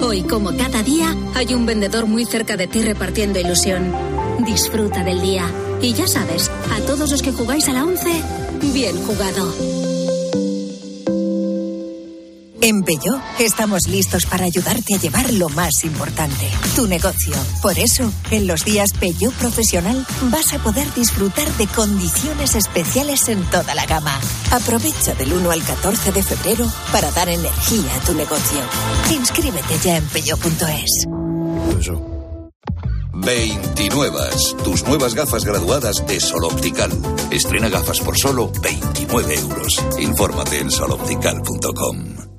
Hoy, 0.00 0.22
como 0.22 0.56
cada 0.56 0.84
día, 0.84 1.12
hay 1.34 1.52
un 1.54 1.66
vendedor 1.66 2.06
muy 2.06 2.24
cerca 2.24 2.56
de 2.56 2.68
ti 2.68 2.82
repartiendo 2.82 3.40
ilusión. 3.40 3.92
Disfruta 4.46 5.02
del 5.02 5.20
día. 5.20 5.50
Y 5.82 5.92
ya 5.92 6.06
sabes, 6.06 6.52
a 6.72 6.86
todos 6.86 7.10
los 7.10 7.20
que 7.20 7.32
jugáis 7.32 7.68
a 7.68 7.72
la 7.72 7.84
11, 7.84 8.22
bien 8.72 8.96
jugado. 9.02 9.85
En 12.62 12.82
Peyo 12.82 13.20
estamos 13.38 13.86
listos 13.86 14.26
para 14.26 14.44
ayudarte 14.44 14.94
a 14.94 14.98
llevar 14.98 15.32
lo 15.34 15.48
más 15.50 15.84
importante, 15.84 16.48
tu 16.74 16.86
negocio. 16.86 17.34
Por 17.62 17.78
eso, 17.78 18.10
en 18.30 18.46
los 18.46 18.64
días 18.64 18.90
Peyo 18.98 19.30
Profesional 19.32 20.06
vas 20.30 20.52
a 20.52 20.58
poder 20.58 20.92
disfrutar 20.94 21.48
de 21.56 21.66
condiciones 21.66 22.54
especiales 22.54 23.28
en 23.28 23.42
toda 23.50 23.74
la 23.74 23.86
gama. 23.86 24.18
Aprovecha 24.50 25.14
del 25.14 25.32
1 25.32 25.50
al 25.50 25.62
14 25.62 26.12
de 26.12 26.22
febrero 26.22 26.66
para 26.92 27.10
dar 27.12 27.28
energía 27.28 27.94
a 27.94 28.04
tu 28.04 28.14
negocio. 28.14 28.60
Inscríbete 29.10 29.78
ya 29.82 29.96
en 29.98 30.04
peyo.es. 30.06 31.06
29. 33.12 34.18
Tus 34.62 34.84
nuevas 34.84 35.14
gafas 35.14 35.44
graduadas 35.44 36.06
de 36.06 36.20
Sol 36.20 36.44
Optical. 36.44 36.90
Estrena 37.30 37.68
gafas 37.68 38.00
por 38.00 38.16
solo 38.18 38.52
29 38.62 39.34
euros. 39.34 39.84
Infórmate 39.98 40.58
en 40.58 40.70
soloptical.com. 40.70 42.35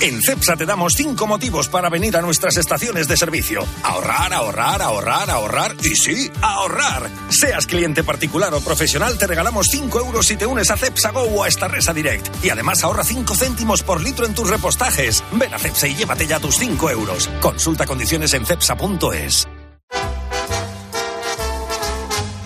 En 0.00 0.22
CEPSA 0.22 0.56
te 0.56 0.64
damos 0.64 0.94
cinco 0.96 1.26
motivos 1.26 1.68
para 1.68 1.90
venir 1.90 2.16
a 2.16 2.22
nuestras 2.22 2.56
estaciones 2.56 3.06
de 3.06 3.18
servicio. 3.18 3.66
Ahorrar, 3.82 4.32
ahorrar, 4.32 4.80
ahorrar, 4.80 5.30
ahorrar 5.30 5.76
y 5.82 5.94
sí, 5.94 6.30
ahorrar. 6.40 7.10
Seas 7.28 7.66
cliente 7.66 8.02
particular 8.02 8.54
o 8.54 8.60
profesional, 8.60 9.18
te 9.18 9.26
regalamos 9.26 9.66
5 9.70 10.00
euros 10.00 10.26
si 10.26 10.36
te 10.36 10.46
unes 10.46 10.70
a 10.70 10.78
CEPSA 10.78 11.10
Go 11.10 11.22
o 11.24 11.42
a 11.42 11.48
Estarresa 11.48 11.92
Direct. 11.92 12.28
Y 12.42 12.48
además 12.48 12.82
ahorra 12.82 13.04
5 13.04 13.34
céntimos 13.34 13.82
por 13.82 14.00
litro 14.02 14.24
en 14.24 14.34
tus 14.34 14.48
repostajes. 14.48 15.22
Ven 15.32 15.52
a 15.52 15.58
CEPSA 15.58 15.88
y 15.88 15.94
llévate 15.96 16.26
ya 16.26 16.40
tus 16.40 16.56
5 16.56 16.90
euros. 16.90 17.28
Consulta 17.42 17.84
condiciones 17.84 18.32
en 18.32 18.46
cepsa.es. 18.46 19.48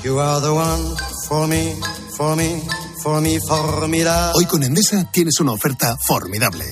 You 0.03 0.19
are 0.19 0.41
the 0.41 0.51
one 0.51 0.97
for 1.29 1.47
me, 1.47 1.73
for 2.17 2.37
me, 2.37 2.61
for 3.05 3.21
me, 3.21 3.39
formidable. 3.39 4.33
Hoy 4.35 4.47
con 4.47 4.63
Endesa 4.63 5.05
tienes 5.11 5.39
una 5.39 5.53
oferta 5.53 5.95
formidable. 5.99 6.65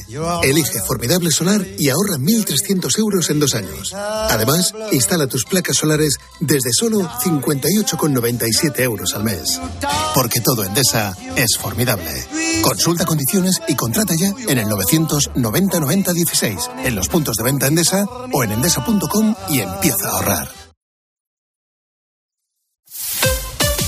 Elige 0.42 0.80
Formidable 0.86 1.30
Solar 1.30 1.62
y 1.78 1.90
ahorra 1.90 2.16
1.300 2.16 2.98
euros 2.98 3.28
en 3.28 3.38
dos 3.38 3.54
años. 3.54 3.92
Además, 3.92 4.72
instala 4.92 5.26
tus 5.26 5.44
placas 5.44 5.76
solares 5.76 6.16
desde 6.40 6.70
solo 6.72 7.00
58,97 7.00 8.80
euros 8.80 9.14
al 9.14 9.24
mes. 9.24 9.60
Porque 10.14 10.40
todo 10.40 10.64
Endesa 10.64 11.14
es 11.36 11.58
formidable. 11.60 12.26
Consulta 12.62 13.04
condiciones 13.04 13.60
y 13.68 13.74
contrata 13.74 14.14
ya 14.18 14.32
en 14.48 14.56
el 14.56 14.68
990 14.68 15.80
90 15.80 16.12
16, 16.14 16.70
en 16.84 16.94
los 16.94 17.08
puntos 17.08 17.36
de 17.36 17.44
venta 17.44 17.66
Endesa 17.66 18.06
o 18.32 18.42
en 18.42 18.52
endesa.com 18.52 19.34
y 19.50 19.60
empieza 19.60 20.08
a 20.08 20.12
ahorrar. 20.12 20.61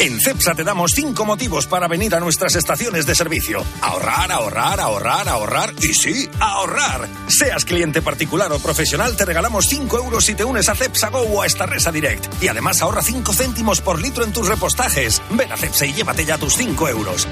En 0.00 0.18
CEPSA 0.18 0.54
te 0.54 0.64
damos 0.64 0.92
cinco 0.92 1.26
motivos 1.26 1.66
para 1.66 1.86
venir 1.86 2.14
a 2.14 2.20
nuestras 2.20 2.56
estaciones 2.56 3.04
de 3.04 3.14
servicio. 3.14 3.62
Ahorrar, 3.82 4.32
ahorrar, 4.32 4.80
ahorrar, 4.80 5.28
ahorrar 5.28 5.74
y 5.82 5.92
sí, 5.92 6.26
ahorrar. 6.40 7.06
Seas 7.28 7.66
cliente 7.66 8.00
particular 8.00 8.50
o 8.50 8.58
profesional, 8.58 9.14
te 9.14 9.26
regalamos 9.26 9.66
5 9.66 9.98
euros 9.98 10.24
si 10.24 10.34
te 10.34 10.42
unes 10.42 10.70
a 10.70 10.74
CEPSA 10.74 11.10
Go 11.10 11.20
o 11.20 11.42
a 11.42 11.46
Estarresa 11.46 11.92
Direct. 11.92 12.42
Y 12.42 12.48
además 12.48 12.80
ahorra 12.80 13.02
5 13.02 13.30
céntimos 13.34 13.82
por 13.82 14.00
litro 14.00 14.24
en 14.24 14.32
tus 14.32 14.48
repostajes. 14.48 15.20
Ven 15.32 15.52
a 15.52 15.58
CEPSA 15.58 15.84
y 15.84 15.92
llévate 15.92 16.24
ya 16.24 16.38
tus 16.38 16.54
5 16.54 16.88
euros. 16.88 17.28